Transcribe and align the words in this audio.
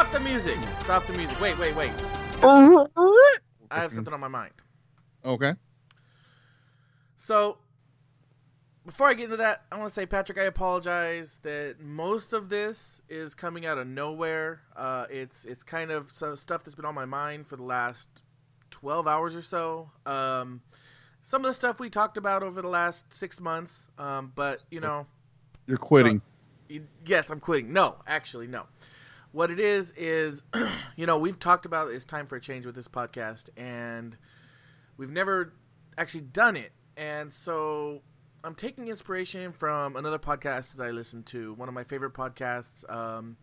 Stop 0.00 0.12
the 0.14 0.20
music. 0.20 0.58
Stop 0.78 1.06
the 1.06 1.12
music. 1.12 1.38
Wait, 1.42 1.58
wait, 1.58 1.76
wait. 1.76 1.90
I 2.42 3.80
have 3.80 3.92
something 3.92 4.14
on 4.14 4.18
my 4.20 4.28
mind. 4.28 4.54
Okay. 5.26 5.52
So, 7.18 7.58
before 8.86 9.08
I 9.08 9.12
get 9.12 9.24
into 9.24 9.36
that, 9.36 9.64
I 9.70 9.76
want 9.76 9.88
to 9.88 9.94
say, 9.94 10.06
Patrick, 10.06 10.38
I 10.38 10.44
apologize 10.44 11.38
that 11.42 11.80
most 11.80 12.32
of 12.32 12.48
this 12.48 13.02
is 13.10 13.34
coming 13.34 13.66
out 13.66 13.76
of 13.76 13.86
nowhere. 13.88 14.62
Uh, 14.74 15.04
it's 15.10 15.44
it's 15.44 15.62
kind 15.62 15.90
of 15.90 16.10
so 16.10 16.34
stuff 16.34 16.64
that's 16.64 16.74
been 16.74 16.86
on 16.86 16.94
my 16.94 17.04
mind 17.04 17.46
for 17.46 17.56
the 17.56 17.62
last 17.62 18.22
twelve 18.70 19.06
hours 19.06 19.36
or 19.36 19.42
so. 19.42 19.90
Um, 20.06 20.62
some 21.20 21.44
of 21.44 21.50
the 21.50 21.54
stuff 21.54 21.78
we 21.78 21.90
talked 21.90 22.16
about 22.16 22.42
over 22.42 22.62
the 22.62 22.68
last 22.68 23.12
six 23.12 23.38
months, 23.38 23.90
um, 23.98 24.32
but 24.34 24.64
you 24.70 24.80
know, 24.80 25.06
You're 25.66 25.76
quitting. 25.76 26.22
Y- 26.70 26.80
Yes, 27.04 27.28
I'm 27.28 27.38
quitting. 27.38 27.74
No, 27.74 27.96
actually, 28.06 28.46
no. 28.46 28.64
What 29.32 29.50
it 29.50 29.60
is 29.60 29.92
is, 29.92 30.42
you 30.96 31.06
know, 31.06 31.16
we've 31.18 31.38
talked 31.38 31.64
about 31.64 31.90
it's 31.90 32.04
time 32.04 32.26
for 32.26 32.36
a 32.36 32.40
change 32.40 32.66
with 32.66 32.74
this 32.74 32.88
podcast, 32.88 33.48
and 33.56 34.16
we've 34.96 35.10
never 35.10 35.54
actually 35.96 36.22
done 36.22 36.56
it. 36.56 36.72
And 36.96 37.32
so 37.32 38.02
I'm 38.42 38.54
taking 38.54 38.88
inspiration 38.88 39.52
from 39.52 39.94
another 39.94 40.18
podcast 40.18 40.76
that 40.76 40.84
I 40.84 40.90
listen 40.90 41.22
to, 41.24 41.54
one 41.54 41.68
of 41.68 41.74
my 41.74 41.84
favorite 41.84 42.12
podcasts. 42.12 42.90
Um, 42.92 43.36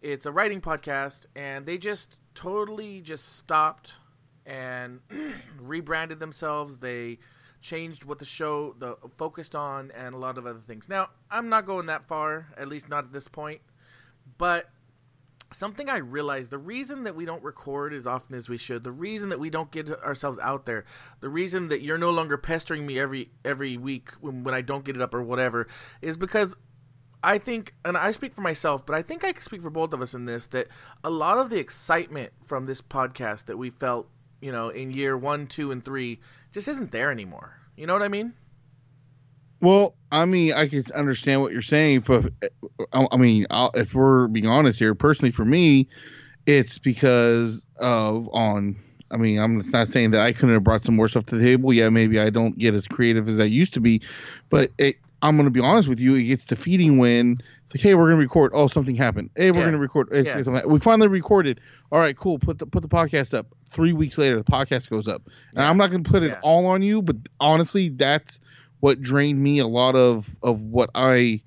it's 0.00 0.24
a 0.24 0.32
writing 0.32 0.60
podcast, 0.60 1.26
and 1.36 1.66
they 1.66 1.76
just 1.76 2.20
totally 2.34 3.00
just 3.02 3.36
stopped 3.36 3.96
and 4.46 5.00
rebranded 5.58 6.18
themselves. 6.18 6.78
They 6.78 7.18
changed 7.60 8.04
what 8.04 8.18
the 8.18 8.24
show 8.24 8.74
the 8.78 8.96
focused 9.16 9.54
on 9.54 9.90
and 9.90 10.14
a 10.14 10.18
lot 10.18 10.38
of 10.38 10.46
other 10.46 10.60
things. 10.66 10.88
Now, 10.88 11.10
I'm 11.30 11.48
not 11.48 11.66
going 11.66 11.86
that 11.86 12.06
far, 12.06 12.48
at 12.56 12.68
least 12.68 12.88
not 12.88 13.04
at 13.04 13.12
this 13.12 13.28
point. 13.28 13.60
But 14.38 14.70
something 15.54 15.88
I 15.88 15.98
realized 15.98 16.50
the 16.50 16.58
reason 16.58 17.04
that 17.04 17.14
we 17.14 17.24
don't 17.24 17.42
record 17.42 17.92
as 17.92 18.06
often 18.06 18.34
as 18.34 18.48
we 18.48 18.56
should, 18.56 18.84
the 18.84 18.92
reason 18.92 19.28
that 19.28 19.40
we 19.40 19.50
don't 19.50 19.70
get 19.70 19.90
ourselves 20.02 20.38
out 20.40 20.66
there, 20.66 20.84
the 21.20 21.28
reason 21.28 21.68
that 21.68 21.82
you're 21.82 21.98
no 21.98 22.10
longer 22.10 22.36
pestering 22.36 22.86
me 22.86 22.98
every 22.98 23.30
every 23.44 23.76
week 23.76 24.10
when, 24.20 24.44
when 24.44 24.54
I 24.54 24.60
don't 24.60 24.84
get 24.84 24.96
it 24.96 25.02
up 25.02 25.14
or 25.14 25.22
whatever, 25.22 25.66
is 26.02 26.16
because 26.16 26.56
I 27.22 27.38
think, 27.38 27.74
and 27.84 27.96
I 27.96 28.12
speak 28.12 28.34
for 28.34 28.42
myself, 28.42 28.84
but 28.84 28.94
I 28.94 29.00
think 29.00 29.24
I 29.24 29.32
can 29.32 29.42
speak 29.42 29.62
for 29.62 29.70
both 29.70 29.94
of 29.94 30.02
us 30.02 30.12
in 30.12 30.26
this 30.26 30.46
that 30.48 30.68
a 31.02 31.10
lot 31.10 31.38
of 31.38 31.48
the 31.48 31.58
excitement 31.58 32.32
from 32.44 32.66
this 32.66 32.82
podcast 32.82 33.46
that 33.46 33.56
we 33.56 33.70
felt, 33.70 34.08
you 34.42 34.52
know, 34.52 34.68
in 34.68 34.90
year 34.90 35.16
one, 35.16 35.46
two, 35.46 35.72
and 35.72 35.82
three 35.82 36.20
just 36.52 36.68
isn't 36.68 36.92
there 36.92 37.10
anymore. 37.10 37.60
You 37.76 37.86
know 37.86 37.94
what 37.94 38.02
I 38.02 38.08
mean? 38.08 38.34
Well, 39.64 39.94
I 40.12 40.24
mean, 40.26 40.52
I 40.52 40.68
can 40.68 40.84
understand 40.94 41.40
what 41.40 41.52
you're 41.52 41.62
saying, 41.62 42.00
but 42.00 42.26
uh, 42.42 42.84
I 42.92 43.06
I 43.12 43.16
mean, 43.16 43.46
I'll, 43.50 43.70
if 43.74 43.94
we're 43.94 44.28
being 44.28 44.46
honest 44.46 44.78
here, 44.78 44.94
personally, 44.94 45.32
for 45.32 45.44
me, 45.44 45.88
it's 46.46 46.78
because 46.78 47.66
of 47.76 48.28
on. 48.32 48.76
I 49.10 49.16
mean, 49.16 49.38
I'm 49.38 49.62
not 49.70 49.88
saying 49.88 50.10
that 50.12 50.20
I 50.22 50.32
couldn't 50.32 50.54
have 50.54 50.64
brought 50.64 50.82
some 50.82 50.96
more 50.96 51.06
stuff 51.08 51.26
to 51.26 51.36
the 51.36 51.44
table. 51.44 51.72
Yeah, 51.72 51.88
maybe 51.88 52.18
I 52.18 52.30
don't 52.30 52.58
get 52.58 52.74
as 52.74 52.88
creative 52.88 53.28
as 53.28 53.38
I 53.38 53.44
used 53.44 53.72
to 53.74 53.80
be, 53.80 54.00
but 54.50 54.70
it, 54.78 54.96
I'm 55.22 55.36
going 55.36 55.44
to 55.46 55.50
be 55.52 55.60
honest 55.60 55.88
with 55.88 56.00
you. 56.00 56.14
It 56.16 56.24
gets 56.24 56.44
defeating 56.46 56.98
when 56.98 57.38
it's 57.64 57.74
like, 57.74 57.80
hey, 57.82 57.94
we're 57.94 58.06
going 58.08 58.16
to 58.16 58.20
record. 58.22 58.50
Oh, 58.54 58.66
something 58.66 58.96
happened. 58.96 59.30
Hey, 59.36 59.50
we're 59.52 59.58
Yeah. 59.58 59.64
going 59.64 59.72
to 59.74 59.78
record. 59.78 60.08
It's, 60.10 60.28
Yeah. 60.28 60.40
it's- 60.40 60.66
we 60.66 60.80
finally 60.80 61.08
recorded. 61.08 61.60
All 61.92 61.98
right, 62.00 62.16
cool. 62.16 62.38
Put 62.38 62.58
the 62.58 62.66
put 62.66 62.82
the 62.82 62.88
podcast 62.88 63.34
up. 63.34 63.46
Three 63.70 63.92
weeks 63.92 64.18
later, 64.18 64.36
the 64.36 64.44
podcast 64.44 64.90
goes 64.90 65.06
up. 65.06 65.22
And 65.54 65.62
Yeah. 65.62 65.70
I'm 65.70 65.76
not 65.76 65.90
going 65.90 66.02
to 66.02 66.10
put 66.10 66.22
it 66.24 66.36
all 66.42 66.66
on 66.66 66.82
you, 66.82 67.00
but 67.00 67.16
honestly, 67.40 67.88
that's 67.90 68.40
what 68.80 69.00
drained 69.00 69.42
me 69.42 69.58
a 69.58 69.66
lot 69.66 69.94
of 69.94 70.28
of 70.42 70.60
what 70.60 70.90
I 70.94 71.40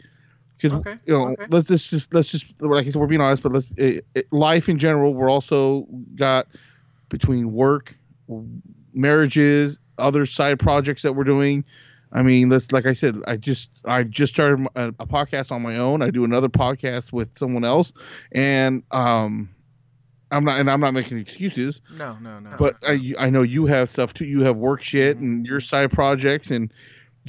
because 0.58 0.78
Okay, 0.80 0.98
you 1.06 1.14
know 1.14 1.30
okay. 1.30 1.46
let's, 1.50 1.70
let's 1.70 1.90
just 1.90 2.14
let's 2.14 2.30
just 2.30 2.46
like 2.60 2.86
I 2.86 2.90
said 2.90 3.00
we're 3.00 3.08
being 3.08 3.22
honest, 3.22 3.44
but 3.44 3.52
let's 3.52 3.68
it, 3.78 4.06
it, 4.16 4.32
life 4.32 4.70
in 4.70 4.78
general. 4.78 5.14
We're 5.14 5.30
also 5.30 5.88
got 6.16 6.48
between 7.10 7.54
work, 7.54 7.96
marriages, 8.94 9.80
other 9.98 10.26
side 10.26 10.60
projects 10.60 11.02
that 11.04 11.14
we're 11.14 11.24
doing. 11.24 11.64
I 12.14 12.22
mean, 12.22 12.50
let's 12.50 12.72
like 12.72 12.86
I 12.86 12.94
said, 12.94 13.18
I 13.28 13.38
just 13.38 13.70
I 13.86 14.04
just 14.04 14.34
started 14.34 14.66
a, 14.76 14.88
a 15.00 15.06
podcast 15.06 15.52
on 15.52 15.62
my 15.62 15.78
own. 15.78 16.02
I 16.02 16.10
do 16.10 16.24
another 16.24 16.48
podcast 16.50 17.12
with 17.12 17.30
someone 17.38 17.66
else, 17.66 17.92
and 18.32 18.82
um, 18.92 19.50
I'm 20.32 20.46
not 20.46 20.60
and 20.60 20.72
I'm 20.72 20.80
not 20.80 20.94
making 20.94 21.18
excuses. 21.20 21.82
No, 21.92 22.18
no, 22.20 22.40
no. 22.40 22.56
But 22.58 22.76
I 22.88 23.14
I 23.20 23.30
know 23.30 23.42
you 23.42 23.66
have 23.66 23.90
stuff 23.90 24.14
too. 24.14 24.26
You 24.26 24.42
have 24.44 24.56
work 24.56 24.82
shit 24.82 25.18
Mhm. 25.18 25.22
and 25.22 25.46
your 25.46 25.60
side 25.60 25.92
projects, 25.92 26.50
and 26.50 26.72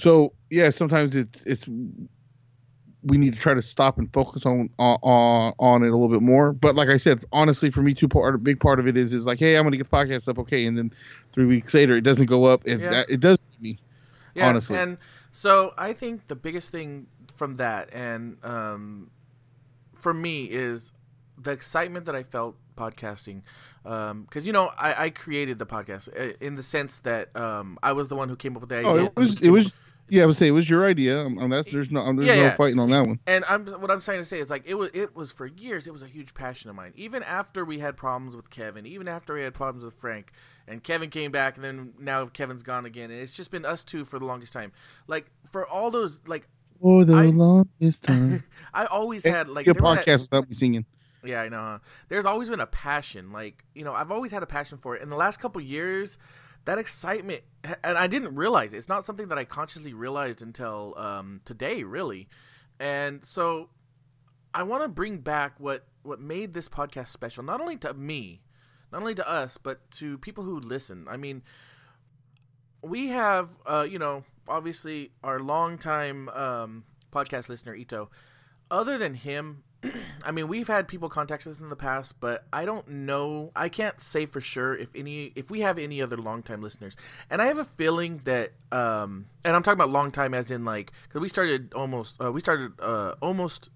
so 0.00 0.32
yeah, 0.50 0.70
sometimes 0.70 1.16
it's 1.16 1.42
it's 1.44 1.66
we 3.02 3.16
need 3.16 3.34
to 3.34 3.40
try 3.40 3.54
to 3.54 3.62
stop 3.62 3.98
and 3.98 4.12
focus 4.12 4.44
on 4.44 4.70
on 4.78 5.54
on 5.58 5.82
it 5.82 5.88
a 5.88 5.92
little 5.92 6.08
bit 6.08 6.22
more. 6.22 6.52
But 6.52 6.74
like 6.74 6.88
I 6.88 6.96
said, 6.96 7.24
honestly, 7.32 7.70
for 7.70 7.82
me, 7.82 7.94
two 7.94 8.08
part 8.08 8.34
a 8.34 8.38
big 8.38 8.60
part 8.60 8.80
of 8.80 8.86
it 8.86 8.96
is 8.96 9.12
is 9.12 9.26
like, 9.26 9.38
hey, 9.38 9.56
I'm 9.56 9.64
gonna 9.64 9.76
get 9.76 9.90
the 9.90 9.96
podcast 9.96 10.28
up, 10.28 10.38
okay, 10.40 10.66
and 10.66 10.76
then 10.76 10.92
three 11.32 11.46
weeks 11.46 11.72
later, 11.74 11.96
it 11.96 12.02
doesn't 12.02 12.26
go 12.26 12.44
up. 12.44 12.62
It 12.66 12.80
Yeah. 12.80 12.90
that, 12.90 13.10
it 13.10 13.20
does 13.20 13.48
me. 13.60 13.78
yeah, 14.34 14.48
honestly. 14.48 14.76
And 14.78 14.98
so 15.32 15.74
I 15.78 15.92
think 15.92 16.28
the 16.28 16.36
biggest 16.36 16.70
thing 16.70 17.06
from 17.34 17.56
that 17.56 17.92
and 17.92 18.42
um, 18.44 19.10
for 19.94 20.14
me 20.14 20.44
is 20.44 20.92
the 21.36 21.50
excitement 21.52 22.06
that 22.06 22.14
I 22.16 22.22
felt 22.22 22.56
podcasting. 22.76 23.42
Because, 23.82 24.46
you 24.46 24.52
know, 24.52 24.70
I, 24.78 25.04
I 25.04 25.10
created 25.10 25.58
the 25.58 25.66
podcast 25.66 26.08
uh, 26.18 26.34
in 26.40 26.56
the 26.56 26.62
sense 26.62 26.98
that 27.00 27.34
um, 27.36 27.78
I 27.82 27.92
was 27.92 28.08
the 28.08 28.16
one 28.16 28.28
who 28.28 28.36
came 28.36 28.54
up 28.56 28.60
with 28.60 28.70
the 28.70 28.76
idea. 28.76 28.90
Oh, 28.90 29.04
it 29.04 29.16
was 29.16 29.40
it 29.40 29.50
was 29.50 29.72
yeah, 30.08 30.22
I 30.22 30.26
would 30.26 30.36
say 30.36 30.48
it 30.48 30.52
was 30.52 30.68
your 30.68 30.84
idea. 30.86 31.20
Um, 31.20 31.38
um, 31.38 31.50
that's 31.50 31.70
there's 31.70 31.90
no 31.90 32.00
um, 32.00 32.16
there's 32.16 32.28
Yeah, 32.28 32.36
no 32.36 32.42
yeah. 32.42 32.56
fighting 32.56 32.78
on 32.78 32.90
that 32.90 33.06
one. 33.06 33.20
and 33.26 33.44
I'm 33.48 33.66
what 33.66 33.90
I'm 33.90 34.00
trying 34.00 34.18
to 34.18 34.24
say 34.24 34.38
is 34.40 34.50
like 34.50 34.62
it 34.66 34.74
was 34.74 34.90
it 34.94 35.14
was 35.16 35.32
for 35.32 35.46
years 35.46 35.86
it 35.86 35.92
was 35.92 36.02
a 36.02 36.06
huge 36.06 36.34
passion 36.34 36.70
of 36.70 36.76
mine. 36.76 36.92
Even 36.96 37.22
after 37.22 37.64
we 37.64 37.78
had 37.78 37.96
problems 37.96 38.34
with 38.36 38.50
Kevin, 38.50 38.86
even 38.86 39.08
after 39.08 39.34
we 39.34 39.42
had 39.42 39.54
problems 39.54 39.84
with 39.84 39.94
Frank, 39.94 40.32
and 40.66 40.82
Kevin 40.82 41.10
came 41.10 41.30
back, 41.30 41.56
and 41.56 41.64
then 41.64 41.92
now 41.98 42.26
Kevin's 42.26 42.62
gone 42.62 42.84
again, 42.86 43.10
and 43.10 43.20
it's 43.20 43.34
just 43.34 43.50
been 43.50 43.64
us 43.64 43.84
two 43.84 44.04
for 44.04 44.18
the 44.18 44.24
longest 44.24 44.52
time. 44.52 44.72
Like 45.06 45.26
for 45.50 45.66
all 45.66 45.90
those 45.90 46.20
like 46.26 46.48
For 46.80 47.04
the 47.04 47.14
I- 47.14 47.26
longest 47.26 48.02
time. 48.04 48.44
I 48.74 48.86
always 48.86 49.24
Hey, 49.24 49.30
had 49.30 49.48
like 49.48 49.66
Your 49.66 49.74
there 49.74 49.82
that- 49.82 50.04
podcast 50.06 50.20
without 50.22 50.48
me 50.48 50.54
singing. 50.54 50.84
yeah, 51.24 51.42
I 51.42 51.48
know. 51.48 51.58
Huh? 51.58 51.78
There's 52.08 52.24
always 52.24 52.48
been 52.48 52.60
a 52.60 52.66
passion. 52.66 53.32
Like, 53.32 53.64
you 53.74 53.84
know, 53.84 53.92
I've 53.92 54.10
always 54.12 54.30
had 54.32 54.42
a 54.42 54.46
passion 54.46 54.78
for 54.78 54.94
it. 54.96 55.02
In 55.02 55.10
the 55.10 55.16
last 55.16 55.38
couple 55.40 55.60
years, 55.60 56.16
that 56.68 56.76
excitement, 56.76 57.40
and 57.82 57.96
I 57.96 58.06
didn't 58.06 58.34
realize 58.34 58.74
it. 58.74 58.76
It's 58.76 58.90
not 58.90 59.02
something 59.02 59.28
that 59.28 59.38
I 59.38 59.44
consciously 59.44 59.94
realized 59.94 60.42
until 60.42 60.92
um, 60.98 61.40
today, 61.46 61.82
really. 61.82 62.28
And 62.78 63.24
so, 63.24 63.70
I 64.52 64.64
want 64.64 64.82
to 64.82 64.88
bring 64.88 65.18
back 65.18 65.54
what 65.56 65.86
what 66.02 66.20
made 66.20 66.52
this 66.52 66.68
podcast 66.68 67.08
special, 67.08 67.42
not 67.42 67.62
only 67.62 67.78
to 67.78 67.94
me, 67.94 68.42
not 68.92 69.00
only 69.00 69.14
to 69.14 69.26
us, 69.26 69.56
but 69.56 69.90
to 69.92 70.18
people 70.18 70.44
who 70.44 70.60
listen. 70.60 71.06
I 71.08 71.16
mean, 71.16 71.42
we 72.82 73.08
have, 73.08 73.48
uh, 73.64 73.86
you 73.88 73.98
know, 73.98 74.24
obviously 74.46 75.12
our 75.24 75.40
longtime 75.40 76.28
um, 76.28 76.84
podcast 77.10 77.48
listener 77.48 77.74
Ito. 77.74 78.10
Other 78.70 78.98
than 78.98 79.14
him, 79.14 79.62
I 80.24 80.30
mean, 80.30 80.48
we've 80.48 80.66
had 80.66 80.88
people 80.88 81.08
contact 81.08 81.46
us 81.46 81.60
in 81.60 81.68
the 81.68 81.76
past, 81.76 82.20
but 82.20 82.44
I 82.52 82.64
don't 82.64 82.88
know. 82.88 83.52
I 83.54 83.68
can't 83.68 84.00
say 84.00 84.26
for 84.26 84.40
sure 84.40 84.76
if 84.76 84.88
any, 84.94 85.32
if 85.36 85.50
we 85.50 85.60
have 85.60 85.78
any 85.78 86.02
other 86.02 86.16
longtime 86.16 86.62
listeners. 86.62 86.96
And 87.30 87.40
I 87.40 87.46
have 87.46 87.58
a 87.58 87.64
feeling 87.64 88.20
that, 88.24 88.52
um, 88.72 89.26
and 89.44 89.54
I'm 89.54 89.62
talking 89.62 89.78
about 89.78 89.90
long 89.90 90.10
time 90.10 90.34
as 90.34 90.50
in 90.50 90.64
like, 90.64 90.92
because 91.04 91.20
we 91.20 91.28
started 91.28 91.72
almost, 91.74 92.22
uh, 92.22 92.32
we 92.32 92.40
started 92.40 92.72
uh, 92.80 93.14
almost, 93.20 93.70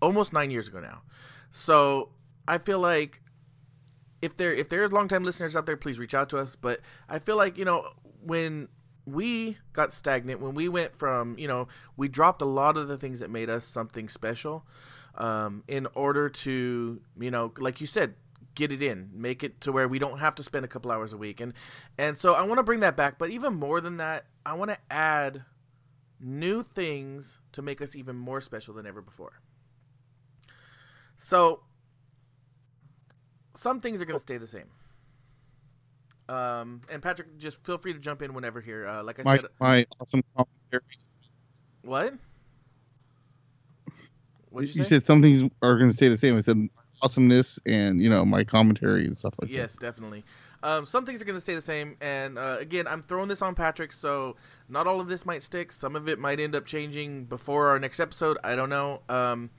almost 0.00 0.32
nine 0.32 0.50
years 0.50 0.68
ago 0.68 0.80
now. 0.80 1.02
So 1.50 2.10
I 2.46 2.58
feel 2.58 2.78
like 2.78 3.20
if 4.22 4.36
there 4.36 4.52
if 4.52 4.68
there's 4.68 4.92
longtime 4.92 5.24
listeners 5.24 5.56
out 5.56 5.66
there, 5.66 5.76
please 5.76 5.98
reach 5.98 6.14
out 6.14 6.28
to 6.30 6.38
us. 6.38 6.56
But 6.56 6.80
I 7.08 7.18
feel 7.18 7.36
like 7.36 7.56
you 7.58 7.64
know 7.64 7.88
when 8.22 8.68
we 9.06 9.58
got 9.72 9.92
stagnant, 9.92 10.40
when 10.40 10.54
we 10.54 10.68
went 10.68 10.94
from 10.96 11.38
you 11.38 11.48
know 11.48 11.68
we 11.96 12.08
dropped 12.08 12.42
a 12.42 12.46
lot 12.46 12.76
of 12.76 12.88
the 12.88 12.96
things 12.96 13.20
that 13.20 13.30
made 13.30 13.50
us 13.50 13.64
something 13.64 14.08
special, 14.08 14.66
um, 15.16 15.62
in 15.68 15.86
order 15.94 16.28
to 16.28 17.00
you 17.18 17.30
know 17.30 17.52
like 17.58 17.80
you 17.80 17.86
said 17.86 18.14
get 18.54 18.72
it 18.72 18.82
in 18.82 19.08
make 19.14 19.42
it 19.44 19.60
to 19.60 19.72
where 19.72 19.88
we 19.88 19.98
don't 19.98 20.18
have 20.18 20.34
to 20.34 20.42
spend 20.42 20.64
a 20.64 20.68
couple 20.68 20.90
hours 20.90 21.12
a 21.12 21.16
week 21.16 21.40
and 21.40 21.54
and 21.98 22.18
so 22.18 22.34
i 22.34 22.42
want 22.42 22.58
to 22.58 22.62
bring 22.64 22.80
that 22.80 22.96
back 22.96 23.18
but 23.18 23.30
even 23.30 23.54
more 23.54 23.80
than 23.80 23.96
that 23.96 24.26
i 24.44 24.52
want 24.52 24.70
to 24.70 24.78
add 24.90 25.44
new 26.20 26.62
things 26.62 27.40
to 27.52 27.62
make 27.62 27.80
us 27.80 27.94
even 27.96 28.16
more 28.16 28.40
special 28.40 28.74
than 28.74 28.86
ever 28.86 29.00
before 29.00 29.40
so 31.16 31.60
some 33.54 33.80
things 33.80 34.00
are 34.00 34.04
going 34.04 34.16
to 34.16 34.22
stay 34.22 34.38
the 34.38 34.46
same. 34.46 34.68
Um, 36.28 36.82
and 36.90 37.02
Patrick, 37.02 37.38
just 37.38 37.64
feel 37.64 37.78
free 37.78 37.92
to 37.92 37.98
jump 37.98 38.22
in 38.22 38.34
whenever 38.34 38.60
here. 38.60 38.86
Uh, 38.86 39.02
like 39.02 39.18
I 39.18 39.24
My 39.24 39.38
said, 39.38 39.46
my 39.60 39.84
awesome 40.00 40.22
commentary. 40.36 40.82
what? 41.82 42.14
What'd 44.50 44.74
you, 44.74 44.80
you 44.80 44.84
said 44.84 45.06
some 45.06 45.22
things 45.22 45.50
are 45.62 45.78
going 45.78 45.90
to 45.90 45.96
stay 45.96 46.08
the 46.08 46.18
same. 46.18 46.36
I 46.36 46.40
said 46.40 46.68
awesomeness 47.02 47.58
and 47.66 48.00
you 48.00 48.10
know 48.10 48.24
my 48.24 48.44
commentary 48.44 49.06
and 49.06 49.16
stuff 49.16 49.34
like 49.40 49.50
that. 49.50 49.56
yes, 49.56 49.76
definitely. 49.76 50.24
Um, 50.62 50.84
some 50.84 51.06
things 51.06 51.22
are 51.22 51.24
going 51.24 51.36
to 51.36 51.40
stay 51.40 51.54
the 51.54 51.60
same, 51.62 51.96
and 52.02 52.36
uh, 52.36 52.58
again, 52.60 52.86
I'm 52.86 53.02
throwing 53.02 53.28
this 53.28 53.40
on 53.40 53.54
Patrick, 53.54 53.92
so 53.92 54.36
not 54.68 54.86
all 54.86 55.00
of 55.00 55.08
this 55.08 55.24
might 55.24 55.42
stick. 55.42 55.72
Some 55.72 55.96
of 55.96 56.06
it 56.06 56.18
might 56.18 56.38
end 56.38 56.54
up 56.54 56.66
changing 56.66 57.24
before 57.24 57.68
our 57.68 57.78
next 57.78 57.98
episode. 57.98 58.36
I 58.44 58.56
don't 58.56 58.68
know. 58.68 59.00
Um, 59.08 59.50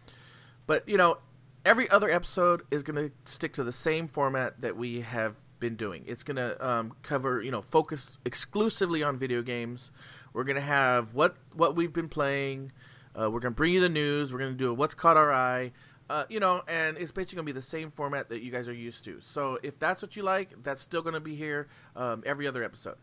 but 0.68 0.88
you 0.88 0.98
know, 0.98 1.18
every 1.66 1.90
other 1.90 2.10
episode 2.10 2.62
is 2.70 2.84
going 2.84 3.10
to 3.10 3.12
stick 3.26 3.54
to 3.54 3.64
the 3.64 3.72
same 3.72 4.08
format 4.08 4.62
that 4.62 4.78
we 4.78 5.02
have 5.02 5.38
been 5.60 5.76
doing. 5.76 6.04
It's 6.06 6.24
going 6.24 6.38
to 6.38 6.68
um, 6.68 6.94
cover, 7.02 7.42
you 7.42 7.52
know, 7.52 7.62
focus 7.62 8.18
exclusively 8.26 9.02
on 9.02 9.18
video 9.18 9.42
games. 9.42 9.92
We're 10.34 10.44
going 10.44 10.56
to 10.56 10.62
have 10.62 11.14
what 11.14 11.38
what 11.54 11.76
we've 11.76 11.94
been 11.94 12.10
playing. 12.10 12.72
Uh, 13.20 13.30
we're 13.30 13.40
to 13.54 13.56
bring 13.56 13.74
you 13.74 13.80
the 13.80 13.90
news. 13.90 14.32
We're 14.32 14.40
to 14.52 14.58
do 14.58 14.72
a 14.72 14.74
what's 14.74 14.94
caught 14.94 15.18
our 15.18 15.32
eye. 15.32 15.72
Uh, 16.10 16.26
you 16.28 16.42
know, 16.42 16.62
and 16.68 16.98
it's 16.98 17.12
basically 17.12 17.38
to 17.38 17.44
be 17.44 17.52
the 17.54 17.62
same 17.62 17.90
format 17.90 18.28
that 18.28 18.42
you 18.42 18.52
guys 18.52 18.68
are 18.68 18.74
used 18.74 19.06
to. 19.06 19.22
So 19.22 19.58
if 19.64 19.80
that's 19.80 20.02
what 20.02 20.18
you 20.18 20.24
like, 20.24 20.62
that's 20.62 20.82
still 20.82 21.02
to 21.14 21.22
be 21.22 21.36
here 21.36 21.70
um, 21.96 22.22
every 22.26 22.48
other 22.48 22.64
episode. 22.64 22.98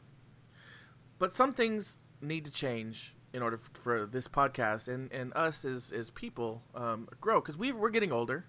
But 1.19 1.33
some 1.33 1.55
things 1.55 2.01
need 2.21 2.45
to 2.45 2.51
change 2.53 3.15
in 3.33 3.43
order 3.43 3.57
f- 3.57 3.71
for 3.73 4.07
this 4.07 4.29
podcast 4.29 4.89
and, 4.89 5.11
and 5.13 5.33
us 5.35 5.65
as, 5.65 5.91
as 5.91 6.11
people 6.11 6.63
um, 6.75 7.09
grow 7.21 7.41
because 7.41 7.57
we 7.57 7.73
we're 7.73 7.91
getting 7.91 8.13
older. 8.13 8.45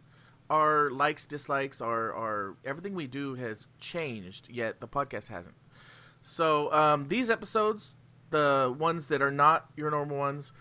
Our 0.49 0.89
likes, 0.89 1.25
dislikes, 1.25 1.79
our, 1.79 2.11
our 2.13 2.57
everything 2.65 2.95
we 2.95 3.07
do 3.07 3.35
has 3.35 3.67
changed, 3.79 4.49
yet 4.49 4.81
the 4.81 4.87
podcast 4.87 5.29
hasn't. 5.29 5.55
So 6.21 6.73
um, 6.73 7.07
these 7.07 7.29
episodes, 7.29 7.95
the 8.31 8.75
ones 8.77 9.07
that 9.07 9.21
are 9.21 9.31
not 9.31 9.69
your 9.77 9.91
normal 9.91 10.17
ones, 10.17 10.51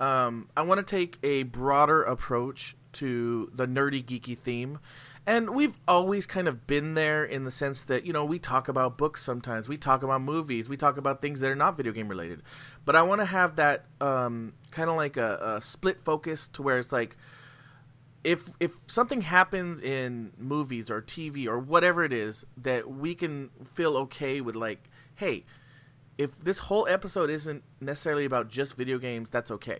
um, 0.00 0.48
I 0.56 0.62
want 0.62 0.78
to 0.78 0.96
take 0.96 1.18
a 1.22 1.44
broader 1.44 2.02
approach 2.02 2.76
to 2.94 3.50
the 3.54 3.66
nerdy 3.66 4.04
geeky 4.04 4.36
theme. 4.36 4.78
And 5.26 5.50
we've 5.50 5.78
always 5.86 6.24
kind 6.24 6.48
of 6.48 6.66
been 6.66 6.94
there 6.94 7.22
in 7.22 7.44
the 7.44 7.50
sense 7.50 7.82
that, 7.84 8.06
you 8.06 8.14
know, 8.14 8.24
we 8.24 8.38
talk 8.38 8.66
about 8.66 8.96
books 8.96 9.22
sometimes, 9.22 9.68
we 9.68 9.76
talk 9.76 10.02
about 10.02 10.22
movies, 10.22 10.70
we 10.70 10.76
talk 10.78 10.96
about 10.96 11.20
things 11.20 11.40
that 11.40 11.50
are 11.50 11.54
not 11.54 11.76
video 11.76 11.92
game 11.92 12.08
related. 12.08 12.42
But 12.86 12.96
I 12.96 13.02
want 13.02 13.20
to 13.20 13.26
have 13.26 13.56
that 13.56 13.84
um, 14.00 14.54
kind 14.70 14.88
of 14.88 14.96
like 14.96 15.18
a, 15.18 15.56
a 15.56 15.62
split 15.62 16.00
focus 16.00 16.48
to 16.48 16.62
where 16.62 16.78
it's 16.78 16.92
like, 16.92 17.18
if 18.24 18.48
if 18.58 18.78
something 18.86 19.22
happens 19.22 19.80
in 19.80 20.32
movies 20.36 20.90
or 20.90 21.00
TV 21.00 21.46
or 21.46 21.58
whatever 21.58 22.04
it 22.04 22.12
is 22.12 22.44
that 22.56 22.90
we 22.90 23.14
can 23.14 23.50
feel 23.62 23.96
okay 23.96 24.40
with 24.40 24.56
like 24.56 24.90
hey 25.16 25.44
if 26.16 26.38
this 26.40 26.58
whole 26.58 26.86
episode 26.88 27.30
isn't 27.30 27.62
necessarily 27.80 28.24
about 28.24 28.48
just 28.48 28.76
video 28.76 28.98
games 28.98 29.30
that's 29.30 29.50
okay 29.50 29.78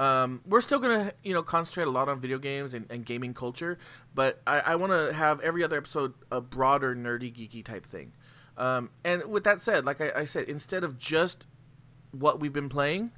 um, 0.00 0.40
we're 0.46 0.60
still 0.60 0.78
gonna 0.78 1.12
you 1.22 1.34
know 1.34 1.42
concentrate 1.42 1.86
a 1.86 1.90
lot 1.90 2.08
on 2.08 2.20
video 2.20 2.38
games 2.38 2.74
and, 2.74 2.86
and 2.90 3.04
gaming 3.04 3.34
culture 3.34 3.78
but 4.14 4.40
i, 4.46 4.60
I 4.60 4.74
want 4.76 4.92
to 4.92 5.12
have 5.12 5.40
every 5.40 5.62
other 5.62 5.76
episode 5.76 6.14
a 6.30 6.40
broader 6.40 6.94
nerdy 6.94 7.32
geeky 7.32 7.64
type 7.64 7.86
thing 7.86 8.12
um, 8.56 8.90
and 9.04 9.24
with 9.26 9.44
that 9.44 9.60
said 9.60 9.84
like 9.84 10.00
I, 10.00 10.12
I 10.16 10.24
said 10.24 10.48
instead 10.48 10.84
of 10.84 10.98
just 10.98 11.46
what 12.12 12.40
we've 12.40 12.52
been 12.52 12.68
playing 12.68 13.12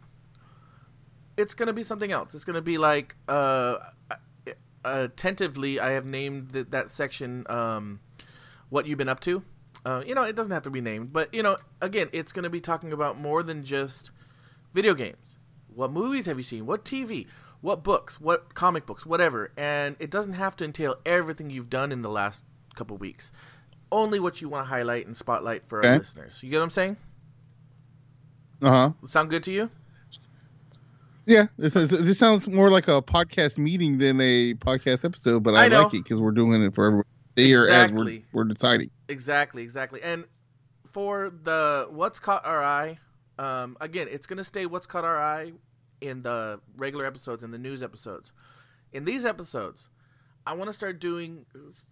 it's 1.36 1.54
gonna 1.54 1.72
be 1.72 1.82
something 1.82 2.12
else 2.12 2.34
it's 2.34 2.44
gonna 2.44 2.62
be 2.62 2.78
like 2.78 3.16
uh 3.28 3.76
attentively, 4.84 5.80
I 5.80 5.90
have 5.92 6.04
named 6.04 6.52
th- 6.52 6.66
that 6.70 6.90
section 6.90 7.46
um, 7.48 8.00
"What 8.68 8.86
You've 8.86 8.98
Been 8.98 9.08
Up 9.08 9.20
to." 9.20 9.42
Uh, 9.84 10.02
you 10.06 10.14
know, 10.14 10.22
it 10.22 10.36
doesn't 10.36 10.52
have 10.52 10.62
to 10.62 10.70
be 10.70 10.80
named, 10.80 11.12
but 11.12 11.32
you 11.34 11.42
know, 11.42 11.56
again, 11.80 12.08
it's 12.12 12.32
going 12.32 12.44
to 12.44 12.50
be 12.50 12.60
talking 12.60 12.92
about 12.92 13.18
more 13.18 13.42
than 13.42 13.64
just 13.64 14.10
video 14.74 14.94
games. 14.94 15.38
What 15.74 15.92
movies 15.92 16.26
have 16.26 16.36
you 16.38 16.42
seen? 16.42 16.66
What 16.66 16.84
TV? 16.84 17.26
What 17.60 17.82
books? 17.84 18.20
What 18.20 18.54
comic 18.54 18.86
books? 18.86 19.06
Whatever. 19.06 19.52
And 19.56 19.96
it 19.98 20.10
doesn't 20.10 20.32
have 20.34 20.56
to 20.56 20.64
entail 20.64 20.96
everything 21.06 21.50
you've 21.50 21.70
done 21.70 21.92
in 21.92 22.02
the 22.02 22.10
last 22.10 22.44
couple 22.74 22.96
weeks. 22.96 23.30
Only 23.90 24.18
what 24.18 24.40
you 24.40 24.48
want 24.48 24.66
to 24.66 24.68
highlight 24.70 25.06
and 25.06 25.16
spotlight 25.16 25.68
for 25.68 25.78
Okay. 25.80 25.88
our 25.88 25.98
listeners. 25.98 26.42
You 26.42 26.50
get 26.50 26.58
what 26.58 26.64
I'm 26.64 26.70
saying? 26.70 26.96
Uh 28.62 28.70
huh. 28.70 28.92
Sound 29.04 29.30
good 29.30 29.42
to 29.44 29.52
you? 29.52 29.70
Yeah, 31.26 31.46
this, 31.56 31.76
is, 31.76 31.90
this 31.90 32.18
sounds 32.18 32.48
more 32.48 32.68
like 32.70 32.88
a 32.88 33.00
podcast 33.00 33.56
meeting 33.56 33.98
than 33.98 34.20
a 34.20 34.54
podcast 34.54 35.04
episode, 35.04 35.44
but 35.44 35.54
I, 35.54 35.66
I 35.66 35.68
like 35.68 35.94
it 35.94 36.02
because 36.02 36.20
we're 36.20 36.32
doing 36.32 36.62
it 36.64 36.74
for 36.74 36.86
everyone 36.86 37.04
to 37.36 37.42
hear 37.44 37.68
as 37.68 37.92
we're, 37.92 38.18
we're 38.32 38.44
deciding. 38.44 38.90
Exactly, 39.08 39.62
exactly. 39.62 40.02
And 40.02 40.24
for 40.90 41.30
the 41.44 41.86
what's 41.90 42.18
caught 42.18 42.44
our 42.44 42.62
eye, 42.62 42.98
um, 43.38 43.76
again, 43.80 44.08
it's 44.10 44.26
gonna 44.26 44.44
stay 44.44 44.66
what's 44.66 44.86
caught 44.86 45.04
our 45.04 45.18
eye 45.20 45.52
in 46.00 46.22
the 46.22 46.60
regular 46.76 47.06
episodes 47.06 47.42
and 47.44 47.52
the 47.52 47.58
news 47.58 47.82
episodes. 47.82 48.32
In 48.92 49.04
these 49.04 49.24
episodes, 49.24 49.88
I 50.46 50.54
want 50.54 50.68
to 50.68 50.72
start 50.72 51.00
doing. 51.00 51.46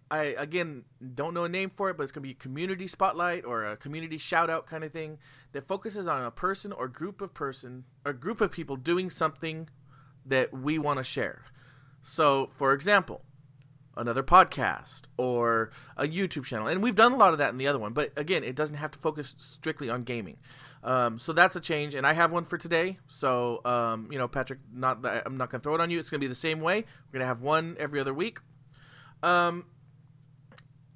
I 0.09 0.35
again 0.37 0.83
don't 1.15 1.33
know 1.33 1.45
a 1.45 1.49
name 1.49 1.69
for 1.69 1.89
it, 1.89 1.97
but 1.97 2.03
it's 2.03 2.11
gonna 2.11 2.23
be 2.23 2.31
a 2.31 2.35
community 2.35 2.87
spotlight 2.87 3.45
or 3.45 3.65
a 3.65 3.77
community 3.77 4.17
shout 4.17 4.49
out 4.49 4.65
kind 4.65 4.83
of 4.83 4.91
thing 4.91 5.17
that 5.53 5.67
focuses 5.67 6.07
on 6.07 6.23
a 6.23 6.31
person 6.31 6.71
or 6.71 6.87
group 6.87 7.21
of 7.21 7.33
person 7.33 7.85
or 8.05 8.13
group 8.13 8.41
of 8.41 8.51
people 8.51 8.75
doing 8.75 9.09
something 9.09 9.69
that 10.25 10.53
we 10.53 10.77
want 10.77 10.97
to 10.97 11.03
share. 11.03 11.43
So, 12.01 12.49
for 12.55 12.73
example, 12.73 13.23
another 13.97 14.23
podcast 14.23 15.03
or 15.17 15.71
a 15.97 16.03
YouTube 16.03 16.45
channel. 16.45 16.67
And 16.67 16.81
we've 16.81 16.95
done 16.95 17.11
a 17.11 17.17
lot 17.17 17.33
of 17.33 17.39
that 17.39 17.49
in 17.49 17.57
the 17.57 17.67
other 17.67 17.79
one, 17.79 17.93
but 17.93 18.11
again, 18.15 18.43
it 18.43 18.55
doesn't 18.55 18.77
have 18.77 18.91
to 18.91 18.99
focus 18.99 19.35
strictly 19.37 19.89
on 19.89 20.03
gaming. 20.03 20.37
Um, 20.83 21.19
so 21.19 21.31
that's 21.31 21.55
a 21.55 21.59
change, 21.59 21.93
and 21.93 22.07
I 22.07 22.13
have 22.13 22.31
one 22.31 22.45
for 22.45 22.57
today. 22.57 22.97
So 23.07 23.63
um, 23.65 24.07
you 24.11 24.17
know, 24.17 24.27
Patrick, 24.27 24.59
not 24.73 25.03
that 25.03 25.23
I'm 25.25 25.37
not 25.37 25.49
gonna 25.49 25.61
throw 25.61 25.75
it 25.75 25.81
on 25.81 25.91
you. 25.91 25.99
It's 25.99 26.09
gonna 26.09 26.19
be 26.19 26.27
the 26.27 26.35
same 26.35 26.61
way. 26.61 26.85
We're 27.07 27.19
gonna 27.19 27.27
have 27.27 27.41
one 27.41 27.75
every 27.79 27.99
other 27.99 28.13
week. 28.13 28.39
Um, 29.23 29.65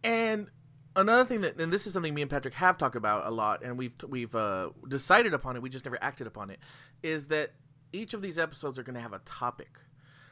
and 0.03 0.47
another 0.95 1.25
thing 1.25 1.41
that, 1.41 1.59
and 1.59 1.71
this 1.71 1.85
is 1.85 1.93
something 1.93 2.13
me 2.13 2.21
and 2.21 2.31
Patrick 2.31 2.55
have 2.55 2.77
talked 2.77 2.95
about 2.95 3.27
a 3.27 3.31
lot, 3.31 3.63
and 3.63 3.77
we've 3.77 3.93
we've 4.07 4.33
uh, 4.35 4.69
decided 4.87 5.33
upon 5.33 5.55
it. 5.55 5.61
We 5.61 5.69
just 5.69 5.85
never 5.85 5.97
acted 6.01 6.27
upon 6.27 6.49
it. 6.49 6.59
Is 7.03 7.27
that 7.27 7.51
each 7.93 8.13
of 8.13 8.21
these 8.21 8.39
episodes 8.39 8.79
are 8.79 8.83
to 8.83 8.99
have 8.99 9.13
a 9.13 9.19
topic. 9.19 9.79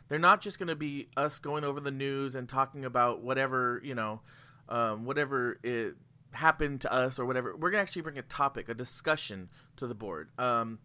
They're 0.10 0.20
not 0.20 0.42
just 0.42 0.60
going 0.60 0.68
to 0.68 0.76
be 0.76 1.08
us 1.16 1.40
going 1.40 1.64
over 1.64 1.80
the 1.80 1.92
news 1.92 2.36
and 2.36 2.48
talking 2.48 2.86
about 2.86 3.22
whatever 3.22 3.82
you 3.84 3.96
know, 3.96 4.22
um, 4.70 5.06
whatever 5.06 5.60
it 5.64 5.96
happened 6.34 6.82
to 6.82 6.92
us 6.92 7.20
or 7.20 7.26
whatever. 7.26 7.56
We're 7.56 7.72
to 7.72 7.78
actually 7.78 8.02
bring 8.04 8.18
a 8.18 8.24
topic, 8.24 8.70
a 8.70 8.74
discussion 8.74 9.50
to 9.78 9.88
the 9.88 9.96
board. 9.96 10.30
Um, 10.38 10.80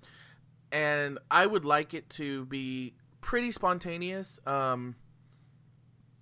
and 0.70 1.18
I 1.30 1.46
would 1.46 1.64
like 1.64 1.94
it 1.94 2.08
to 2.10 2.44
be 2.46 2.94
pretty 3.20 3.50
spontaneous. 3.50 4.40
Um, 4.46 4.96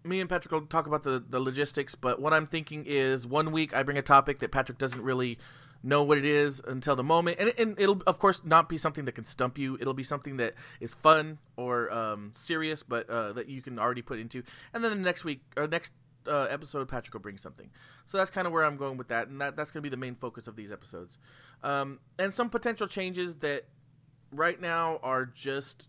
me 0.05 0.20
and 0.20 0.31
Patrick 0.31 0.52
will 0.52 0.62
talk 0.62 0.87
about 0.87 1.02
the, 1.02 1.23
the 1.28 1.40
logistics, 1.40 1.94
but 1.94 2.20
what 2.20 2.32
I'm 2.32 2.46
thinking 2.46 2.84
is 2.87 3.26
one 3.26 3.50
week 3.50 3.75
I 3.75 3.82
bring 3.82 3.99
a 3.99 4.02
topic 4.02 4.38
that 4.38 4.52
Patrick 4.52 4.78
doesn't 4.78 5.02
really 5.02 5.38
know 5.82 6.02
what 6.02 6.19
it 6.19 6.25
is 6.25 6.61
until 6.67 6.96
the 6.96 7.05
moment, 7.05 7.38
and, 7.38 7.52
and 7.58 7.79
it'll 7.79 8.02
of 8.06 8.19
course 8.19 8.43
not 8.44 8.69
be 8.69 8.79
something 8.79 9.05
that 9.05 9.12
can 9.12 9.24
stump 9.24 9.58
you. 9.58 9.77
It'll 9.81 9.94
be 9.94 10.03
something 10.03 10.36
that 10.39 10.55
is 10.81 10.94
fun 10.94 11.39
or 11.56 11.93
um, 11.93 12.31
serious, 12.32 12.82
but 12.82 13.08
uh, 13.10 13.32
that 13.34 13.48
you 13.48 13.62
can 13.62 13.79
already 13.79 14.03
put 14.03 14.19
into. 14.19 14.43
And 14.72 14.82
then 14.82 14.91
the 14.91 14.96
next 14.96 15.24
week 15.24 15.43
or 15.56 15.67
next 15.67 15.93
uh, 16.29 16.47
episode, 16.51 16.89
Patrick 16.89 17.15
will 17.15 17.21
bring 17.21 17.39
something. 17.39 17.71
So 18.05 18.19
that's 18.19 18.31
kind 18.31 18.47
of 18.47 18.53
where 18.53 18.65
I'm 18.65 18.77
going 18.77 18.97
with 18.97 19.09
that, 19.09 19.29
and 19.29 19.41
that 19.41 19.56
that's 19.56 19.71
going 19.71 19.83
to 19.83 19.87
be 19.89 19.91
the 19.91 19.97
main 19.97 20.15
focus 20.15 20.47
of 20.47 20.56
these 20.56 20.73
episodes, 20.73 21.19
um, 21.63 22.01
and 22.19 22.33
some 22.33 22.51
potential 22.51 22.87
changes 22.87 23.37
that 23.37 23.65
right 24.31 24.61
now 24.61 24.99
are 25.03 25.25
just 25.27 25.89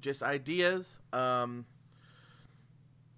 just 0.00 0.22
ideas. 0.22 0.98
Um, 1.12 1.66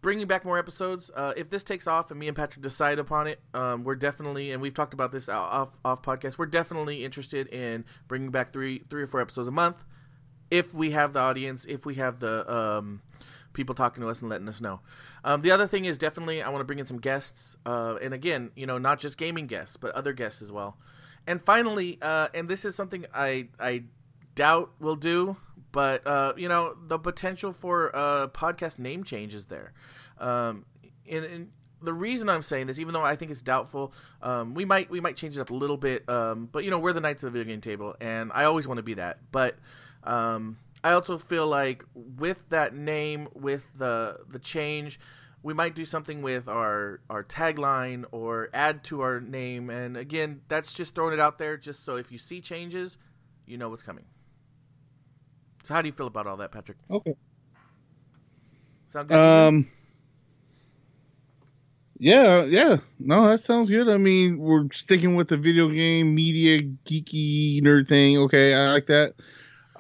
bringing 0.04 0.26
back 0.26 0.45
more 0.45 0.59
episodes. 0.59 1.11
Uh, 1.16 1.33
if 1.35 1.49
this 1.49 1.64
takes 1.64 1.87
off 1.87 2.11
and 2.11 2.21
me 2.21 2.28
and 2.28 2.37
Patrick 2.37 2.62
decide 2.62 2.99
upon 2.99 3.26
it, 3.26 3.40
um, 3.54 3.85
we're 3.85 3.95
definitely 3.95 4.52
and 4.52 4.61
we've 4.61 4.75
talked 4.75 4.93
about 4.93 5.11
this 5.12 5.28
off 5.28 5.81
off 5.85 6.02
podcast. 6.02 6.37
We're 6.37 6.47
definitely 6.47 7.04
interested 7.04 7.47
in 7.49 7.85
bringing 8.07 8.31
back 8.31 8.52
three 8.52 8.83
three 8.90 9.02
or 9.02 9.07
four 9.07 9.21
episodes 9.21 9.49
a 9.49 9.50
month, 9.50 9.83
if 10.50 10.75
we 10.75 10.90
have 10.93 11.14
the 11.14 11.21
audience, 11.21 11.64
if 11.64 11.87
we 11.87 11.95
have 11.95 12.21
the 12.21 12.54
um, 12.54 13.00
people 13.54 13.75
talking 13.75 14.02
to 14.02 14.08
us 14.08 14.20
and 14.20 14.30
letting 14.30 14.49
us 14.49 14.61
know. 14.61 14.80
Um, 15.25 15.40
the 15.40 15.50
other 15.50 15.66
thing 15.66 15.87
is 15.87 15.96
definitely 15.96 16.42
I 16.42 16.49
want 16.50 16.61
to 16.61 16.64
bring 16.64 16.78
in 16.78 16.87
some 16.87 17.00
guests, 17.00 17.56
uh, 17.64 17.96
and 18.02 18.12
again, 18.12 18.50
you 18.54 18.66
know, 18.66 18.78
not 18.78 18.99
just 18.99 19.16
gaming 19.16 19.46
guests, 19.46 19.76
but 19.76 19.92
other 19.92 20.12
guests 20.12 20.42
as 20.42 20.52
well. 20.52 20.76
And 21.26 21.40
finally, 21.40 21.99
uh, 22.02 22.28
and 22.34 22.49
this 22.49 22.64
is 22.64 22.75
something 22.75 23.06
I 23.14 23.49
I 23.58 23.84
doubt 24.34 24.73
we'll 24.78 24.96
do, 24.96 25.37
but 25.73 26.06
uh, 26.06 26.34
you 26.37 26.49
know, 26.49 26.76
the 26.87 26.99
potential 26.99 27.52
for 27.52 27.88
a 27.88 28.28
podcast 28.32 28.78
name 28.78 29.04
change 29.04 29.34
is 29.34 29.46
there. 29.46 29.73
Um, 30.18 30.66
and, 31.08 31.25
and 31.25 31.50
the 31.82 31.92
reason 31.92 32.28
I'm 32.28 32.42
saying 32.42 32.66
this, 32.66 32.78
even 32.78 32.94
though 32.94 33.02
I 33.02 33.16
think 33.16 33.30
it's 33.30 33.42
doubtful, 33.42 33.92
um, 34.23 34.54
we 34.54 34.64
might 34.64 34.90
we 34.90 35.00
might 35.00 35.16
change 35.16 35.37
it 35.37 35.40
up 35.40 35.50
a 35.50 35.54
little 35.54 35.76
bit. 35.76 36.08
Um, 36.08 36.49
but 36.50 36.64
you 36.64 36.70
know, 36.70 36.78
we're 36.78 36.92
the 36.92 37.00
knights 37.00 37.23
of 37.23 37.32
the 37.32 37.38
video 37.38 37.52
game 37.52 37.61
table, 37.61 37.94
and 38.00 38.30
I 38.34 38.44
always 38.44 38.66
want 38.66 38.78
to 38.78 38.82
be 38.82 38.94
that. 38.94 39.18
But 39.30 39.56
um, 40.02 40.58
I 40.84 40.92
also 40.92 41.16
feel 41.16 41.46
like 41.46 41.82
with 41.94 42.46
that 42.50 42.74
name, 42.74 43.28
with 43.32 43.72
the 43.76 44.18
the 44.28 44.38
change, 44.38 45.00
we 45.42 45.54
might 45.54 45.74
do 45.74 45.86
something 45.86 46.20
with 46.20 46.46
our 46.46 47.00
our 47.08 47.24
tagline 47.24 48.04
or 48.12 48.50
add 48.52 48.84
to 48.84 49.00
our 49.00 49.18
name. 49.18 49.70
And 49.70 49.96
again, 49.96 50.42
that's 50.48 50.74
just 50.74 50.94
throwing 50.94 51.14
it 51.14 51.20
out 51.20 51.38
there, 51.38 51.56
just 51.56 51.84
so 51.84 51.96
if 51.96 52.12
you 52.12 52.18
see 52.18 52.42
changes, 52.42 52.98
you 53.46 53.56
know 53.56 53.70
what's 53.70 53.82
coming. 53.82 54.04
So 55.64 55.72
how 55.72 55.80
do 55.80 55.88
you 55.88 55.92
feel 55.92 56.06
about 56.06 56.26
all 56.26 56.36
that, 56.36 56.52
Patrick? 56.52 56.76
Okay. 56.90 57.14
Sound 58.86 59.08
good? 59.08 59.14
to? 59.14 59.28
Um. 59.28 59.70
Yeah, 61.98 62.44
yeah. 62.44 62.76
No, 62.98 63.26
that 63.26 63.40
sounds 63.40 63.70
good. 63.70 63.88
I 63.88 63.96
mean, 63.96 64.38
we're 64.38 64.68
sticking 64.72 65.16
with 65.16 65.28
the 65.28 65.38
video 65.38 65.70
game 65.70 66.14
media 66.14 66.60
geeky 66.84 67.62
nerd 67.62 67.88
thing. 67.88 68.18
Okay, 68.18 68.52
I 68.52 68.72
like 68.72 68.86
that. 68.86 69.14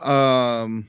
Um, 0.00 0.88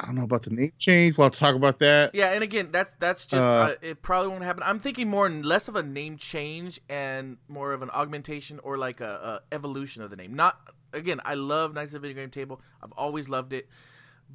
I 0.00 0.06
don't 0.06 0.14
know 0.14 0.24
about 0.24 0.44
the 0.44 0.50
name 0.50 0.72
change. 0.78 1.18
We'll 1.18 1.30
talk 1.30 1.54
about 1.54 1.78
that. 1.80 2.14
Yeah, 2.14 2.32
and 2.32 2.42
again, 2.42 2.70
that's 2.72 2.92
that's 2.98 3.26
just 3.26 3.44
uh, 3.44 3.50
uh, 3.50 3.74
it. 3.82 4.02
Probably 4.02 4.28
won't 4.28 4.44
happen. 4.44 4.62
I'm 4.64 4.80
thinking 4.80 5.08
more 5.08 5.26
and 5.26 5.44
less 5.44 5.68
of 5.68 5.76
a 5.76 5.82
name 5.82 6.16
change 6.16 6.80
and 6.88 7.36
more 7.48 7.72
of 7.72 7.82
an 7.82 7.90
augmentation 7.90 8.60
or 8.60 8.78
like 8.78 9.00
a, 9.00 9.40
a 9.50 9.54
evolution 9.54 10.02
of 10.02 10.10
the 10.10 10.16
name. 10.16 10.34
Not 10.34 10.58
again. 10.94 11.20
I 11.24 11.34
love 11.34 11.74
Knights 11.74 11.94
of 11.94 12.00
the 12.00 12.08
Video 12.08 12.22
Game 12.22 12.30
Table. 12.30 12.62
I've 12.82 12.92
always 12.92 13.28
loved 13.28 13.52
it, 13.52 13.68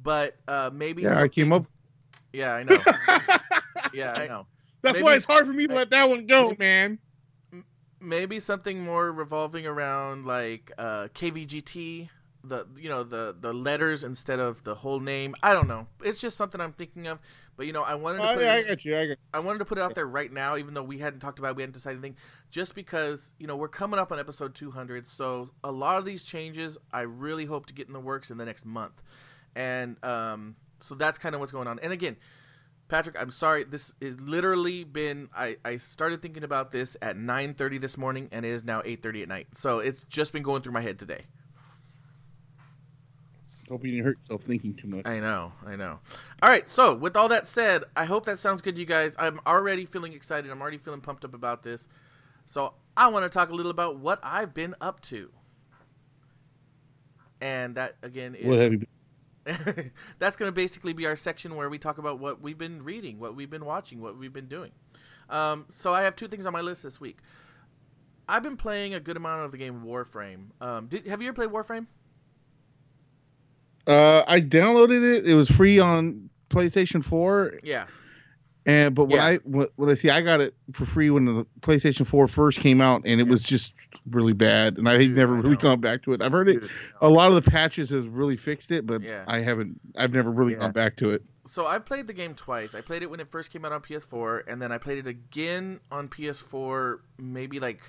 but 0.00 0.36
uh, 0.46 0.70
maybe 0.72 1.02
yeah, 1.02 1.20
I 1.20 1.28
came 1.28 1.52
up. 1.52 1.66
Yeah, 2.32 2.52
I 2.52 2.62
know. 2.62 2.76
yeah, 3.92 4.12
I 4.12 4.26
know. 4.28 4.46
That's 4.82 4.94
maybe 4.94 5.04
why 5.04 5.14
it's 5.16 5.24
hard 5.24 5.46
for 5.46 5.52
me 5.52 5.66
to 5.66 5.74
let 5.74 5.90
that 5.90 6.08
one 6.08 6.26
go, 6.26 6.54
man. 6.58 6.98
Maybe 8.00 8.38
something 8.38 8.80
more 8.80 9.10
revolving 9.10 9.66
around 9.66 10.26
like 10.26 10.70
uh, 10.78 11.08
KVGT 11.14 12.10
the 12.48 12.66
you 12.76 12.88
know 12.88 13.02
the 13.02 13.34
the 13.38 13.52
letters 13.52 14.04
instead 14.04 14.40
of 14.40 14.62
the 14.64 14.74
whole 14.74 15.00
name. 15.00 15.34
I 15.42 15.52
don't 15.52 15.68
know. 15.68 15.86
It's 16.04 16.20
just 16.20 16.36
something 16.36 16.60
I'm 16.60 16.72
thinking 16.72 17.06
of. 17.06 17.18
But 17.56 17.66
you 17.66 17.72
know, 17.72 17.82
I 17.82 17.94
wanted 17.94 18.18
to. 18.18 18.30
Oh, 18.30 18.34
put 18.34 18.42
yeah, 18.42 18.56
it, 18.56 18.66
I 18.66 18.68
got 18.68 18.84
you. 18.84 18.98
I 18.98 19.06
got. 19.06 19.16
I 19.32 19.38
wanted 19.40 19.60
to 19.60 19.64
put 19.64 19.78
it 19.78 19.80
out 19.82 19.94
there 19.94 20.06
right 20.06 20.30
now, 20.32 20.56
even 20.56 20.74
though 20.74 20.82
we 20.82 20.98
hadn't 20.98 21.20
talked 21.20 21.38
about, 21.38 21.50
it, 21.50 21.56
we 21.56 21.62
hadn't 21.62 21.74
decided 21.74 21.98
anything. 21.98 22.16
Just 22.50 22.74
because 22.74 23.32
you 23.38 23.46
know 23.46 23.56
we're 23.56 23.68
coming 23.68 23.98
up 23.98 24.12
on 24.12 24.18
episode 24.18 24.54
200, 24.54 25.06
so 25.06 25.50
a 25.64 25.72
lot 25.72 25.98
of 25.98 26.04
these 26.04 26.24
changes 26.24 26.76
I 26.92 27.02
really 27.02 27.46
hope 27.46 27.66
to 27.66 27.74
get 27.74 27.86
in 27.86 27.92
the 27.92 28.00
works 28.00 28.30
in 28.30 28.36
the 28.36 28.44
next 28.44 28.66
month, 28.66 29.02
and 29.54 30.02
um, 30.04 30.56
so 30.80 30.94
that's 30.94 31.18
kind 31.18 31.34
of 31.34 31.40
what's 31.40 31.52
going 31.52 31.68
on. 31.68 31.78
And 31.80 31.92
again. 31.92 32.16
Patrick, 32.88 33.16
I'm 33.18 33.32
sorry. 33.32 33.64
This 33.64 33.92
has 34.00 34.20
literally 34.20 34.84
been. 34.84 35.28
I, 35.34 35.56
I 35.64 35.78
started 35.78 36.22
thinking 36.22 36.44
about 36.44 36.70
this 36.70 36.96
at 37.02 37.16
9:30 37.16 37.80
this 37.80 37.98
morning, 37.98 38.28
and 38.30 38.46
it 38.46 38.50
is 38.50 38.62
now 38.62 38.80
8:30 38.82 39.22
at 39.22 39.28
night. 39.28 39.48
So 39.54 39.80
it's 39.80 40.04
just 40.04 40.32
been 40.32 40.44
going 40.44 40.62
through 40.62 40.72
my 40.72 40.82
head 40.82 40.96
today. 40.96 41.24
Hope 43.68 43.84
you 43.84 43.92
didn't 43.92 44.04
hurt 44.04 44.18
yourself 44.22 44.42
thinking 44.42 44.74
too 44.74 44.86
much. 44.88 45.06
I 45.06 45.18
know, 45.18 45.52
I 45.66 45.74
know. 45.74 45.98
All 46.42 46.48
right, 46.48 46.68
so 46.68 46.94
with 46.94 47.16
all 47.16 47.28
that 47.28 47.48
said, 47.48 47.84
I 47.96 48.04
hope 48.04 48.24
that 48.26 48.38
sounds 48.38 48.62
good 48.62 48.76
to 48.76 48.80
you 48.80 48.86
guys. 48.86 49.16
I'm 49.18 49.40
already 49.46 49.84
feeling 49.84 50.12
excited. 50.12 50.50
I'm 50.50 50.62
already 50.62 50.78
feeling 50.78 51.00
pumped 51.00 51.24
up 51.24 51.34
about 51.34 51.64
this. 51.64 51.88
So 52.44 52.74
I 52.96 53.08
want 53.08 53.24
to 53.24 53.28
talk 53.28 53.50
a 53.50 53.54
little 53.54 53.70
about 53.70 53.98
what 53.98 54.20
I've 54.22 54.54
been 54.54 54.76
up 54.80 55.00
to. 55.02 55.30
And 57.40 57.74
that 57.74 57.96
again 58.02 58.34
is 58.34 58.46
what 58.46 58.58
have 58.58 58.72
you 58.72 58.78
been? 58.78 58.88
that's 60.18 60.36
going 60.36 60.48
to 60.48 60.52
basically 60.52 60.92
be 60.92 61.06
our 61.06 61.16
section 61.16 61.54
where 61.54 61.68
we 61.68 61.78
talk 61.78 61.98
about 61.98 62.18
what 62.18 62.40
we've 62.40 62.58
been 62.58 62.82
reading, 62.82 63.18
what 63.18 63.36
we've 63.36 63.50
been 63.50 63.64
watching, 63.64 64.00
what 64.00 64.18
we've 64.18 64.32
been 64.32 64.48
doing. 64.48 64.72
Um, 65.28 65.66
so 65.70 65.92
I 65.92 66.02
have 66.02 66.16
two 66.16 66.28
things 66.28 66.46
on 66.46 66.52
my 66.52 66.60
list 66.60 66.82
this 66.82 67.00
week. 67.00 67.18
I've 68.28 68.42
been 68.42 68.56
playing 68.56 68.94
a 68.94 69.00
good 69.00 69.16
amount 69.16 69.44
of 69.44 69.52
the 69.52 69.58
game 69.58 69.82
Warframe. 69.84 70.46
Um, 70.60 70.86
did 70.86 71.06
have 71.06 71.22
you 71.22 71.28
ever 71.28 71.34
played 71.34 71.50
Warframe? 71.50 71.86
Uh, 73.86 74.24
I 74.26 74.40
downloaded 74.40 75.16
it. 75.16 75.26
It 75.26 75.34
was 75.34 75.50
free 75.50 75.78
on 75.78 76.28
PlayStation 76.50 77.04
4. 77.04 77.60
Yeah. 77.62 77.86
And 78.66 78.96
but 78.96 79.04
when 79.04 79.18
yeah. 79.18 79.24
I 79.24 79.36
when, 79.44 79.68
when 79.76 79.88
I 79.88 79.94
see 79.94 80.10
I 80.10 80.20
got 80.20 80.40
it 80.40 80.52
for 80.72 80.86
free 80.86 81.08
when 81.08 81.24
the 81.24 81.46
PlayStation 81.60 82.04
4 82.04 82.26
first 82.26 82.58
came 82.58 82.80
out, 82.80 83.02
and 83.04 83.20
it 83.20 83.24
yeah. 83.24 83.30
was 83.30 83.44
just 83.44 83.72
really 84.10 84.32
bad, 84.32 84.76
and 84.76 84.88
I 84.88 84.98
Dude, 84.98 85.16
never 85.16 85.34
really 85.34 85.56
gone 85.56 85.80
back 85.80 86.02
to 86.02 86.12
it. 86.12 86.20
I've 86.20 86.32
heard 86.32 86.48
it. 86.48 86.60
Dude, 86.60 86.70
a 87.00 87.08
lot 87.08 87.28
of 87.28 87.42
the 87.42 87.48
patches 87.48 87.90
has 87.90 88.06
really 88.08 88.36
fixed 88.36 88.72
it, 88.72 88.84
but 88.84 89.02
yeah. 89.02 89.24
I 89.28 89.38
haven't. 89.38 89.80
I've 89.96 90.12
never 90.12 90.32
really 90.32 90.54
gone 90.54 90.72
back 90.72 90.96
to 90.96 91.10
it. 91.10 91.22
So 91.46 91.64
I've 91.64 91.84
played 91.84 92.08
the 92.08 92.12
game 92.12 92.34
twice. 92.34 92.74
I 92.74 92.80
played 92.80 93.02
it 93.02 93.10
when 93.10 93.20
it 93.20 93.30
first 93.30 93.52
came 93.52 93.64
out 93.64 93.70
on 93.70 93.82
PS4, 93.82 94.42
and 94.48 94.60
then 94.60 94.72
I 94.72 94.78
played 94.78 94.98
it 94.98 95.06
again 95.06 95.78
on 95.92 96.08
PS4, 96.08 96.98
maybe 97.18 97.60
like 97.60 97.80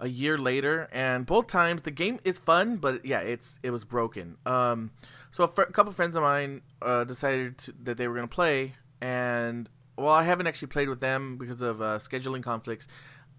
a 0.00 0.08
year 0.08 0.36
later, 0.36 0.88
and 0.92 1.26
both 1.26 1.46
times 1.46 1.82
the 1.82 1.90
game 1.90 2.18
is 2.24 2.38
fun, 2.38 2.76
but 2.76 3.04
yeah, 3.04 3.20
it's 3.20 3.58
it 3.62 3.70
was 3.70 3.84
broken. 3.84 4.36
Um, 4.44 4.90
so 5.30 5.44
a, 5.44 5.48
fr- 5.48 5.62
a 5.62 5.72
couple 5.72 5.92
friends 5.92 6.16
of 6.16 6.22
mine 6.22 6.62
uh, 6.82 7.04
decided 7.04 7.58
to, 7.58 7.74
that 7.84 7.96
they 7.96 8.08
were 8.08 8.14
gonna 8.14 8.28
play, 8.28 8.74
and 9.00 9.68
well, 9.96 10.12
I 10.12 10.24
haven't 10.24 10.46
actually 10.46 10.68
played 10.68 10.88
with 10.88 11.00
them 11.00 11.36
because 11.36 11.62
of 11.62 11.80
uh, 11.80 11.98
scheduling 11.98 12.42
conflicts. 12.42 12.88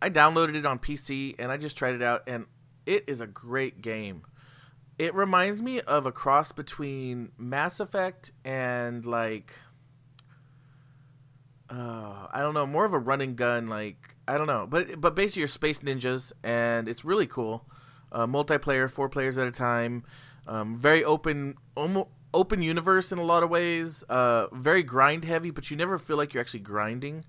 I 0.02 0.10
downloaded 0.10 0.56
it 0.56 0.66
on 0.66 0.80
PC 0.80 1.36
and 1.40 1.52
I 1.52 1.58
just 1.58 1.78
tried 1.78 1.96
it 1.96 2.02
out, 2.02 2.24
and 2.28 2.46
it 2.86 3.04
is 3.08 3.22
a 3.22 3.28
great 3.28 3.82
game. 3.82 4.24
It 4.98 5.14
reminds 5.14 5.62
me 5.62 5.82
of 5.82 6.06
a 6.06 6.12
cross 6.12 6.52
between 6.52 7.32
Mass 7.38 7.80
Effect 7.80 8.32
and 8.46 9.06
like 9.06 9.52
uh, 11.70 12.28
I 12.32 12.42
don't 12.42 12.54
know, 12.54 12.68
more 12.68 12.86
of 12.86 12.94
a 12.94 13.00
run 13.00 13.22
and 13.22 13.36
gun 13.36 13.68
like 13.68 14.16
I 14.28 14.38
don't 14.38 14.48
know, 14.48 14.68
but 14.70 15.00
but 15.00 15.16
basically 15.16 15.42
you're 15.42 15.48
space 15.48 15.80
ninjas, 15.80 16.32
and 16.44 16.88
it's 16.88 17.06
really 17.06 17.28
cool. 17.28 17.66
Uh, 18.12 18.28
multiplayer, 18.28 18.90
four 18.90 19.10
players 19.10 19.38
at 19.38 19.48
a 19.48 19.52
time. 19.52 20.04
Um, 20.48 20.78
very 20.78 21.04
open, 21.04 21.56
almost 21.76 22.10
open 22.34 22.62
universe 22.62 23.12
in 23.12 23.18
a 23.18 23.24
lot 23.24 23.44
of 23.44 23.50
ways. 23.50 24.04
Uh, 24.08 24.48
very 24.54 24.84
grind 24.84 25.26
heavy, 25.26 25.50
but 25.50 25.72
you 25.72 25.78
never 25.78 25.98
feel 25.98 26.18
like 26.18 26.34
you're 26.34 26.42
actually 26.42 26.60
grinding. 26.60 27.26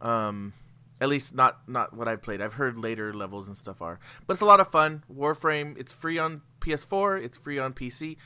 Um, 0.00 0.52
at 1.00 1.08
least 1.08 1.34
not 1.34 1.68
not 1.68 1.94
what 1.94 2.08
I've 2.08 2.22
played. 2.22 2.42
I've 2.42 2.54
heard 2.54 2.76
later 2.76 3.14
levels 3.14 3.46
and 3.46 3.56
stuff 3.56 3.80
are, 3.80 3.98
but 4.26 4.34
it's 4.34 4.42
a 4.42 4.46
lot 4.46 4.60
of 4.60 4.68
fun. 4.68 5.04
Warframe. 5.12 5.78
It's 5.78 5.92
free 5.92 6.18
on 6.18 6.42
PS4. 6.60 7.22
It's 7.22 7.38
free 7.38 7.58
on 7.58 7.72
PC. 7.72 8.16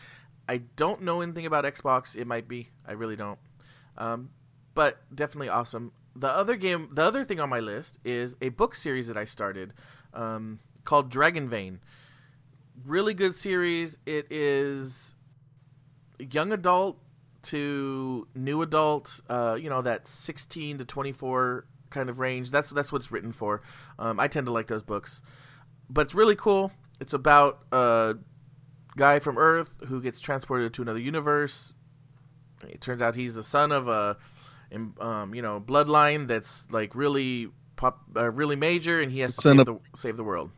I 0.49 0.59
don't 0.77 1.03
know 1.03 1.21
anything 1.21 1.47
about 1.47 1.65
Xbox. 1.65 2.17
It 2.17 2.27
might 2.27 2.49
be. 2.49 2.69
I 2.87 2.93
really 2.93 3.17
don't. 3.17 3.39
Um, 3.97 4.31
but 4.75 5.03
definitely 5.15 5.49
awesome 5.49 5.93
the 6.15 6.29
other 6.29 6.57
game, 6.57 6.89
the 6.93 7.03
other 7.03 7.25
thing 7.25 7.41
on 7.41 7.49
my 7.49 7.61
list 7.61 7.99
is 8.05 8.37
a 8.41 8.51
book 8.51 8.75
series 8.75 9.09
that 9.09 9.17
I 9.17 9.25
started 9.25 9.73
um, 10.13 10.61
called 10.85 11.11
Dragonvein. 11.11 11.79
Really 12.85 13.15
good 13.15 13.35
series. 13.35 13.99
It 14.07 14.31
is 14.31 15.15
young 16.19 16.53
adult 16.53 16.99
to 17.45 18.29
new 18.35 18.63
adult. 18.63 19.21
Uh, 19.29 19.57
you 19.61 19.71
know 19.71 19.83
that 19.83 20.07
sixteen 20.09 20.79
to 20.79 20.85
twenty 20.85 21.13
four 21.13 21.67
kind 21.91 22.11
of 22.11 22.19
range. 22.19 22.51
That's 22.51 22.71
that's 22.71 22.93
what 22.93 23.03
it's 23.03 23.13
written 23.13 23.33
for. 23.33 23.63
Um, 23.99 24.19
I 24.21 24.29
tend 24.29 24.47
to 24.47 24.53
like 24.53 24.67
those 24.67 24.83
books, 24.83 25.23
but 25.89 26.03
it's 26.03 26.15
really 26.15 26.37
cool. 26.37 26.73
It's 27.01 27.15
about 27.15 27.61
a 27.73 28.17
guy 28.97 29.19
from 29.19 29.39
Earth 29.39 29.77
who 29.87 30.01
gets 30.01 30.21
transported 30.21 30.75
to 30.75 30.83
another 30.83 31.01
universe. 31.01 31.75
It 32.69 32.81
turns 32.81 33.03
out 33.03 33.17
he's 33.17 33.35
the 33.35 33.43
son 33.43 33.73
of 33.73 33.89
a 33.89 34.17
um, 35.01 35.35
you 35.35 35.43
know, 35.43 35.61
bloodline 35.61 36.27
that's 36.29 36.71
like 36.71 36.95
really 36.95 37.51
pop, 37.77 38.03
uh, 38.17 38.31
really 38.31 38.57
major, 38.57 39.01
and 39.01 39.13
he 39.13 39.21
has 39.21 39.37
to 39.37 39.43
save, 39.43 39.59
of- 39.59 39.67
the, 39.67 39.79
save 39.95 40.17
the 40.17 40.25
world. 40.25 40.51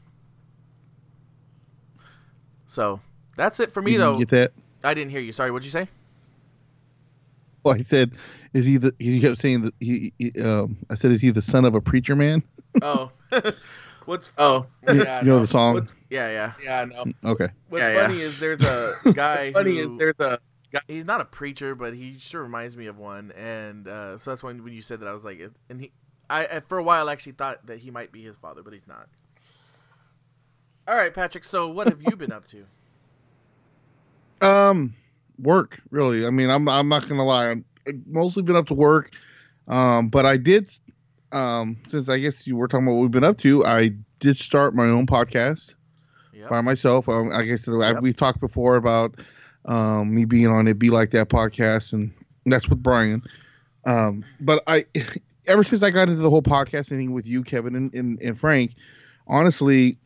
So 2.66 3.00
that's 3.36 3.60
it 3.60 3.72
for 3.72 3.82
me, 3.82 3.92
you 3.92 3.98
though. 3.98 4.18
Get 4.18 4.30
that? 4.30 4.52
I 4.82 4.94
didn't 4.94 5.10
hear 5.10 5.20
you. 5.20 5.32
Sorry, 5.32 5.50
what'd 5.50 5.64
you 5.64 5.70
say? 5.70 5.88
Well, 7.62 7.74
I 7.74 7.82
said, 7.82 8.12
is 8.52 8.66
he 8.66 8.76
the? 8.76 8.92
He 8.98 9.20
kept 9.20 9.40
saying 9.40 9.62
that 9.62 9.74
he. 9.80 10.12
he 10.18 10.32
um, 10.42 10.76
I 10.90 10.96
said, 10.96 11.10
is 11.12 11.20
he 11.20 11.30
the 11.30 11.42
son 11.42 11.64
of 11.64 11.74
a 11.74 11.80
preacher 11.80 12.14
man? 12.14 12.42
oh, 12.82 13.10
what's 14.04 14.32
oh, 14.36 14.66
you, 14.88 15.02
yeah, 15.02 15.20
you 15.20 15.28
know 15.28 15.40
the 15.40 15.46
song? 15.46 15.74
What's, 15.74 15.94
yeah, 16.10 16.28
yeah, 16.28 16.52
yeah. 16.62 16.80
I 16.80 16.84
know. 16.84 17.04
Okay. 17.24 17.48
What's 17.68 17.82
yeah, 17.82 18.06
funny 18.06 18.18
yeah. 18.18 18.26
is 18.26 18.38
there's 18.38 18.62
a 18.62 18.96
guy. 19.14 19.52
funny 19.52 19.78
who, 19.78 19.94
is 19.94 19.98
there's 19.98 20.20
a 20.20 20.38
he's 20.88 21.04
not 21.04 21.20
a 21.20 21.24
preacher, 21.24 21.74
but 21.74 21.94
he 21.94 22.18
sure 22.18 22.42
reminds 22.42 22.76
me 22.76 22.86
of 22.86 22.98
one, 22.98 23.32
and 23.32 23.86
uh, 23.88 24.18
so 24.18 24.30
that's 24.30 24.42
when 24.42 24.62
when 24.62 24.72
you 24.72 24.82
said 24.82 25.00
that 25.00 25.08
I 25.08 25.12
was 25.12 25.24
like, 25.24 25.40
and 25.68 25.80
he, 25.80 25.92
I 26.28 26.60
for 26.68 26.78
a 26.78 26.82
while 26.82 27.08
actually 27.08 27.32
thought 27.32 27.66
that 27.66 27.78
he 27.78 27.90
might 27.90 28.12
be 28.12 28.22
his 28.22 28.36
father, 28.36 28.62
but 28.62 28.72
he's 28.72 28.86
not. 28.86 29.08
All 30.86 30.96
right, 30.96 31.14
Patrick. 31.14 31.44
So 31.44 31.68
what 31.68 31.88
have 31.88 32.02
you 32.02 32.16
been 32.16 32.32
up 32.32 32.46
to? 32.48 32.64
Um, 34.40 34.94
work 35.38 35.80
really. 35.90 36.26
I 36.26 36.30
mean, 36.30 36.50
I'm 36.50 36.68
I'm 36.68 36.88
not 36.88 37.08
gonna 37.08 37.24
lie. 37.24 37.50
I've 37.50 37.64
mostly 38.06 38.42
been 38.42 38.56
up 38.56 38.66
to 38.66 38.74
work. 38.74 39.10
Um, 39.68 40.08
but 40.08 40.26
I 40.26 40.36
did. 40.36 40.70
Um, 41.32 41.78
since 41.88 42.08
I 42.08 42.18
guess 42.18 42.46
you 42.46 42.56
were 42.56 42.68
talking 42.68 42.86
about 42.86 42.96
what 42.96 43.02
we've 43.02 43.10
been 43.10 43.24
up 43.24 43.38
to, 43.38 43.64
I 43.64 43.92
did 44.20 44.36
start 44.36 44.74
my 44.74 44.84
own 44.84 45.06
podcast 45.06 45.74
yep. 46.32 46.50
by 46.50 46.60
myself. 46.60 47.08
Um, 47.08 47.30
I 47.32 47.42
guess 47.44 47.66
yep. 47.66 48.00
we've 48.00 48.16
talked 48.16 48.40
before 48.40 48.76
about 48.76 49.14
um, 49.66 50.14
me 50.14 50.24
being 50.24 50.46
on 50.46 50.68
it, 50.68 50.78
be 50.78 50.90
like 50.90 51.10
that 51.12 51.28
podcast, 51.28 51.92
and 51.92 52.12
that's 52.46 52.68
with 52.68 52.82
Brian. 52.82 53.22
Um, 53.84 54.24
but 54.40 54.62
I, 54.66 54.84
ever 55.46 55.62
since 55.62 55.82
I 55.82 55.90
got 55.90 56.08
into 56.08 56.22
the 56.22 56.30
whole 56.30 56.42
podcast 56.42 56.88
thing 56.88 57.12
with 57.12 57.26
you, 57.26 57.42
Kevin 57.42 57.74
and, 57.74 57.94
and, 57.94 58.20
and 58.20 58.38
Frank, 58.38 58.74
honestly, 59.26 59.98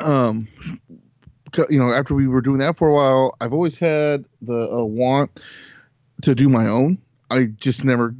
um, 0.00 0.48
you 1.68 1.78
know, 1.78 1.92
after 1.92 2.14
we 2.14 2.26
were 2.26 2.40
doing 2.40 2.58
that 2.58 2.76
for 2.76 2.88
a 2.88 2.92
while, 2.92 3.36
I've 3.40 3.52
always 3.52 3.76
had 3.76 4.26
the 4.42 4.68
uh, 4.70 4.84
want 4.84 5.40
to 6.22 6.34
do 6.34 6.48
my 6.48 6.66
own. 6.66 6.98
I 7.30 7.46
just 7.46 7.84
never 7.84 8.14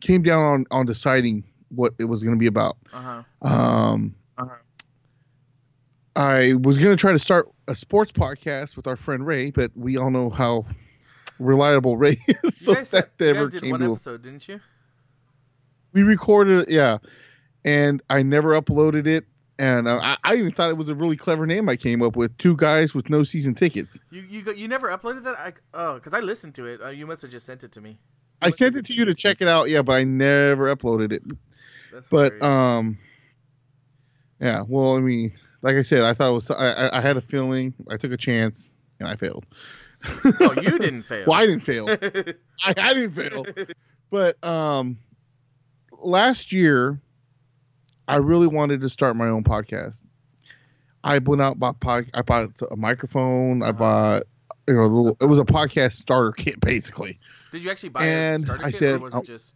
came 0.00 0.22
down 0.22 0.44
on 0.44 0.66
on 0.70 0.86
deciding 0.86 1.44
what 1.70 1.92
it 1.98 2.04
was 2.04 2.22
going 2.22 2.36
to 2.36 2.38
be 2.38 2.46
about. 2.46 2.76
Uh-huh. 2.92 3.22
Um, 3.42 4.14
uh-huh. 4.38 4.54
I 6.16 6.54
was 6.54 6.78
going 6.78 6.94
to 6.94 7.00
try 7.00 7.12
to 7.12 7.18
start 7.18 7.48
a 7.68 7.74
sports 7.76 8.12
podcast 8.12 8.76
with 8.76 8.86
our 8.86 8.96
friend 8.96 9.26
Ray, 9.26 9.50
but 9.50 9.70
we 9.74 9.96
all 9.96 10.10
know 10.10 10.30
how 10.30 10.66
reliable 11.38 11.96
Ray 11.96 12.18
is. 12.44 12.58
so 12.58 12.72
you 12.72 12.76
guys, 12.76 12.90
that 12.90 13.10
you 13.18 13.34
guys 13.34 13.48
did 13.50 13.70
one 13.70 13.82
episode, 13.82 14.22
didn't 14.22 14.46
you? 14.48 14.60
We 15.92 16.02
recorded, 16.02 16.62
it, 16.68 16.70
yeah, 16.70 16.98
and 17.64 18.02
I 18.10 18.22
never 18.22 18.60
uploaded 18.60 19.06
it. 19.06 19.24
and 19.58 19.86
uh, 19.86 19.98
I, 20.02 20.16
I 20.24 20.34
even 20.34 20.50
thought 20.52 20.70
it 20.70 20.76
was 20.76 20.88
a 20.88 20.94
really 20.94 21.16
clever 21.16 21.46
name 21.46 21.68
I 21.68 21.76
came 21.76 22.02
up 22.02 22.16
with. 22.16 22.36
Two 22.38 22.56
guys 22.56 22.94
with 22.94 23.08
no 23.10 23.22
season 23.22 23.54
tickets. 23.54 23.98
You 24.10 24.22
you 24.28 24.52
you 24.54 24.66
never 24.68 24.88
uploaded 24.88 25.22
that? 25.24 25.38
I 25.38 25.52
oh, 25.72 25.94
because 25.94 26.12
I 26.12 26.20
listened 26.20 26.54
to 26.56 26.66
it. 26.66 26.80
Uh, 26.82 26.88
you 26.88 27.06
must 27.06 27.22
have 27.22 27.30
just 27.30 27.46
sent 27.46 27.62
it 27.64 27.70
to 27.72 27.80
me. 27.80 27.98
I 28.42 28.50
sent 28.50 28.76
it 28.76 28.86
to 28.86 28.92
you 28.92 29.04
to 29.06 29.14
check 29.14 29.40
it 29.40 29.48
out, 29.48 29.70
yeah, 29.70 29.82
but 29.82 29.92
I 29.94 30.04
never 30.04 30.74
uploaded 30.74 31.12
it. 31.12 31.22
That's 31.92 32.08
But 32.08 32.34
hilarious. 32.34 32.42
um, 32.44 32.98
yeah. 34.40 34.64
Well, 34.68 34.96
I 34.96 35.00
mean, 35.00 35.32
like 35.64 35.76
I 35.76 35.82
said, 35.82 36.02
I 36.02 36.12
thought 36.12 36.30
it 36.30 36.34
was. 36.34 36.50
I, 36.50 36.90
I- 36.92 37.00
had 37.00 37.16
a 37.16 37.20
feeling. 37.22 37.72
I 37.90 37.96
took 37.96 38.12
a 38.12 38.16
chance, 38.18 38.74
and 39.00 39.08
I 39.08 39.16
failed. 39.16 39.46
oh, 40.40 40.54
you 40.60 40.78
didn't 40.78 41.02
fail. 41.08 41.24
Well, 41.26 41.40
I 41.40 41.46
didn't 41.46 41.62
fail. 41.62 41.88
I, 42.64 42.74
I 42.76 42.94
didn't 42.94 43.12
fail. 43.14 43.46
But 44.10 44.44
um, 44.44 44.98
last 46.02 46.52
year, 46.52 47.00
I 48.06 48.16
really 48.16 48.46
wanted 48.46 48.82
to 48.82 48.88
start 48.90 49.16
my 49.16 49.26
own 49.28 49.42
podcast. 49.42 49.98
I 51.02 51.18
went 51.18 51.40
out 51.42 51.58
bought 51.58 51.80
pod, 51.80 52.10
I 52.14 52.20
bought 52.22 52.50
a 52.70 52.76
microphone. 52.76 53.62
I 53.62 53.68
Uh-huh. 53.70 53.78
bought 53.78 54.22
you 54.68 54.74
know 54.74 54.82
a 54.82 54.86
little. 54.86 55.16
It 55.20 55.26
was 55.26 55.38
a 55.38 55.44
podcast 55.44 55.92
starter 55.94 56.32
kit 56.32 56.60
basically. 56.60 57.18
Did 57.52 57.64
you 57.64 57.70
actually 57.70 57.88
buy 57.90 58.04
And 58.04 58.42
a 58.42 58.46
starter 58.46 58.64
I 58.64 58.70
kit, 58.70 58.78
said, 58.78 58.94
or 58.96 58.98
was 58.98 59.14
oh. 59.14 59.18
it 59.20 59.26
just 59.26 59.54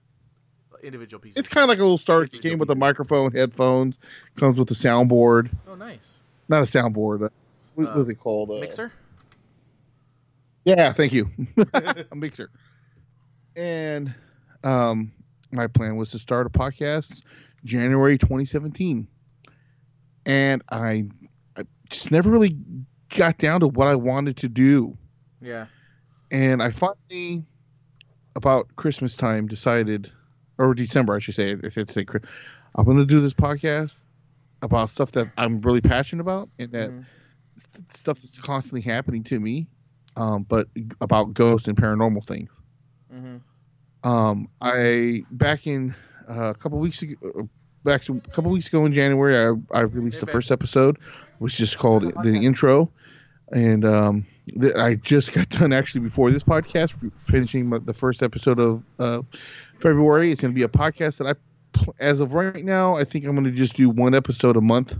individual 0.82 1.20
pieces? 1.20 1.36
It's 1.38 1.48
kind 1.48 1.62
of 1.64 1.68
like 1.68 1.78
a 1.78 1.82
little 1.82 1.98
starter 1.98 2.26
kit. 2.26 2.42
Came 2.42 2.58
with 2.58 2.70
a 2.70 2.74
microphone, 2.74 3.32
headphones. 3.32 3.94
Comes 4.36 4.58
with 4.58 4.70
a 4.70 4.74
soundboard. 4.74 5.50
oh, 5.68 5.74
nice. 5.74 6.16
Not 6.48 6.60
a 6.60 6.66
soundboard. 6.66 7.24
Uh, 7.24 7.28
what 7.74 7.88
Uh, 7.88 7.94
was 7.96 8.08
it 8.08 8.16
called? 8.16 8.50
Uh, 8.50 8.60
Mixer. 8.60 8.92
Yeah, 10.64 10.92
thank 10.92 11.12
you. 11.12 11.30
a 11.74 12.14
mixer. 12.14 12.50
And 13.56 14.14
um, 14.64 15.12
my 15.50 15.66
plan 15.66 15.96
was 15.96 16.10
to 16.10 16.18
start 16.18 16.46
a 16.46 16.50
podcast 16.50 17.22
January 17.64 18.18
2017. 18.18 19.06
And 20.26 20.62
I, 20.70 21.04
I 21.56 21.62
just 21.90 22.10
never 22.10 22.30
really 22.30 22.56
got 23.16 23.38
down 23.38 23.60
to 23.60 23.68
what 23.68 23.86
I 23.88 23.94
wanted 23.94 24.36
to 24.38 24.48
do. 24.48 24.96
Yeah. 25.40 25.66
And 26.30 26.62
I 26.62 26.70
finally, 26.70 27.44
about 28.36 28.68
Christmas 28.76 29.16
time, 29.16 29.46
decided, 29.46 30.12
or 30.58 30.74
December, 30.74 31.14
I 31.14 31.18
should 31.20 31.34
say, 31.34 31.56
I 31.62 31.68
should 31.70 31.90
say, 31.90 32.04
Chris- 32.04 32.24
I'm 32.76 32.84
going 32.84 32.98
to 32.98 33.06
do 33.06 33.20
this 33.20 33.34
podcast 33.34 34.02
about 34.62 34.90
stuff 34.90 35.12
that 35.12 35.28
I'm 35.36 35.60
really 35.60 35.80
passionate 35.80 36.22
about 36.22 36.48
and 36.58 36.70
that 36.72 36.90
Mhm. 36.90 37.04
stuff 37.88 38.20
that's 38.20 38.38
constantly 38.38 38.80
happening 38.80 39.22
to 39.24 39.40
me, 39.40 39.68
um, 40.16 40.44
but 40.48 40.68
about 41.00 41.32
ghosts 41.34 41.68
and 41.68 41.76
paranormal 41.76 42.26
things. 42.26 42.50
Mhm. 43.12 43.40
Um, 44.04 44.48
I 44.60 45.24
back 45.30 45.66
in 45.66 45.94
uh, 46.28 46.50
a 46.50 46.54
couple 46.54 46.78
weeks 46.78 47.02
ago, 47.02 47.14
uh, 47.38 47.42
back 47.84 48.06
a 48.08 48.20
couple 48.32 48.50
weeks 48.50 48.68
ago 48.68 48.84
in 48.84 48.92
January, 48.92 49.36
I, 49.36 49.78
I 49.78 49.80
released 49.82 50.20
the 50.20 50.26
first 50.26 50.50
episode, 50.50 50.98
which 51.38 51.54
is 51.54 51.58
just 51.58 51.78
called 51.78 52.12
the 52.22 52.34
intro, 52.44 52.90
and 53.52 53.84
um, 53.84 54.26
I 54.76 54.96
just 54.96 55.32
got 55.32 55.48
done 55.50 55.72
actually 55.72 56.00
before 56.02 56.30
this 56.30 56.42
podcast, 56.42 56.92
finishing 57.26 57.70
the 57.70 57.94
first 57.94 58.22
episode 58.22 58.58
of 58.58 58.82
uh, 58.98 59.22
February. 59.80 60.30
It's 60.30 60.40
going 60.40 60.52
to 60.52 60.54
be 60.54 60.62
a 60.62 60.68
podcast 60.68 61.18
that 61.18 61.26
I, 61.26 61.92
as 62.00 62.20
of 62.20 62.34
right 62.34 62.64
now, 62.64 62.94
I 62.94 63.04
think 63.04 63.24
I'm 63.24 63.32
going 63.34 63.44
to 63.44 63.50
just 63.50 63.76
do 63.76 63.88
one 63.90 64.14
episode 64.14 64.56
a 64.56 64.60
month 64.60 64.96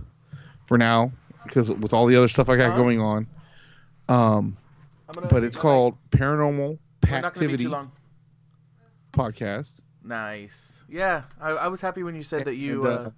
for 0.67 0.77
now 0.77 1.11
because 1.45 1.69
with 1.69 1.93
all 1.93 2.05
the 2.05 2.15
other 2.15 2.27
stuff 2.27 2.49
I 2.49 2.55
got 2.57 2.69
Uh-huh. 2.71 2.77
going 2.77 3.01
on. 3.01 3.27
Um, 4.07 4.57
gonna- 5.13 5.27
but 5.27 5.43
it's 5.43 5.57
called 5.57 5.97
Paranormal 6.11 6.77
Like, 7.03 7.11
we're 7.11 7.21
not 7.21 7.33
gonna 7.33 7.47
be 7.47 7.53
Activity 7.53 7.63
too 7.65 7.69
long. 7.71 7.91
Podcast. 9.13 9.75
Nice. 10.03 10.83
Yeah, 10.87 11.23
I, 11.39 11.51
I 11.51 11.67
was 11.67 11.81
happy 11.81 12.03
when 12.03 12.15
you 12.15 12.23
said 12.23 12.45
that 12.45 12.55
you. 12.55 12.85
And, 12.85 12.97
uh, 12.97 13.01
uh, 13.01 13.09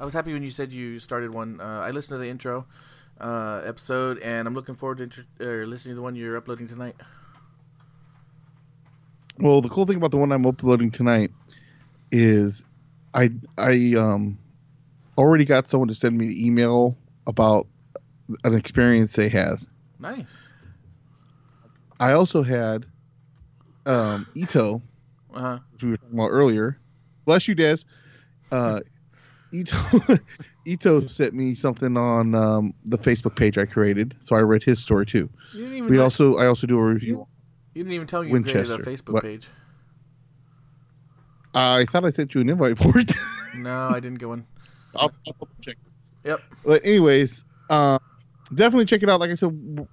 I 0.00 0.04
was 0.04 0.14
happy 0.14 0.32
when 0.32 0.42
you 0.42 0.50
said 0.50 0.72
you 0.72 0.98
started 0.98 1.32
one. 1.34 1.60
Uh, 1.60 1.64
I 1.80 1.90
listened 1.90 2.16
to 2.16 2.18
the 2.18 2.28
intro 2.28 2.66
uh, 3.22 3.62
episode, 3.64 4.18
and 4.18 4.46
I'm 4.48 4.54
looking 4.54 4.74
forward 4.74 4.98
to 4.98 5.04
inter- 5.04 5.24
er, 5.40 5.66
listening 5.66 5.92
to 5.92 5.96
the 5.96 6.02
one 6.02 6.14
you're 6.16 6.36
uploading 6.36 6.68
tonight. 6.68 6.96
Well, 9.38 9.60
the 9.60 9.68
cool 9.68 9.86
thing 9.86 9.96
about 9.96 10.10
the 10.10 10.18
one 10.18 10.30
I'm 10.32 10.46
uploading 10.46 10.90
tonight 10.90 11.30
is 12.10 12.64
I 13.14 13.30
I 13.58 13.94
um 13.96 14.38
already 15.16 15.44
got 15.44 15.68
someone 15.68 15.88
to 15.88 15.94
send 15.94 16.16
me 16.18 16.26
an 16.26 16.36
email 16.36 16.96
about 17.26 17.66
an 18.44 18.54
experience 18.54 19.14
they 19.14 19.28
had. 19.28 19.56
Nice. 19.98 20.50
I 22.00 22.12
also 22.12 22.42
had 22.42 22.86
um 23.86 24.26
Ito, 24.34 24.82
Uh 25.34 25.40
huh. 25.40 25.58
which 25.72 25.82
we 25.82 25.90
were 25.90 25.96
talking 25.96 26.14
about 26.18 26.28
earlier. 26.28 26.78
Bless 27.24 27.48
you, 27.48 27.54
Des. 27.54 27.78
Uh, 28.50 28.80
Ito 29.52 29.76
Ito 30.64 31.06
sent 31.06 31.34
me 31.34 31.54
something 31.54 31.96
on 31.96 32.34
um, 32.34 32.74
the 32.84 32.98
Facebook 32.98 33.34
page 33.34 33.58
I 33.58 33.66
created, 33.66 34.14
so 34.20 34.36
I 34.36 34.40
read 34.40 34.62
his 34.62 34.80
story 34.80 35.06
too. 35.06 35.28
You 35.52 35.62
didn't 35.62 35.74
even. 35.76 35.90
We 35.90 35.98
let- 35.98 36.04
also 36.04 36.36
I 36.36 36.46
also 36.46 36.66
do 36.66 36.78
a 36.78 36.82
review. 36.82 37.26
You 37.74 37.82
didn't 37.82 37.94
even 37.94 38.06
tell 38.06 38.22
me 38.22 38.30
you 38.30 38.42
created 38.42 38.70
a 38.70 38.78
Facebook 38.78 39.14
What? 39.14 39.22
page. 39.24 39.48
I 41.54 41.84
thought 41.86 42.04
I 42.04 42.10
sent 42.10 42.34
you 42.34 42.40
an 42.40 42.48
invite 42.48 42.78
for 42.78 42.98
it. 42.98 43.12
No, 43.54 43.88
I 43.90 44.00
didn't 44.00 44.18
get 44.18 44.28
one. 44.30 44.46
I'll, 44.96 45.12
I'll 45.26 45.48
check. 45.60 45.76
Yep. 46.24 46.40
But 46.64 46.86
anyways, 46.86 47.44
uh, 47.68 47.98
definitely 48.54 48.86
check 48.86 49.02
it 49.02 49.10
out. 49.10 49.20
Like 49.20 49.30
I 49.30 49.34
said, 49.34 49.48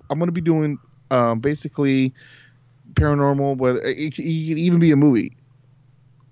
I'm 0.10 0.17
going 0.17 0.27
to 0.27 0.32
be 0.32 0.39
doing 0.39 0.79
um, 1.12 1.41
basically 1.41 2.13
paranormal. 2.93 3.58
Whether 3.58 3.82
it, 3.82 3.99
it 3.99 4.15
could 4.15 4.23
even 4.23 4.79
be 4.79 4.91
a 4.91 4.95
movie 4.95 5.34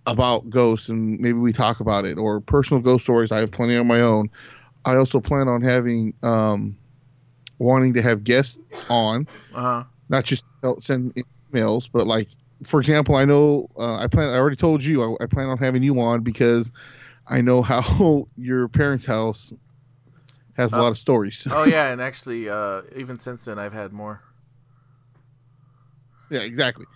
about 0.08 0.50
ghosts, 0.50 0.90
and 0.90 1.20
maybe 1.20 1.40
we 1.40 1.54
talk 1.54 1.82
about 1.82 2.06
it, 2.06 2.18
or 2.18 2.42
personal 2.42 2.82
ghost 2.82 3.06
stories. 3.06 3.32
I 3.32 3.40
have 3.40 3.52
plenty 3.52 3.78
on 3.78 3.88
my 3.88 4.02
own. 4.02 4.30
I 4.86 4.96
also 4.98 5.22
plan 5.22 5.48
on 5.50 5.62
having 5.62 6.14
um, 6.24 6.78
wanting 7.60 7.94
to 7.96 8.02
have 8.04 8.24
guests 8.24 8.58
on, 8.90 9.28
Uh 9.54 9.62
huh. 9.62 9.84
not 10.10 10.26
just 10.26 10.46
send 10.80 11.14
emails, 11.54 11.90
but 11.92 12.08
like 12.08 12.30
for 12.66 12.80
example, 12.80 13.16
I 13.16 13.26
know 13.26 13.68
uh, 13.78 13.96
I 13.98 14.08
plan. 14.08 14.30
I 14.30 14.38
already 14.38 14.58
told 14.58 14.84
you 14.84 15.04
I, 15.20 15.24
I 15.24 15.28
plan 15.28 15.50
on 15.50 15.58
having 15.58 15.84
you 15.84 16.00
on 16.00 16.22
because 16.22 16.72
I 17.28 17.42
know 17.42 17.62
how 17.62 18.28
your 18.38 18.70
parents' 18.70 19.06
house 19.06 19.54
has 20.56 20.74
a 20.74 20.78
Oh. 20.78 20.80
lot 20.80 20.92
of 20.92 20.98
stories. 20.98 21.48
Oh 21.50 21.64
yeah, 21.64 21.88
and 21.92 22.02
actually, 22.02 22.50
uh, 22.50 22.82
even 22.96 23.18
since 23.18 23.46
then, 23.46 23.60
I've 23.60 23.74
had 23.74 23.94
more. 23.94 24.22
yeah, 26.30 26.42
exactly. 26.42 26.88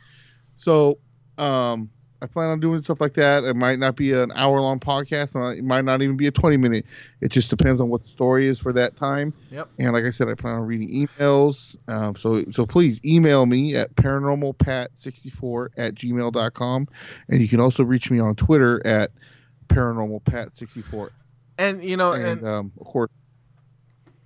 So, 0.58 1.00
um, 1.38 1.92
I 2.22 2.28
plan 2.28 2.50
on 2.50 2.60
doing 2.60 2.84
stuff 2.84 3.02
like 3.02 3.14
that. 3.14 3.44
It 3.44 3.56
might 3.56 3.80
not 3.80 3.96
be 3.96 4.12
an 4.14 4.32
hour 4.36 4.62
long 4.62 4.80
podcast. 4.80 5.34
and 5.34 5.58
It 5.58 5.64
might 5.64 5.84
not 5.86 6.02
even 6.02 6.18
be 6.18 6.28
a 6.28 6.32
20 6.32 6.58
minute. 6.58 6.86
It 7.20 7.30
just 7.30 7.50
depends 7.50 7.82
on 7.82 7.90
what 7.90 8.04
the 8.04 8.10
story 8.10 8.48
is 8.48 8.60
for 8.60 8.72
that 8.74 8.96
time. 8.96 9.34
Yep. 9.50 9.70
And 9.80 9.94
like 9.94 10.06
I 10.06 10.12
said, 10.12 10.28
I 10.28 10.36
plan 10.36 10.54
on 10.54 10.62
reading 10.62 10.90
emails. 10.90 11.76
Um, 11.88 12.16
so, 12.16 12.44
so 12.52 12.66
please 12.66 13.02
email 13.04 13.46
me 13.46 13.76
at 13.76 13.96
paranormalpat64 13.96 15.70
at 15.78 15.96
gmail.com. 15.96 16.88
And 17.30 17.42
you 17.42 17.48
can 17.48 17.60
also 17.60 17.84
reach 17.84 18.12
me 18.12 18.20
on 18.20 18.36
Twitter 18.36 18.86
at 18.86 19.12
paranormalpat64. 19.68 21.10
And 21.58 21.84
you 21.84 21.98
know, 21.98 22.14
and, 22.14 22.26
And, 22.26 22.48
um, 22.48 22.72
of 22.80 22.88
course, 22.88 23.10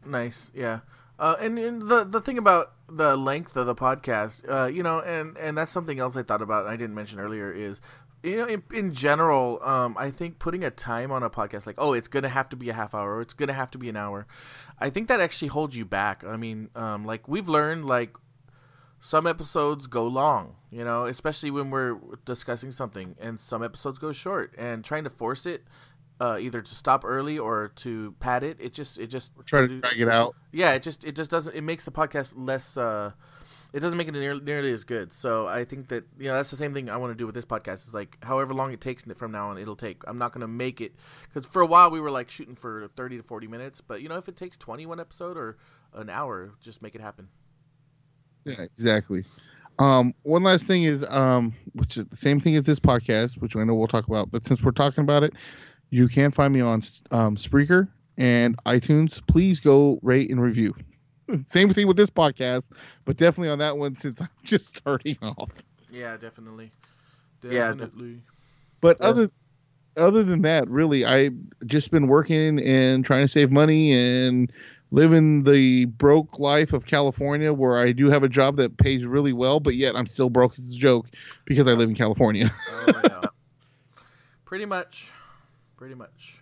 Nice, 0.06 0.52
yeah. 0.54 0.82
Uh, 1.18 1.36
and, 1.40 1.58
and 1.58 1.90
the 1.90 2.04
the 2.04 2.22
thing 2.22 2.38
about 2.38 2.74
the 2.90 3.16
length 3.16 3.58
of 3.58 3.66
the 3.66 3.76
podcast, 3.76 4.44
uh, 4.50 4.68
you 4.68 4.84
know, 4.84 5.00
and 5.00 5.38
and 5.38 5.58
that's 5.58 5.72
something 5.72 6.00
else 6.00 6.16
I 6.16 6.24
thought 6.24 6.42
about. 6.42 6.68
I 6.68 6.76
didn't 6.76 6.96
mention 6.96 7.20
earlier 7.20 7.52
is, 7.52 7.82
you 8.24 8.38
know, 8.38 8.46
in, 8.46 8.64
in 8.74 8.94
general, 8.94 9.62
um, 9.64 9.96
I 9.98 10.12
think 10.12 10.40
putting 10.40 10.64
a 10.64 10.72
time 10.72 11.12
on 11.12 11.24
a 11.24 11.30
podcast, 11.30 11.66
like, 11.66 11.76
oh, 11.78 11.94
it's 11.94 12.08
gonna 12.08 12.30
have 12.30 12.50
to 12.50 12.56
be 12.56 12.70
a 12.70 12.74
half 12.74 12.94
hour, 12.94 13.16
or 13.16 13.22
it's 13.22 13.34
gonna 13.34 13.54
have 13.54 13.72
to 13.72 13.78
be 13.78 13.90
an 13.90 13.96
hour, 13.96 14.28
I 14.80 14.90
think 14.90 15.08
that 15.08 15.20
actually 15.20 15.50
holds 15.50 15.76
you 15.76 15.86
back. 15.86 16.24
I 16.24 16.38
mean, 16.38 16.70
um, 16.76 17.06
like 17.06 17.28
we've 17.28 17.50
learned, 17.50 17.86
like 17.86 18.16
some 19.00 19.28
episodes 19.28 19.88
go 19.88 20.08
long, 20.08 20.56
you 20.72 20.84
know, 20.84 21.06
especially 21.06 21.52
when 21.52 21.70
we're 21.70 21.98
discussing 22.24 22.72
something, 22.72 23.16
and 23.20 23.40
some 23.40 23.64
episodes 23.64 24.00
go 24.00 24.12
short, 24.12 24.54
and 24.58 24.84
trying 24.84 25.04
to 25.04 25.10
force 25.10 25.46
it. 25.46 25.64
Uh, 26.18 26.38
either 26.40 26.62
to 26.62 26.74
stop 26.74 27.04
early 27.04 27.38
or 27.38 27.74
to 27.76 28.16
pad 28.22 28.42
it, 28.42 28.58
it 28.62 28.72
just 28.74 28.98
it 28.98 29.08
just 29.08 29.34
try 29.46 29.68
to 29.68 29.82
drag 29.82 30.00
it 30.00 30.08
out. 30.08 30.34
yeah 30.54 30.72
it 30.72 30.82
just 30.82 31.04
it 31.04 31.14
just 31.14 31.30
doesn't 31.30 31.54
it 31.54 31.62
makes 31.62 31.84
the 31.84 31.92
podcast 31.92 32.34
less 32.38 32.78
uh 32.78 33.12
it 33.74 33.82
doesn't 33.82 33.98
make 33.98 34.08
it 34.08 34.14
near, 34.14 34.40
nearly 34.40 34.72
as 34.72 34.86
good 34.86 35.12
so 35.12 35.46
i 35.46 35.66
think 35.66 35.90
that 35.90 36.06
you 36.18 36.28
know 36.28 36.36
that's 36.36 36.52
the 36.52 36.56
same 36.56 36.74
thing 36.74 36.90
i 36.90 36.96
want 36.96 37.12
to 37.12 37.18
do 37.18 37.26
with 37.26 37.36
this 37.36 37.44
podcast 37.44 37.86
is 37.86 37.94
like 37.94 38.18
however 38.24 38.54
long 38.54 38.72
it 38.72 38.80
takes 38.80 39.04
from 39.18 39.34
now 39.34 39.50
on 39.50 39.58
it'll 39.58 39.76
take 39.76 40.04
i'm 40.08 40.18
not 40.18 40.32
going 40.32 40.40
to 40.40 40.48
make 40.48 40.80
it 40.80 40.94
because 41.28 41.46
for 41.46 41.62
a 41.62 41.66
while 41.66 41.92
we 41.92 42.00
were 42.00 42.12
like 42.12 42.32
shooting 42.32 42.56
for 42.56 42.88
30 42.96 43.18
to 43.18 43.24
40 43.24 43.48
minutes 43.48 43.82
but 43.82 44.02
you 44.02 44.08
know 44.08 44.16
if 44.16 44.30
it 44.30 44.38
takes 44.38 44.56
21 44.56 45.02
episode 45.02 45.36
or 45.36 45.58
an 45.94 46.10
hour 46.10 46.54
just 46.62 46.82
make 46.82 46.96
it 46.96 47.02
happen 47.02 47.28
Yeah, 48.46 48.62
exactly. 48.62 49.26
Um, 49.80 50.14
one 50.24 50.44
last 50.44 50.66
thing 50.68 50.84
is, 50.84 51.04
um, 51.10 51.54
which 51.74 51.98
is 51.98 52.06
the 52.06 52.16
same 52.16 52.40
thing 52.40 52.56
as 52.56 52.64
this 52.64 52.80
podcast, 52.80 53.42
which 53.42 53.56
I 53.58 53.64
know 53.66 53.76
we'll 53.76 53.88
talk 53.88 54.08
about, 54.08 54.32
but 54.32 54.46
since 54.46 54.62
we're 54.64 54.72
talking 54.72 55.02
about 55.04 55.24
it, 55.24 55.34
you 55.96 56.08
can 56.08 56.32
find 56.32 56.54
me 56.54 56.62
on 56.62 56.84
um, 57.12 57.36
Spreaker 57.38 57.88
and 58.18 58.58
iTunes. 58.66 59.26
Please 59.28 59.60
go 59.60 60.00
rate 60.02 60.30
and 60.30 60.42
review. 60.42 60.74
Same 61.48 61.70
thing 61.72 61.88
with 61.88 61.98
this 61.98 62.10
podcast, 62.10 62.64
but 63.06 63.18
definitely 63.18 63.50
on 63.50 63.60
that 63.60 63.78
one 63.78 63.96
since 63.96 64.22
I'm 64.22 64.30
just 64.44 64.76
starting 64.76 65.18
off. 65.22 65.52
yeah 65.90 66.18
definitely 66.18 66.72
Yeah, 67.44 67.70
definitely 67.74 68.22
But 68.82 68.98
Yeah. 69.00 69.08
other 69.08 69.32
other 69.98 70.24
than 70.24 70.42
that, 70.42 70.70
really, 70.70 71.06
I 71.06 71.30
just 71.66 71.90
been 71.90 72.08
working 72.08 72.60
and 72.60 73.06
trying 73.06 73.24
to 73.24 73.30
save 73.30 73.50
money 73.50 73.94
and 73.94 74.52
living 74.92 75.44
the 75.44 75.86
broke 75.86 76.38
life 76.38 76.74
of 76.74 76.86
California, 76.86 77.54
where 77.54 77.78
I 77.78 77.94
do 77.94 78.10
have 78.10 78.22
a 78.24 78.28
job 78.30 78.58
that 78.58 78.78
pays 78.78 79.06
really 79.06 79.32
well, 79.32 79.62
but 79.62 79.76
yet 79.76 79.96
I'm 79.96 80.06
still 80.06 80.30
broke 80.30 80.60
as 80.60 80.70
a 80.70 80.78
joke 80.78 81.08
because 81.46 81.66
I 81.68 81.72
live 81.72 81.88
in 81.90 81.96
California. 81.96 82.52
Oh, 82.70 83.02
yeah. 83.04 83.28
Pretty 84.46 84.66
much. 84.66 85.12
Pretty 85.78 85.96
much. 85.96 86.42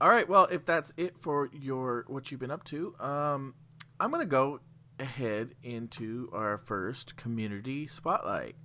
All 0.00 0.10
right. 0.10 0.28
Well, 0.28 0.44
if 0.44 0.64
that's 0.64 0.92
it 0.96 1.18
for 1.18 1.50
your 1.52 2.04
what 2.08 2.30
you've 2.30 2.40
been 2.40 2.50
up 2.50 2.64
to, 2.64 2.94
um, 3.00 3.54
I'm 3.98 4.10
gonna 4.10 4.26
go 4.26 4.60
ahead 5.00 5.54
into 5.62 6.28
our 6.32 6.58
first 6.58 7.16
community 7.16 7.86
spotlight. 7.86 8.56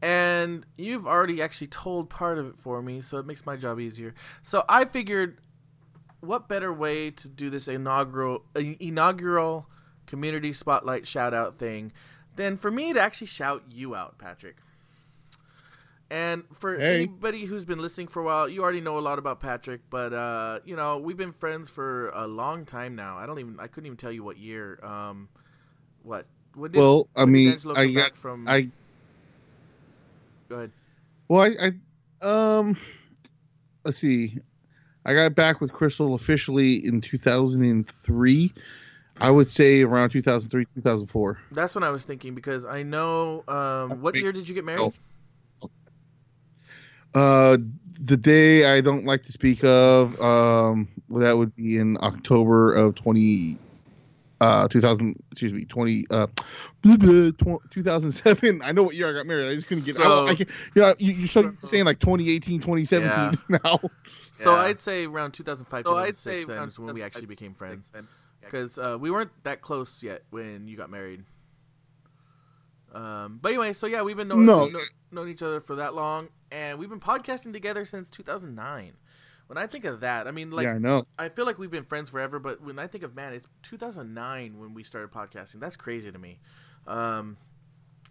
And 0.00 0.64
you've 0.76 1.06
already 1.06 1.42
actually 1.42 1.66
told 1.66 2.08
part 2.08 2.38
of 2.38 2.46
it 2.46 2.58
for 2.58 2.80
me, 2.80 3.00
so 3.00 3.18
it 3.18 3.26
makes 3.26 3.44
my 3.44 3.56
job 3.56 3.80
easier. 3.80 4.14
So 4.42 4.64
I 4.68 4.84
figured, 4.84 5.40
what 6.20 6.48
better 6.48 6.72
way 6.72 7.10
to 7.10 7.28
do 7.28 7.50
this 7.50 7.66
inaugural 7.66 8.44
uh, 8.54 8.60
inaugural 8.78 9.68
community 10.06 10.52
spotlight 10.52 11.06
shout 11.06 11.34
out 11.34 11.58
thing 11.58 11.92
than 12.36 12.56
for 12.56 12.70
me 12.70 12.92
to 12.92 13.00
actually 13.00 13.26
shout 13.26 13.64
you 13.70 13.96
out, 13.96 14.18
Patrick. 14.18 14.56
And 16.10 16.44
for 16.54 16.78
Hey. 16.78 16.96
anybody 16.96 17.44
who's 17.44 17.66
been 17.66 17.80
listening 17.80 18.08
for 18.08 18.20
a 18.20 18.24
while, 18.24 18.48
you 18.48 18.62
already 18.62 18.80
know 18.80 18.98
a 18.98 19.00
lot 19.00 19.18
about 19.18 19.40
Patrick, 19.40 19.82
but 19.90 20.12
uh, 20.14 20.60
you 20.64 20.74
know 20.74 20.96
we've 20.96 21.18
been 21.18 21.32
friends 21.32 21.68
for 21.68 22.08
a 22.10 22.26
long 22.26 22.64
time 22.64 22.94
now. 22.94 23.18
I 23.18 23.26
don't 23.26 23.38
even 23.38 23.60
I 23.60 23.66
couldn't 23.66 23.86
even 23.86 23.98
tell 23.98 24.12
you 24.12 24.24
what 24.24 24.38
year. 24.38 24.78
Um, 24.82 25.28
what? 26.02 26.26
When 26.54 26.70
did, 26.72 26.78
well, 26.78 27.08
I 27.14 27.24
when 27.24 27.32
mean, 27.32 27.52
Angelo 27.52 27.76
I 27.76 27.92
got, 27.92 28.16
from. 28.16 28.48
I 28.48 28.70
go 30.48 30.56
ahead. 30.56 30.70
well, 31.28 31.42
I, 31.42 31.72
I, 32.22 32.26
um, 32.26 32.76
let's 33.84 33.98
see, 33.98 34.38
I 35.04 35.12
got 35.12 35.34
back 35.34 35.60
with 35.60 35.72
Crystal 35.72 36.14
officially 36.14 36.86
in 36.86 37.02
2003. 37.02 38.54
I 39.20 39.30
would 39.30 39.50
say 39.50 39.82
around 39.82 40.10
2003, 40.10 40.64
2004. 40.76 41.38
That's 41.50 41.74
what 41.74 41.82
I 41.82 41.90
was 41.90 42.04
thinking 42.04 42.34
because 42.34 42.64
I 42.64 42.82
know. 42.82 43.42
Um, 43.48 44.00
what 44.00 44.16
year 44.16 44.32
did 44.32 44.48
you 44.48 44.54
get 44.54 44.64
married? 44.64 44.80
Oh. 44.80 44.92
Uh, 47.14 47.58
the 48.00 48.16
day 48.16 48.64
I 48.76 48.80
don't 48.80 49.04
like 49.04 49.22
to 49.24 49.32
speak 49.32 49.64
of, 49.64 50.20
um, 50.20 50.88
well, 51.08 51.22
that 51.22 51.36
would 51.36 51.54
be 51.56 51.78
in 51.78 51.96
October 52.00 52.74
of 52.74 52.94
20, 52.94 53.58
uh, 54.40 54.68
2000, 54.68 55.20
excuse 55.32 55.52
me, 55.52 55.64
20, 55.64 56.06
uh, 56.10 56.26
2007. 56.84 58.62
I 58.62 58.70
know 58.72 58.84
what 58.84 58.94
year 58.94 59.08
I 59.10 59.12
got 59.12 59.26
married. 59.26 59.48
I 59.50 59.54
just 59.54 59.66
couldn't 59.66 59.84
get, 59.84 59.96
So- 59.96 60.26
I, 60.26 60.30
I 60.30 60.34
can, 60.36 60.46
you 60.74 60.82
know, 60.82 60.94
you, 60.98 61.12
you're 61.12 61.54
saying 61.56 61.84
like 61.86 61.98
2018, 61.98 62.60
2017 62.60 63.40
now. 63.64 63.80
So 64.32 64.54
Yeah. 64.54 64.60
I'd 64.62 64.78
say 64.80 65.06
around 65.06 65.32
2005, 65.32 65.84
So 65.84 65.96
I'd 65.96 66.08
2006 66.14 66.22
say 66.22 66.46
then 66.46 66.56
around 66.58 66.68
is 66.68 66.78
when 66.78 66.94
we 66.94 67.02
actually 67.02 67.22
2005, 67.26 67.28
became 67.28 67.54
friends. 67.54 67.90
Because 68.40 68.78
uh, 68.78 68.96
we 68.98 69.10
weren't 69.10 69.30
that 69.42 69.60
close 69.60 70.02
yet 70.02 70.22
when 70.30 70.68
you 70.68 70.76
got 70.76 70.88
married. 70.90 71.24
Um, 72.94 73.38
but 73.42 73.50
anyway, 73.50 73.72
so 73.74 73.86
yeah, 73.86 74.02
we've 74.02 74.16
been 74.16 74.28
knowing, 74.28 74.46
No. 74.46 74.66
kno- 74.68 74.78
known 75.10 75.28
each 75.28 75.42
other 75.42 75.60
for 75.60 75.76
that 75.76 75.94
long, 75.94 76.28
and 76.50 76.78
we've 76.78 76.88
been 76.88 77.00
podcasting 77.00 77.52
together 77.52 77.84
since 77.84 78.10
2009. 78.10 78.92
When 79.46 79.56
I 79.56 79.66
think 79.66 79.84
of 79.84 80.00
that, 80.00 80.28
I 80.28 80.30
mean, 80.30 80.50
like, 80.50 80.64
yeah, 80.64 80.74
I 80.74 80.78
know. 80.78 81.04
I 81.18 81.30
feel 81.30 81.46
like 81.46 81.58
we've 81.58 81.70
been 81.70 81.84
friends 81.84 82.10
forever, 82.10 82.38
but 82.38 82.60
when 82.60 82.78
I 82.78 82.86
think 82.86 83.02
of 83.02 83.14
man, 83.14 83.32
it's 83.32 83.46
2009 83.62 84.58
when 84.58 84.74
we 84.74 84.84
started 84.84 85.10
podcasting. 85.10 85.60
That's 85.60 85.76
crazy 85.76 86.12
to 86.12 86.18
me. 86.18 86.38
Um, 86.86 87.38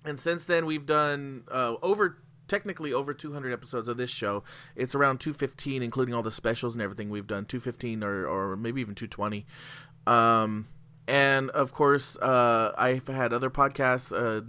and 0.04 0.20
since 0.20 0.46
then, 0.46 0.66
we've 0.66 0.86
done 0.86 1.44
uh, 1.52 1.76
over 1.84 2.18
technically 2.48 2.94
over 2.94 3.14
200 3.14 3.54
episodes 3.54 3.88
of 3.88 3.98
this 3.98 4.10
show. 4.10 4.44
It's 4.76 4.96
around 4.96 5.20
215, 5.20 5.84
including 5.84 6.16
all 6.16 6.24
the 6.24 6.32
specials 6.32 6.74
and 6.74 6.82
everything 6.82 7.10
we've 7.10 7.28
done. 7.28 7.46
215 7.46 8.04
or 8.04 8.26
or 8.26 8.56
maybe 8.56 8.82
even 8.82 8.96
220. 8.96 9.46
Um, 10.08 10.68
and 11.08 11.50
of 11.52 11.74
course, 11.74 12.18
uh, 12.18 12.74
I've 12.78 13.08
had 13.08 13.32
other 13.32 13.50
podcasts. 13.50 14.12
Uh, 14.12 14.42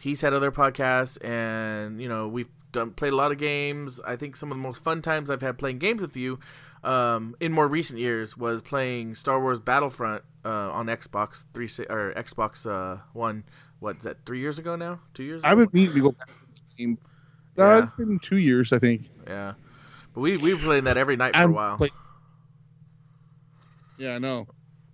he's 0.00 0.20
had 0.20 0.32
other 0.32 0.52
podcasts, 0.52 1.22
and 1.24 2.00
you 2.00 2.08
know 2.08 2.28
we've 2.28 2.50
done 2.72 2.90
played 2.92 3.12
a 3.12 3.16
lot 3.16 3.32
of 3.32 3.38
games. 3.38 4.00
I 4.06 4.16
think 4.16 4.36
some 4.36 4.50
of 4.50 4.56
the 4.58 4.62
most 4.62 4.82
fun 4.84 5.02
times 5.02 5.30
I've 5.30 5.42
had 5.42 5.58
playing 5.58 5.78
games 5.78 6.00
with 6.02 6.16
you 6.16 6.38
um, 6.84 7.34
in 7.40 7.52
more 7.52 7.66
recent 7.68 7.98
years 7.98 8.36
was 8.36 8.62
playing 8.62 9.14
Star 9.14 9.40
Wars 9.40 9.58
Battlefront 9.58 10.22
uh, 10.44 10.48
on 10.70 10.86
Xbox 10.86 11.44
three 11.54 11.68
or 11.88 12.12
Xbox 12.14 12.66
uh, 12.66 13.00
One. 13.12 13.44
What's 13.80 14.04
that? 14.04 14.18
Three 14.26 14.40
years 14.40 14.58
ago 14.58 14.76
now? 14.76 15.00
Two 15.14 15.22
years? 15.24 15.42
I 15.44 15.52
ago? 15.52 15.60
would 15.60 15.74
mean 15.74 15.92
to 15.92 16.00
go 16.00 16.12
back 16.12 16.26
to 16.26 16.34
this 16.46 16.60
game. 16.76 16.98
No, 17.56 17.76
Yeah. 17.76 17.82
it's 17.82 17.92
been 17.92 18.18
two 18.18 18.38
years, 18.38 18.72
I 18.72 18.78
think. 18.78 19.08
Yeah, 19.26 19.54
but 20.14 20.20
we 20.20 20.36
we 20.36 20.54
were 20.54 20.60
playing 20.60 20.84
that 20.84 20.96
every 20.96 21.16
night 21.16 21.34
for 21.34 21.42
a 21.42 21.44
I'm 21.44 21.52
while. 21.54 21.76
play- 21.76 21.90
Yeah, 23.98 24.14
I 24.14 24.18
know. 24.18 24.46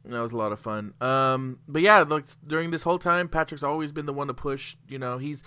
That 0.06 0.20
was 0.20 0.32
a 0.32 0.36
lot 0.36 0.52
of 0.52 0.60
fun. 0.60 0.92
Um, 1.00 1.60
but 1.66 1.80
yeah, 1.80 2.02
like 2.02 2.26
during 2.46 2.70
this 2.70 2.82
whole 2.82 2.98
time, 2.98 3.28
Patrick's 3.28 3.62
always 3.62 3.90
been 3.90 4.04
the 4.04 4.12
one 4.12 4.26
to 4.26 4.34
push. 4.34 4.76
You 4.86 4.98
know, 4.98 5.16
he's 5.16 5.42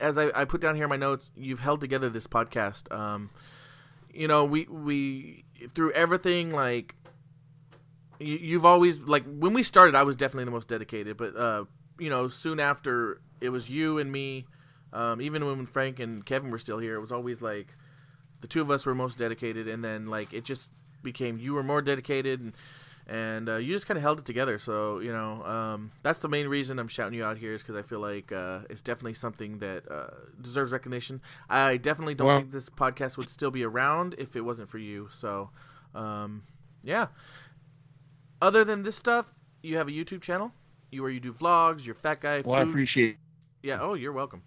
as 0.00 0.18
I, 0.18 0.30
I 0.34 0.44
put 0.44 0.60
down 0.60 0.74
here 0.74 0.84
in 0.84 0.90
my 0.90 0.96
notes. 0.96 1.30
You've 1.34 1.60
held 1.60 1.80
together 1.80 2.10
this 2.10 2.26
podcast. 2.26 2.94
Um, 2.94 3.30
you 4.12 4.28
know, 4.28 4.44
we 4.44 4.64
we 4.64 5.44
through 5.74 5.92
everything 5.92 6.50
like 6.50 6.94
you, 8.18 8.36
you've 8.36 8.66
always 8.66 9.00
like 9.00 9.24
when 9.24 9.54
we 9.54 9.62
started. 9.62 9.94
I 9.94 10.02
was 10.02 10.16
definitely 10.16 10.44
the 10.44 10.50
most 10.50 10.68
dedicated, 10.68 11.16
but 11.16 11.34
uh, 11.36 11.64
you 11.98 12.10
know, 12.10 12.28
soon 12.28 12.60
after 12.60 13.20
it 13.40 13.48
was 13.48 13.70
you 13.70 13.98
and 13.98 14.10
me. 14.12 14.46
Um, 14.92 15.20
even 15.20 15.44
when 15.44 15.66
Frank 15.66 15.98
and 15.98 16.24
Kevin 16.24 16.50
were 16.50 16.58
still 16.58 16.78
here, 16.78 16.94
it 16.94 17.00
was 17.00 17.10
always 17.10 17.42
like 17.42 17.74
the 18.42 18.46
two 18.46 18.60
of 18.60 18.70
us 18.70 18.86
were 18.86 18.94
most 18.94 19.18
dedicated, 19.18 19.66
and 19.66 19.82
then 19.82 20.06
like 20.06 20.32
it 20.32 20.44
just 20.44 20.70
became 21.02 21.38
you 21.38 21.54
were 21.54 21.62
more 21.62 21.82
dedicated, 21.82 22.40
and 22.40 22.52
and 23.06 23.48
uh, 23.48 23.56
you 23.56 23.72
just 23.72 23.86
kind 23.86 23.96
of 23.96 24.02
held 24.02 24.18
it 24.18 24.24
together. 24.24 24.56
So 24.58 24.98
you 25.00 25.12
know, 25.12 25.44
um, 25.44 25.92
that's 26.02 26.20
the 26.20 26.28
main 26.28 26.48
reason 26.48 26.78
I'm 26.78 26.88
shouting 26.88 27.14
you 27.14 27.24
out 27.24 27.38
here 27.38 27.52
is 27.54 27.62
because 27.62 27.76
I 27.76 27.82
feel 27.82 28.00
like 28.00 28.32
uh, 28.32 28.60
it's 28.70 28.82
definitely 28.82 29.14
something 29.14 29.58
that 29.58 29.90
uh, 29.90 30.08
deserves 30.40 30.72
recognition. 30.72 31.20
I 31.48 31.76
definitely 31.76 32.14
don't 32.14 32.26
Well- 32.26 32.38
think 32.40 32.52
this 32.52 32.68
podcast 32.70 33.16
would 33.16 33.28
still 33.30 33.50
be 33.50 33.62
around 33.64 34.14
if 34.18 34.36
it 34.36 34.40
wasn't 34.42 34.68
for 34.70 34.78
you. 34.78 35.08
So, 35.10 35.50
um, 35.94 36.44
yeah. 36.82 37.08
Other 38.42 38.64
than 38.64 38.82
this 38.82 38.96
stuff, 38.96 39.32
you 39.62 39.76
have 39.76 39.88
a 39.88 39.90
YouTube 39.92 40.20
channel. 40.20 40.52
You 40.90 41.02
where 41.02 41.10
you 41.10 41.20
do 41.20 41.32
vlogs. 41.32 41.86
Your 41.86 41.94
fat 41.94 42.20
guy. 42.20 42.42
Well, 42.44 42.54
I 42.56 42.62
appreciate. 42.62 43.16
yeah. 43.62 43.78
Oh, 43.80 43.94
you're 43.94 44.12
welcome. 44.12 44.42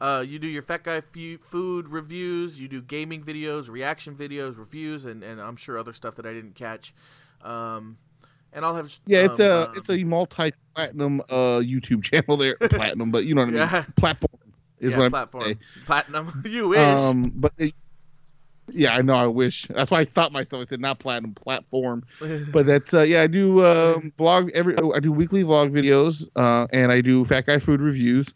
Uh, 0.00 0.24
you 0.26 0.38
do 0.38 0.46
your 0.46 0.62
fat 0.62 0.84
guy 0.84 1.00
fu- 1.00 1.38
food 1.38 1.88
reviews. 1.88 2.60
You 2.60 2.68
do 2.68 2.80
gaming 2.80 3.22
videos, 3.24 3.68
reaction 3.68 4.14
videos, 4.14 4.56
reviews, 4.56 5.04
and, 5.04 5.22
and 5.24 5.40
I'm 5.40 5.56
sure 5.56 5.76
other 5.78 5.92
stuff 5.92 6.14
that 6.16 6.26
I 6.26 6.32
didn't 6.32 6.54
catch. 6.54 6.94
Um, 7.42 7.96
and 8.52 8.64
I'll 8.64 8.74
have 8.74 8.92
Yeah, 9.06 9.24
it's 9.24 9.40
um, 9.40 9.46
a 9.46 9.72
it's 9.76 9.90
a 9.90 10.04
multi 10.04 10.52
platinum 10.74 11.20
uh 11.28 11.60
YouTube 11.60 12.02
channel 12.04 12.36
there. 12.36 12.56
platinum, 12.60 13.10
but 13.10 13.24
you 13.24 13.34
know 13.34 13.42
what 13.42 13.48
I 13.48 13.50
mean. 13.50 13.60
Yeah. 13.60 13.84
Platform 13.96 14.52
is 14.80 14.92
yeah, 14.92 14.98
what 14.98 15.04
I'm 15.04 15.10
platform 15.10 15.44
saying. 15.44 15.58
platinum. 15.86 16.42
you 16.46 16.68
wish. 16.68 16.78
Um, 16.78 17.32
but 17.36 17.52
it, 17.58 17.74
yeah, 18.70 18.94
I 18.94 19.02
know. 19.02 19.14
I 19.14 19.26
wish. 19.26 19.66
That's 19.68 19.90
why 19.90 20.00
I 20.00 20.04
thought 20.04 20.32
myself. 20.32 20.62
I 20.62 20.64
said 20.64 20.80
not 20.80 20.98
platinum 20.98 21.34
platform, 21.34 22.04
but 22.52 22.66
that's 22.66 22.92
uh, 22.92 23.02
yeah. 23.02 23.22
I 23.22 23.26
do 23.26 23.64
um, 23.64 24.12
vlog 24.18 24.50
every. 24.52 24.76
I 24.94 25.00
do 25.00 25.12
weekly 25.12 25.42
vlog 25.44 25.70
videos, 25.70 26.28
uh, 26.36 26.66
and 26.72 26.92
I 26.92 27.00
do 27.00 27.24
fat 27.24 27.46
guy 27.46 27.58
food 27.58 27.80
reviews. 27.80 28.32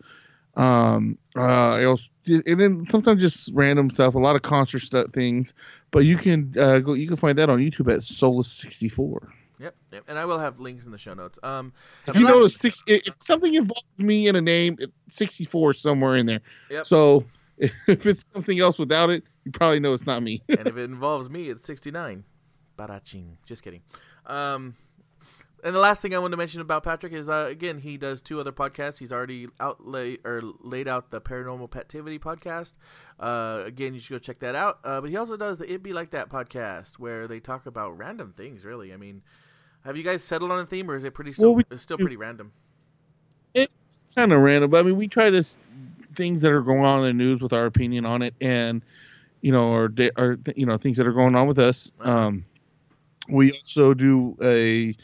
Um, 0.54 1.18
uh, 1.36 1.40
I 1.40 1.84
also, 1.84 2.04
and 2.26 2.60
then 2.60 2.86
sometimes 2.88 3.20
just 3.20 3.50
random 3.52 3.90
stuff. 3.90 4.14
A 4.14 4.18
lot 4.18 4.36
of 4.36 4.42
concert 4.42 4.80
stuff 4.80 5.10
things, 5.12 5.54
but 5.92 6.00
you 6.00 6.16
can 6.16 6.52
uh, 6.58 6.80
go. 6.80 6.94
You 6.94 7.06
can 7.06 7.16
find 7.16 7.38
that 7.38 7.48
on 7.48 7.58
YouTube 7.60 7.92
at 7.94 8.02
Solus 8.02 8.50
sixty 8.50 8.88
four. 8.88 9.32
yep, 9.60 9.76
yep, 9.92 10.02
and 10.08 10.18
I 10.18 10.24
will 10.24 10.38
have 10.40 10.58
links 10.58 10.84
in 10.86 10.90
the 10.90 10.98
show 10.98 11.14
notes. 11.14 11.38
Um, 11.44 11.72
If 12.08 12.16
you 12.16 12.24
last- 12.24 12.34
notice 12.34 12.56
six, 12.56 12.82
if 12.88 13.14
something 13.22 13.54
involves 13.54 13.86
me 13.98 14.26
in 14.26 14.34
a 14.34 14.40
name, 14.40 14.76
sixty 15.06 15.44
four 15.44 15.72
somewhere 15.74 16.16
in 16.16 16.26
there. 16.26 16.40
Yep. 16.70 16.86
So 16.88 17.24
if 17.58 18.06
it's 18.06 18.24
something 18.32 18.58
else 18.58 18.78
without 18.78 19.10
it, 19.10 19.22
you 19.44 19.52
probably 19.52 19.78
know 19.78 19.92
it's 19.94 20.06
not 20.06 20.22
me. 20.22 20.42
and 20.48 20.66
if 20.66 20.76
it 20.76 20.84
involves 20.84 21.30
me, 21.30 21.48
it's 21.48 21.64
69. 21.64 22.24
Baraching. 22.78 23.36
Just 23.46 23.62
kidding. 23.62 23.82
Um, 24.26 24.74
and 25.62 25.74
the 25.74 25.78
last 25.78 26.02
thing 26.02 26.14
I 26.14 26.18
want 26.18 26.32
to 26.32 26.36
mention 26.36 26.60
about 26.60 26.82
Patrick 26.82 27.12
is, 27.12 27.28
uh, 27.28 27.46
again, 27.50 27.78
he 27.78 27.96
does 27.96 28.20
two 28.20 28.40
other 28.40 28.52
podcasts. 28.52 28.98
He's 28.98 29.12
already 29.12 29.48
outlay 29.60 30.18
or 30.24 30.42
laid 30.60 30.88
out 30.88 31.10
the 31.10 31.20
Paranormal 31.20 31.70
Pativity 31.70 32.18
podcast. 32.18 32.74
Uh, 33.20 33.62
again, 33.64 33.94
you 33.94 34.00
should 34.00 34.14
go 34.14 34.18
check 34.18 34.40
that 34.40 34.54
out. 34.54 34.80
Uh, 34.84 35.00
but 35.00 35.10
he 35.10 35.16
also 35.16 35.36
does 35.36 35.58
the 35.58 35.72
It 35.72 35.82
Be 35.82 35.92
Like 35.92 36.10
That 36.10 36.28
podcast, 36.28 36.98
where 36.98 37.28
they 37.28 37.40
talk 37.40 37.66
about 37.66 37.96
random 37.96 38.32
things. 38.32 38.64
Really, 38.64 38.92
I 38.92 38.96
mean, 38.96 39.22
have 39.84 39.96
you 39.96 40.02
guys 40.02 40.24
settled 40.24 40.50
on 40.50 40.58
a 40.58 40.66
theme, 40.66 40.90
or 40.90 40.96
is 40.96 41.04
it 41.04 41.14
pretty 41.14 41.32
still? 41.32 41.50
Well, 41.50 41.56
we- 41.56 41.64
it's 41.70 41.82
still 41.82 41.98
pretty 41.98 42.16
random. 42.16 42.52
it's 43.54 44.10
kind 44.14 44.32
of 44.32 44.40
random, 44.40 44.70
but 44.70 44.80
I 44.80 44.82
mean, 44.82 44.96
we 44.96 45.06
try 45.08 45.28
to 45.30 45.42
things 46.14 46.40
that 46.40 46.52
are 46.52 46.62
going 46.62 46.84
on 46.84 47.00
in 47.00 47.04
the 47.04 47.12
news 47.12 47.40
with 47.40 47.52
our 47.52 47.66
opinion 47.66 48.04
on 48.06 48.22
it, 48.22 48.34
and 48.40 48.82
you 49.42 49.52
know, 49.52 49.72
or 49.72 49.92
or 50.16 50.38
you 50.56 50.66
know, 50.66 50.76
things 50.76 50.96
that 50.96 51.06
are 51.06 51.12
going 51.12 51.34
on 51.34 51.46
with 51.46 51.58
us. 51.58 51.92
Uh-huh. 52.00 52.28
Um, 52.28 52.44
we 53.28 53.52
also 53.52 53.94
do 53.94 54.36
a 54.42 54.96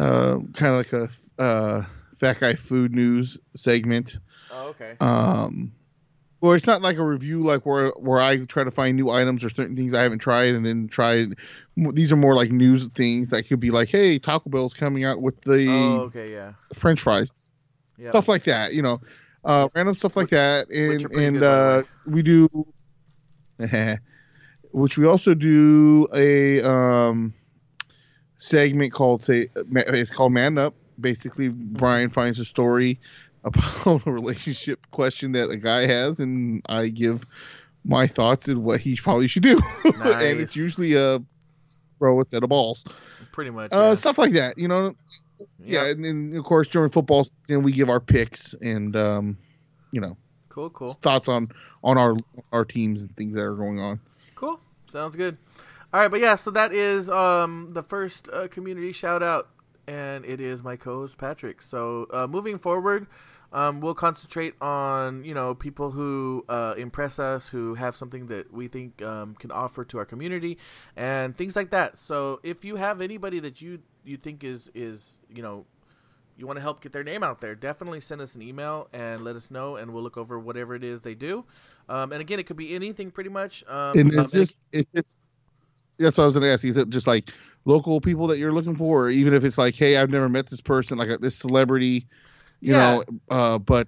uh, 0.00 0.38
kind 0.54 0.74
of 0.74 0.78
like 0.78 0.92
a 0.92 1.08
uh, 1.42 1.84
fat 2.18 2.40
guy 2.40 2.54
food 2.54 2.94
news 2.94 3.38
segment. 3.56 4.18
Oh, 4.50 4.68
okay. 4.68 4.96
Um, 5.00 5.72
Well, 6.40 6.52
it's 6.52 6.66
not 6.66 6.82
like 6.82 6.96
a 6.96 7.04
review 7.04 7.42
like 7.42 7.66
where 7.66 7.90
where 7.98 8.20
I 8.20 8.44
try 8.46 8.64
to 8.64 8.70
find 8.70 8.96
new 8.96 9.10
items 9.10 9.44
or 9.44 9.50
certain 9.50 9.76
things 9.76 9.94
I 9.94 10.02
haven't 10.02 10.20
tried 10.20 10.54
and 10.54 10.64
then 10.66 10.88
try. 10.88 11.26
These 11.76 12.12
are 12.12 12.16
more 12.16 12.34
like 12.36 12.50
news 12.50 12.88
things 12.90 13.30
that 13.30 13.46
could 13.46 13.60
be 13.60 13.70
like, 13.70 13.90
hey, 13.90 14.18
Taco 14.18 14.50
Bell's 14.50 14.74
coming 14.74 15.04
out 15.04 15.22
with 15.22 15.40
the 15.42 15.66
Oh, 15.68 16.00
okay, 16.04 16.32
yeah. 16.32 16.52
French 16.74 17.02
fries, 17.02 17.32
Yeah. 17.98 18.10
stuff 18.10 18.28
like 18.28 18.44
that. 18.44 18.72
You 18.74 18.82
know, 18.82 19.00
uh, 19.44 19.68
random 19.74 19.94
stuff 19.94 20.16
like 20.16 20.30
that, 20.30 20.70
and 20.70 21.10
and 21.12 21.40
good, 21.40 21.46
by 21.46 21.60
the 21.62 21.80
uh, 21.80 21.82
we 22.06 22.22
do, 22.22 22.48
which 24.72 24.98
we 24.98 25.06
also 25.06 25.34
do 25.34 26.06
a 26.14 26.62
um 26.62 27.34
segment 28.40 28.92
called 28.92 29.22
say 29.22 29.48
it's 29.54 30.10
called 30.10 30.32
Man 30.32 30.58
Up. 30.58 30.74
Basically, 31.00 31.48
Brian 31.48 32.10
finds 32.10 32.38
a 32.40 32.44
story 32.44 32.98
about 33.44 34.06
a 34.06 34.10
relationship 34.10 34.86
question 34.90 35.32
that 35.32 35.48
a 35.50 35.56
guy 35.56 35.86
has, 35.86 36.18
and 36.20 36.62
I 36.66 36.88
give 36.88 37.24
my 37.84 38.06
thoughts 38.06 38.48
and 38.48 38.64
what 38.64 38.80
he 38.80 38.96
probably 38.96 39.28
should 39.28 39.42
do. 39.44 39.58
and 39.84 40.40
it's 40.40 40.56
usually 40.56 40.94
a 40.94 41.22
throw 41.98 42.20
a 42.20 42.24
set 42.28 42.42
of 42.42 42.48
balls, 42.48 42.84
Pretty 43.32 43.50
much. 43.50 43.72
uh, 43.72 43.76
yeah. 43.76 43.94
stuff 43.94 44.18
like 44.18 44.32
that. 44.32 44.58
You 44.58 44.68
know, 44.68 44.94
yeah, 45.58 45.86
and, 45.86 46.04
and 46.04 46.36
of 46.36 46.44
course 46.44 46.68
during 46.68 46.90
football 46.90 47.24
season 47.24 47.62
we 47.62 47.72
give 47.72 47.88
our 47.88 48.00
picks 48.00 48.54
and 48.54 48.96
um, 48.96 49.38
you 49.92 50.00
know 50.00 50.16
Cool, 50.50 50.70
cool. 50.70 50.92
thoughts 50.94 51.28
on 51.28 51.50
on 51.84 51.96
our 51.96 52.16
our 52.52 52.64
teams 52.64 53.02
and 53.02 53.14
things 53.16 53.36
that 53.36 53.42
are 53.42 53.54
going 53.54 53.80
on. 53.80 54.00
Cool. 54.34 54.58
Sounds 54.90 55.14
good. 55.16 55.36
All 55.92 56.00
right, 56.00 56.10
but 56.10 56.20
yeah, 56.20 56.36
so 56.36 56.52
that 56.52 56.72
is 56.72 57.10
um, 57.10 57.70
the 57.70 57.82
first 57.82 58.28
uh, 58.32 58.46
community 58.46 58.92
shout 58.92 59.24
out, 59.24 59.48
and 59.88 60.24
it 60.24 60.40
is 60.40 60.62
my 60.62 60.76
co-host 60.76 61.18
Patrick. 61.18 61.60
So 61.60 62.06
uh, 62.12 62.28
moving 62.28 62.60
forward, 62.60 63.08
um, 63.52 63.80
we'll 63.80 63.94
concentrate 63.94 64.54
on 64.62 65.24
you 65.24 65.34
know 65.34 65.52
people 65.52 65.90
who 65.90 66.44
uh, 66.48 66.74
impress 66.78 67.18
us, 67.18 67.48
who 67.48 67.74
have 67.74 67.96
something 67.96 68.28
that 68.28 68.52
we 68.52 68.68
think 68.68 69.02
um, 69.02 69.34
can 69.34 69.50
offer 69.50 69.84
to 69.86 69.98
our 69.98 70.04
community, 70.04 70.58
and 70.94 71.36
things 71.36 71.56
like 71.56 71.70
that. 71.70 71.98
So 71.98 72.38
if 72.44 72.64
you 72.64 72.76
have 72.76 73.00
anybody 73.00 73.40
that 73.40 73.60
you 73.60 73.80
you 74.04 74.16
think 74.16 74.44
is 74.44 74.70
is 74.76 75.18
you 75.28 75.42
know 75.42 75.66
you 76.38 76.46
want 76.46 76.56
to 76.56 76.62
help 76.62 76.80
get 76.80 76.92
their 76.92 77.02
name 77.02 77.24
out 77.24 77.40
there, 77.40 77.56
definitely 77.56 77.98
send 77.98 78.20
us 78.20 78.36
an 78.36 78.42
email 78.42 78.86
and 78.92 79.22
let 79.22 79.34
us 79.34 79.50
know, 79.50 79.74
and 79.74 79.92
we'll 79.92 80.04
look 80.04 80.16
over 80.16 80.38
whatever 80.38 80.76
it 80.76 80.84
is 80.84 81.00
they 81.00 81.16
do. 81.16 81.44
Um, 81.88 82.12
and 82.12 82.20
again, 82.20 82.38
it 82.38 82.46
could 82.46 82.56
be 82.56 82.76
anything, 82.76 83.10
pretty 83.10 83.30
much. 83.30 83.64
Um, 83.66 83.98
and 83.98 84.14
um, 84.14 84.20
it's 84.20 84.32
just 84.32 84.60
it's 84.70 84.92
just 84.92 85.16
that's 86.00 86.16
what 86.18 86.24
I 86.24 86.26
was 86.26 86.34
going 86.36 86.44
to 86.46 86.52
ask. 86.52 86.64
Is 86.64 86.76
it 86.76 86.88
just 86.90 87.06
like 87.06 87.30
local 87.64 88.00
people 88.00 88.26
that 88.28 88.38
you're 88.38 88.52
looking 88.52 88.74
for, 88.74 89.04
or 89.06 89.10
even 89.10 89.34
if 89.34 89.44
it's 89.44 89.58
like, 89.58 89.74
hey, 89.74 89.96
I've 89.98 90.10
never 90.10 90.28
met 90.28 90.48
this 90.48 90.60
person, 90.60 90.98
like 90.98 91.10
a, 91.10 91.18
this 91.18 91.36
celebrity, 91.36 92.06
you 92.60 92.72
Yeah. 92.72 92.78
know, 92.96 93.04
uh, 93.30 93.58
but 93.58 93.86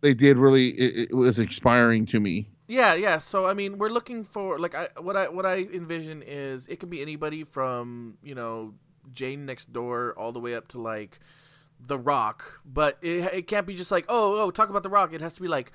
they 0.00 0.12
did 0.14 0.36
really 0.36 0.68
it, 0.70 1.10
it 1.10 1.14
was 1.14 1.38
inspiring 1.38 2.04
to 2.06 2.20
me. 2.20 2.48
Yeah, 2.68 2.94
yeah. 2.94 3.18
So 3.18 3.46
I 3.46 3.54
mean, 3.54 3.78
we're 3.78 3.88
looking 3.90 4.24
for 4.24 4.58
like 4.58 4.74
I 4.74 4.88
what 5.00 5.16
I 5.16 5.28
what 5.28 5.46
I 5.46 5.66
envision 5.72 6.22
is 6.22 6.66
it 6.68 6.80
can 6.80 6.88
be 6.88 7.00
anybody 7.02 7.44
from 7.44 8.16
you 8.22 8.34
know 8.34 8.74
Jane 9.12 9.44
next 9.46 9.72
door 9.72 10.14
all 10.16 10.32
the 10.32 10.40
way 10.40 10.54
up 10.54 10.68
to 10.68 10.80
like 10.80 11.20
The 11.86 11.98
Rock, 11.98 12.60
but 12.64 12.98
it 13.02 13.32
it 13.34 13.46
can't 13.48 13.66
be 13.66 13.74
just 13.76 13.90
like 13.90 14.06
oh 14.08 14.40
oh 14.40 14.50
talk 14.50 14.70
about 14.70 14.82
The 14.82 14.88
Rock. 14.90 15.12
It 15.12 15.20
has 15.20 15.34
to 15.34 15.42
be 15.42 15.48
like 15.48 15.72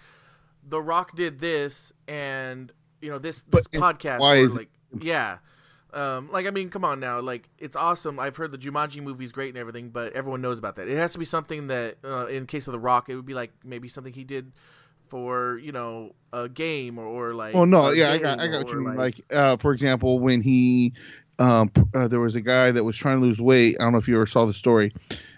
The 0.68 0.82
Rock 0.82 1.16
did 1.16 1.40
this 1.40 1.94
and 2.08 2.72
you 3.02 3.10
know 3.12 3.20
this 3.20 3.44
this 3.44 3.68
But 3.68 3.82
podcast. 4.00 4.20
why 4.20 4.36
is 4.38 4.56
it- 4.56 4.60
like 4.60 4.70
yeah. 5.04 5.38
Um, 5.94 6.30
like 6.32 6.46
I 6.46 6.52
mean, 6.52 6.70
come 6.70 6.86
on 6.86 7.00
now. 7.00 7.20
Like 7.20 7.50
it's 7.58 7.76
awesome. 7.76 8.20
I've 8.20 8.38
heard 8.38 8.52
the 8.52 8.58
Jumanji 8.58 9.02
movie's 9.02 9.32
great 9.32 9.50
and 9.50 9.58
everything, 9.58 9.90
but 9.90 10.14
everyone 10.14 10.42
knows 10.42 10.60
about 10.60 10.76
that. 10.76 10.88
It 10.88 10.98
has 10.98 11.14
to 11.14 11.20
be 11.20 11.26
something 11.26 11.68
that, 11.68 11.98
uh, 12.04 12.28
in 12.28 12.46
case 12.46 12.68
of 12.68 12.74
The 12.74 12.80
Rock, 12.80 13.10
it 13.10 13.16
would 13.16 13.26
be 13.26 13.34
like 13.34 13.52
maybe 13.64 13.88
something 13.88 14.14
he 14.14 14.24
did 14.24 14.52
for 15.08 15.58
you 15.58 15.72
know 15.72 16.14
a 16.32 16.48
game 16.48 16.98
or, 17.00 17.06
or 17.06 17.34
like. 17.34 17.56
Oh 17.56 17.66
no, 17.66 17.92
yeah, 17.92 18.12
I 18.12 18.18
got 18.18 18.40
I 18.40 18.48
got 18.48 18.66
what 18.66 18.74
you 18.74 18.82
mean. 18.82 18.96
Like, 18.96 19.20
uh, 19.34 19.58
for 19.58 19.74
example, 19.74 20.20
when 20.20 20.42
he, 20.42 20.94
um, 21.40 21.72
uh, 21.96 22.08
there 22.08 22.20
was 22.20 22.36
a 22.36 22.42
guy 22.42 22.72
that 22.72 22.84
was 22.84 22.96
trying 22.96 23.20
to 23.20 23.26
lose 23.26 23.42
weight. 23.42 23.76
I 23.80 23.84
don't 23.84 23.94
know 23.94 24.00
if 24.00 24.08
you 24.08 24.16
ever 24.16 24.28
saw 24.28 24.46
the 24.46 24.54
story, 24.54 24.94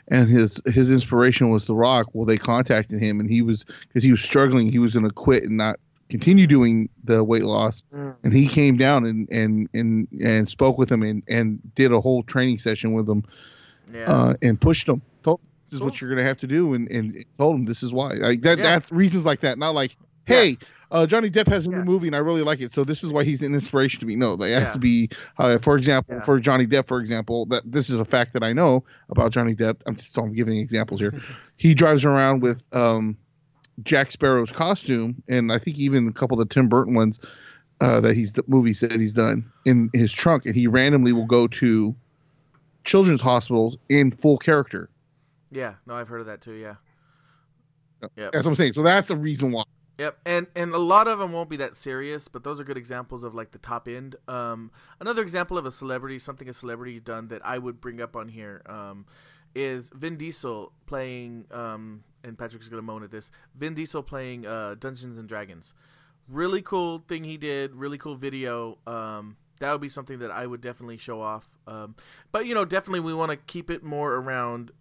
and 0.09 0.29
his 0.29 0.59
his 0.67 0.91
inspiration 0.91 1.49
was 1.49 1.65
The 1.65 1.75
Rock. 1.75 2.07
Well, 2.13 2.25
they 2.25 2.37
contacted 2.37 3.01
him, 3.01 3.19
and 3.19 3.29
he 3.29 3.41
was 3.41 3.63
because 3.87 4.03
he 4.03 4.11
was 4.11 4.21
struggling. 4.21 4.71
He 4.71 4.79
was 4.79 4.93
going 4.93 5.05
to 5.05 5.13
quit 5.13 5.43
and 5.43 5.55
not 5.57 5.79
continue 6.11 6.45
doing 6.45 6.89
the 7.03 7.23
weight 7.23 7.43
loss. 7.43 7.81
And 7.91 8.33
he 8.33 8.47
came 8.47 8.77
down 8.77 9.05
and 9.05 9.27
and 9.31 9.67
and 9.73 10.07
and 10.23 10.47
spoke 10.47 10.77
with 10.77 10.91
him 10.91 11.01
and 11.01 11.23
and 11.27 11.59
did 11.73 11.91
a 11.91 11.99
whole 11.99 12.21
training 12.23 12.59
session 12.59 12.93
with 12.93 13.09
him 13.09 13.23
yeah. 13.91 14.03
uh, 14.03 14.33
and 14.41 14.59
pushed 14.59 14.87
him. 14.87 15.01
Told 15.23 15.39
him, 15.39 15.47
this 15.63 15.73
is 15.73 15.79
Cool. 15.79 15.87
what 15.87 16.01
you're 16.01 16.09
gonna 16.09 16.23
have 16.23 16.37
to 16.39 16.47
do, 16.47 16.73
and 16.73 16.89
and 16.91 17.25
told 17.39 17.55
him 17.55 17.65
this 17.65 17.81
is 17.81 17.91
why. 17.93 18.13
Like 18.13 18.41
that. 18.41 18.57
Yeah. 18.57 18.63
That's 18.63 18.91
reasons 18.91 19.25
like 19.25 19.39
that. 19.39 19.57
Not 19.57 19.73
like, 19.73 19.95
hey, 20.25 20.57
uh, 20.91 21.07
Johnny 21.07 21.31
Depp 21.31 21.47
has 21.47 21.65
a 21.65 21.71
Yeah. 21.71 21.77
new 21.77 21.85
movie 21.85 22.07
and 22.07 22.15
I 22.15 22.19
really 22.19 22.41
like 22.41 22.59
it, 22.59 22.73
so 22.73 22.83
this 22.83 23.03
is 23.03 23.13
why 23.13 23.23
he's 23.23 23.41
an 23.41 23.53
inspiration 23.53 23.99
to 24.01 24.05
me. 24.05 24.15
No, 24.15 24.35
they 24.35 24.53
it 24.53 24.61
has 24.61 24.73
to 24.73 24.79
be. 24.79 25.09
Uh, 25.37 25.57
for 25.59 25.77
example, 25.77 26.15
Yeah. 26.15 26.21
for 26.21 26.39
Johnny 26.39 26.67
Depp, 26.67 26.87
for 26.87 26.99
example, 26.99 27.45
that 27.47 27.63
this 27.71 27.89
is 27.89 27.99
a 27.99 28.05
fact 28.05 28.33
that 28.33 28.43
I 28.43 28.51
know 28.51 28.83
about 29.09 29.31
Johnny 29.31 29.55
Depp. 29.55 29.77
I'm 29.87 29.95
just 29.95 30.17
I'm 30.17 30.33
giving 30.33 30.57
examples 30.57 30.99
here. 30.99 31.13
he 31.55 31.73
drives 31.73 32.03
around 32.03 32.41
with 32.41 32.67
um, 32.75 33.15
Jack 33.83 34.11
Sparrow's 34.11 34.51
costume, 34.51 35.21
and 35.27 35.51
I 35.51 35.57
think 35.57 35.77
even 35.77 36.07
a 36.07 36.13
couple 36.13 36.39
of 36.39 36.47
the 36.47 36.53
Tim 36.53 36.67
Burton 36.69 36.93
ones. 36.93 37.19
Uh, 37.79 37.99
that 37.99 38.13
he's 38.13 38.33
the 38.33 38.43
movies 38.45 38.79
that 38.81 38.99
he's 38.99 39.13
done 39.13 39.43
in 39.65 39.89
his 39.91 40.13
trunk, 40.13 40.45
and 40.45 40.53
he 40.53 40.67
randomly 40.67 41.11
will 41.11 41.25
go 41.25 41.47
to 41.47 41.95
children's 42.83 43.19
hospitals 43.21 43.75
in 43.89 44.11
full 44.11 44.37
character. 44.37 44.87
yeah. 45.49 45.73
No, 45.87 45.95
I've 45.95 46.07
heard 46.07 46.21
of 46.21 46.27
that 46.27 46.41
too. 46.41 46.53
Yeah. 46.53 46.75
Yep. 48.15 48.33
That's 48.33 48.45
what 48.45 48.51
I'm 48.51 48.55
saying. 48.55 48.73
So 48.73 48.83
that's 48.83 49.09
a 49.09 49.15
reason 49.15 49.51
why. 49.51 49.63
Yep, 49.97 50.17
and 50.25 50.47
and 50.55 50.73
a 50.73 50.77
lot 50.79 51.07
of 51.07 51.19
them 51.19 51.31
won't 51.31 51.49
be 51.49 51.57
that 51.57 51.75
serious, 51.75 52.27
but 52.27 52.43
those 52.43 52.59
are 52.59 52.63
good 52.63 52.77
examples 52.77 53.23
of 53.23 53.35
like 53.35 53.51
the 53.51 53.59
top 53.59 53.87
end. 53.87 54.15
Um, 54.27 54.71
another 54.99 55.21
example 55.21 55.57
of 55.57 55.65
a 55.65 55.71
celebrity, 55.71 56.17
something 56.19 56.47
a 56.49 56.53
celebrity 56.53 56.99
done 56.99 57.27
that 57.27 57.45
I 57.45 57.57
would 57.57 57.81
bring 57.81 58.01
up 58.01 58.15
on 58.15 58.29
here, 58.29 58.61
um, 58.67 59.05
is 59.53 59.91
Vin 59.93 60.17
Diesel 60.17 60.71
playing. 60.85 61.45
Um, 61.51 62.03
and 62.23 62.37
Patrick's 62.37 62.67
gonna 62.67 62.81
moan 62.81 63.03
at 63.03 63.11
this. 63.11 63.31
Vin 63.55 63.73
Diesel 63.73 64.03
playing 64.03 64.45
uh, 64.45 64.75
Dungeons 64.79 65.17
and 65.17 65.27
Dragons. 65.27 65.73
Really 66.27 66.61
cool 66.61 67.03
thing 67.07 67.23
he 67.23 67.37
did. 67.37 67.75
Really 67.75 67.97
cool 67.97 68.15
video. 68.15 68.77
Um, 68.87 69.37
that 69.59 69.71
would 69.71 69.81
be 69.81 69.89
something 69.89 70.19
that 70.19 70.31
I 70.31 70.45
would 70.45 70.61
definitely 70.61 70.97
show 70.97 71.21
off. 71.21 71.49
Um, 71.67 71.95
but 72.31 72.45
you 72.45 72.53
know, 72.53 72.65
definitely 72.65 72.99
we 72.99 73.13
want 73.13 73.31
to 73.31 73.37
keep 73.37 73.69
it 73.69 73.83
more 73.83 74.15
around 74.15 74.71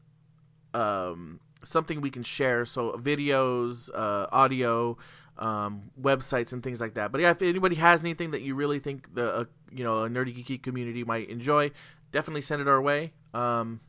um, 0.74 1.40
something 1.62 2.00
we 2.00 2.10
can 2.10 2.22
share. 2.22 2.64
So 2.64 2.92
videos, 2.92 3.90
uh, 3.94 4.26
audio, 4.32 4.96
um, 5.38 5.90
websites, 6.00 6.52
and 6.52 6.62
things 6.62 6.80
like 6.80 6.94
that. 6.94 7.12
But 7.12 7.20
yeah, 7.20 7.30
if 7.30 7.42
anybody 7.42 7.76
has 7.76 8.00
anything 8.00 8.30
that 8.32 8.42
you 8.42 8.54
really 8.54 8.78
think 8.78 9.14
the 9.14 9.34
uh, 9.34 9.44
you 9.70 9.84
know 9.84 10.04
a 10.04 10.08
nerdy 10.08 10.34
geeky 10.36 10.62
community 10.62 11.04
might 11.04 11.28
enjoy, 11.28 11.70
definitely 12.10 12.42
send 12.42 12.60
it 12.62 12.68
our 12.68 12.80
way, 12.80 13.12
um, 13.34 13.80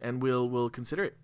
and 0.00 0.22
we'll 0.22 0.48
we'll 0.48 0.70
consider 0.70 1.04
it. 1.04 1.16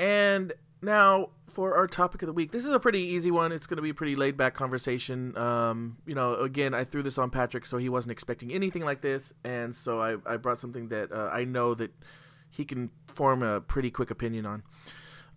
And 0.00 0.54
now 0.80 1.28
for 1.46 1.76
our 1.76 1.86
topic 1.86 2.22
of 2.22 2.26
the 2.26 2.32
week, 2.32 2.52
this 2.52 2.62
is 2.62 2.70
a 2.70 2.80
pretty 2.80 3.00
easy 3.00 3.30
one. 3.30 3.52
It's 3.52 3.66
going 3.66 3.76
to 3.76 3.82
be 3.82 3.90
a 3.90 3.94
pretty 3.94 4.14
laid 4.14 4.34
back 4.34 4.54
conversation. 4.54 5.36
Um, 5.36 5.98
you 6.06 6.14
know, 6.14 6.36
again, 6.36 6.72
I 6.72 6.84
threw 6.84 7.02
this 7.02 7.18
on 7.18 7.28
Patrick, 7.28 7.66
so 7.66 7.76
he 7.76 7.90
wasn't 7.90 8.12
expecting 8.12 8.50
anything 8.50 8.82
like 8.82 9.02
this, 9.02 9.34
and 9.44 9.76
so 9.76 10.00
I, 10.00 10.16
I 10.24 10.38
brought 10.38 10.58
something 10.58 10.88
that 10.88 11.12
uh, 11.12 11.28
I 11.30 11.44
know 11.44 11.74
that 11.74 11.92
he 12.48 12.64
can 12.64 12.90
form 13.08 13.42
a 13.42 13.60
pretty 13.60 13.90
quick 13.90 14.10
opinion 14.10 14.46
on. 14.46 14.62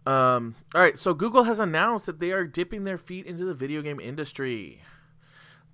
Um, 0.06 0.56
all 0.74 0.82
right, 0.82 0.98
so 0.98 1.14
Google 1.14 1.44
has 1.44 1.60
announced 1.60 2.06
that 2.06 2.22
they 2.22 2.32
are 2.32 2.46
dipping 2.46 2.86
their 2.86 2.98
feet 2.98 3.26
into 3.26 3.44
the 3.44 3.54
video 3.54 3.82
game 3.82 4.00
industry. 4.00 4.82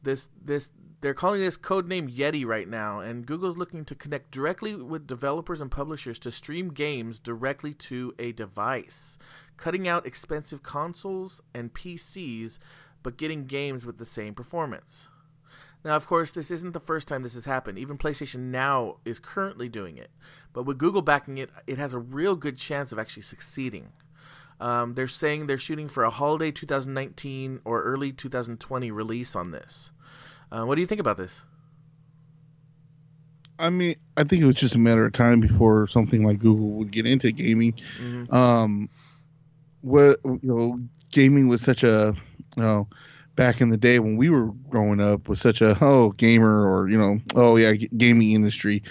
This 0.01 0.29
this 0.43 0.71
they're 1.01 1.13
calling 1.13 1.39
this 1.39 1.57
codename 1.57 2.13
Yeti 2.13 2.45
right 2.45 2.67
now, 2.67 2.99
and 2.99 3.25
Google's 3.25 3.57
looking 3.57 3.85
to 3.85 3.95
connect 3.95 4.31
directly 4.31 4.75
with 4.75 5.07
developers 5.07 5.61
and 5.61 5.71
publishers 5.71 6.19
to 6.19 6.31
stream 6.31 6.73
games 6.73 7.19
directly 7.19 7.73
to 7.73 8.13
a 8.19 8.33
device, 8.33 9.17
cutting 9.55 9.87
out 9.87 10.05
expensive 10.05 10.61
consoles 10.61 11.41
and 11.53 11.73
PCs, 11.73 12.59
but 13.01 13.17
getting 13.17 13.45
games 13.45 13.85
with 13.85 13.97
the 13.97 14.05
same 14.05 14.33
performance. 14.33 15.07
Now, 15.85 15.95
of 15.95 16.07
course, 16.07 16.33
this 16.33 16.51
isn't 16.51 16.73
the 16.73 16.79
first 16.81 17.07
time 17.07 17.23
this 17.23 17.35
has 17.35 17.45
happened. 17.45 17.79
Even 17.79 17.97
PlayStation 17.97 18.51
Now 18.51 18.97
is 19.05 19.19
currently 19.19 19.69
doing 19.69 19.97
it. 19.97 20.11
But 20.51 20.63
with 20.63 20.77
Google 20.77 21.01
backing 21.01 21.37
it, 21.37 21.49
it 21.67 21.77
has 21.77 21.93
a 21.93 21.99
real 21.99 22.35
good 22.35 22.57
chance 22.57 22.91
of 22.91 22.99
actually 22.99 23.23
succeeding. 23.23 23.93
Um, 24.59 24.95
they're 24.95 25.07
saying 25.07 25.47
they're 25.47 25.57
shooting 25.57 25.87
for 25.87 26.03
a 26.03 26.09
holiday 26.09 26.51
2019 26.51 27.61
or 27.63 27.81
early 27.83 28.11
2020 28.11 28.91
release 28.91 29.37
on 29.37 29.51
this. 29.51 29.93
Uh, 30.51 30.63
what 30.65 30.75
do 30.75 30.81
you 30.81 30.87
think 30.87 31.01
about 31.01 31.17
this? 31.17 31.41
I 33.59 33.69
mean, 33.69 33.95
I 34.15 34.23
think 34.23 34.41
it 34.41 34.45
was 34.45 34.55
just 34.55 34.75
a 34.75 34.79
matter 34.79 35.05
of 35.05 35.13
time 35.13 35.41
before 35.41 35.87
something 35.87 36.23
like 36.23 36.39
Google 36.39 36.71
would 36.71 36.91
get 36.91 37.05
into 37.05 37.31
gaming. 37.31 37.73
Mhm. 37.99 38.33
Um, 38.33 38.89
what 39.81 40.17
you 40.23 40.39
know, 40.43 40.79
gaming 41.11 41.47
was 41.47 41.61
such 41.61 41.83
a, 41.83 42.15
you 42.55 42.63
know, 42.63 42.87
back 43.35 43.61
in 43.61 43.69
the 43.69 43.77
day 43.77 43.99
when 43.99 44.17
we 44.17 44.29
were 44.29 44.47
growing 44.69 44.99
up 44.99 45.27
was 45.29 45.39
such 45.41 45.61
a 45.61 45.77
oh 45.81 46.11
gamer 46.11 46.67
or 46.69 46.89
you 46.89 46.97
know 46.97 47.19
oh 47.35 47.57
yeah 47.57 47.73
g- 47.73 47.89
gaming 47.97 48.31
industry. 48.31 48.81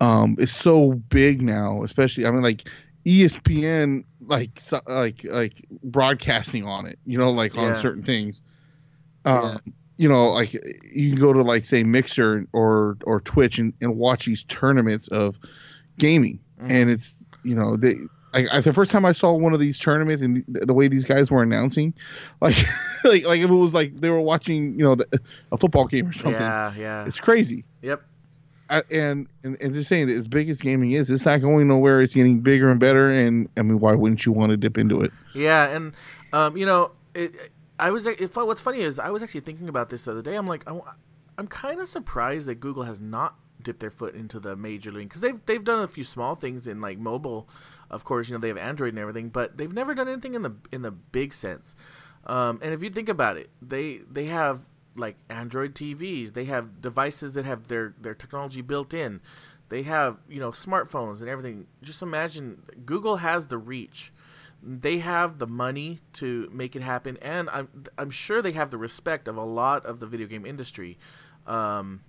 Um, 0.00 0.36
it's 0.38 0.52
so 0.54 0.92
big 1.10 1.42
now, 1.42 1.82
especially 1.84 2.26
I 2.26 2.30
mean 2.30 2.42
like 2.42 2.68
ESPN 3.06 4.04
like 4.20 4.58
so, 4.58 4.80
like 4.86 5.24
like 5.24 5.64
broadcasting 5.84 6.66
on 6.66 6.86
it, 6.86 6.98
you 7.06 7.18
know, 7.18 7.30
like 7.30 7.56
on 7.56 7.74
certain 7.76 8.02
things. 8.02 8.42
Um, 9.24 9.60
you 10.00 10.08
know, 10.08 10.28
like 10.30 10.54
you 10.54 11.10
can 11.10 11.20
go 11.20 11.34
to 11.34 11.42
like 11.42 11.66
say 11.66 11.84
Mixer 11.84 12.46
or 12.54 12.96
or 13.04 13.20
Twitch 13.20 13.58
and, 13.58 13.74
and 13.82 13.98
watch 13.98 14.24
these 14.24 14.44
tournaments 14.44 15.08
of 15.08 15.36
gaming, 15.98 16.40
Mhm. 16.58 16.70
and 16.70 16.90
it's 16.90 17.22
you 17.44 17.54
know 17.54 17.76
they. 17.76 17.94
I, 18.32 18.46
I, 18.52 18.60
the 18.60 18.72
first 18.72 18.92
time 18.92 19.04
I 19.04 19.10
saw 19.10 19.32
one 19.32 19.52
of 19.54 19.58
these 19.60 19.76
tournaments 19.76 20.22
and 20.22 20.44
the, 20.46 20.64
the 20.64 20.72
way 20.72 20.86
these 20.86 21.04
guys 21.04 21.32
were 21.32 21.42
announcing, 21.42 21.92
like, 22.40 22.56
like, 23.04 23.24
like 23.26 23.40
if 23.40 23.50
it 23.50 23.54
was 23.54 23.74
like 23.74 23.96
they 23.96 24.08
were 24.08 24.20
watching, 24.20 24.78
you 24.78 24.84
know, 24.84 24.94
the, 24.94 25.20
a 25.50 25.58
football 25.58 25.86
game 25.86 26.06
or 26.08 26.12
something. 26.12 26.40
Yeah, 26.40 26.72
yeah. 26.78 27.04
It's 27.06 27.18
crazy. 27.18 27.64
Yep. 27.82 28.00
I, 28.70 28.82
and, 28.92 29.26
and 29.42 29.60
and 29.60 29.74
just 29.74 29.88
saying 29.88 30.06
that 30.06 30.14
as 30.16 30.28
big 30.28 30.48
as 30.48 30.60
gaming 30.60 30.92
is, 30.92 31.10
it's 31.10 31.26
not 31.26 31.40
going 31.40 31.66
nowhere. 31.66 32.00
It's 32.00 32.14
getting 32.14 32.38
bigger 32.40 32.70
and 32.70 32.78
better. 32.78 33.10
And 33.10 33.48
I 33.56 33.62
mean, 33.62 33.80
why 33.80 33.94
wouldn't 33.96 34.24
you 34.24 34.30
want 34.30 34.50
to 34.50 34.56
dip 34.56 34.78
into 34.78 35.00
it? 35.00 35.10
Yeah, 35.34 35.64
and 35.66 35.92
um, 36.32 36.56
you 36.56 36.66
know, 36.66 36.92
it, 37.16 37.50
I 37.80 37.90
was. 37.90 38.06
It, 38.06 38.34
what's 38.36 38.60
funny 38.60 38.80
is 38.80 38.98
I 38.98 39.10
was 39.10 39.22
actually 39.22 39.40
thinking 39.40 39.68
about 39.68 39.90
this 39.90 40.04
the 40.04 40.12
other 40.12 40.22
day. 40.22 40.36
I'm 40.36 40.46
like, 40.46 40.68
I, 40.68 40.78
am 41.38 41.46
kind 41.46 41.80
of 41.80 41.88
surprised 41.88 42.46
that 42.46 42.56
Google 42.56 42.84
has 42.84 43.00
not 43.00 43.36
dipped 43.62 43.80
their 43.80 43.90
foot 43.90 44.14
into 44.14 44.40
the 44.40 44.56
major 44.56 44.90
league 44.90 45.08
because 45.08 45.20
they've 45.20 45.44
they've 45.46 45.64
done 45.64 45.82
a 45.82 45.88
few 45.88 46.04
small 46.04 46.34
things 46.34 46.66
in 46.66 46.80
like 46.80 46.98
mobile. 46.98 47.48
Of 47.90 48.04
course, 48.04 48.28
you 48.28 48.34
know 48.34 48.40
they 48.40 48.48
have 48.48 48.58
Android 48.58 48.90
and 48.90 48.98
everything, 48.98 49.30
but 49.30 49.56
they've 49.56 49.72
never 49.72 49.94
done 49.94 50.08
anything 50.08 50.34
in 50.34 50.42
the 50.42 50.54
in 50.70 50.82
the 50.82 50.90
big 50.90 51.32
sense. 51.34 51.74
Um, 52.26 52.60
and 52.62 52.74
if 52.74 52.82
you 52.82 52.90
think 52.90 53.08
about 53.08 53.36
it, 53.36 53.50
they 53.62 54.00
they 54.10 54.26
have 54.26 54.66
like 54.96 55.16
Android 55.28 55.74
TVs. 55.74 56.34
They 56.34 56.44
have 56.44 56.80
devices 56.80 57.34
that 57.34 57.44
have 57.44 57.68
their 57.68 57.94
their 58.00 58.14
technology 58.14 58.62
built 58.62 58.94
in. 58.94 59.20
They 59.68 59.82
have 59.82 60.18
you 60.28 60.40
know 60.40 60.50
smartphones 60.50 61.20
and 61.20 61.28
everything. 61.28 61.66
Just 61.82 62.02
imagine 62.02 62.62
Google 62.84 63.16
has 63.16 63.48
the 63.48 63.58
reach. 63.58 64.12
They 64.62 64.98
have 64.98 65.38
the 65.38 65.46
money 65.46 66.00
to 66.14 66.50
make 66.52 66.76
it 66.76 66.82
happen, 66.82 67.16
and 67.22 67.48
I'm 67.50 67.68
I'm 67.96 68.10
sure 68.10 68.42
they 68.42 68.52
have 68.52 68.70
the 68.70 68.78
respect 68.78 69.26
of 69.26 69.36
a 69.36 69.44
lot 69.44 69.86
of 69.86 70.00
the 70.00 70.06
video 70.06 70.26
game 70.26 70.44
industry. 70.44 70.98
Um, 71.46 72.02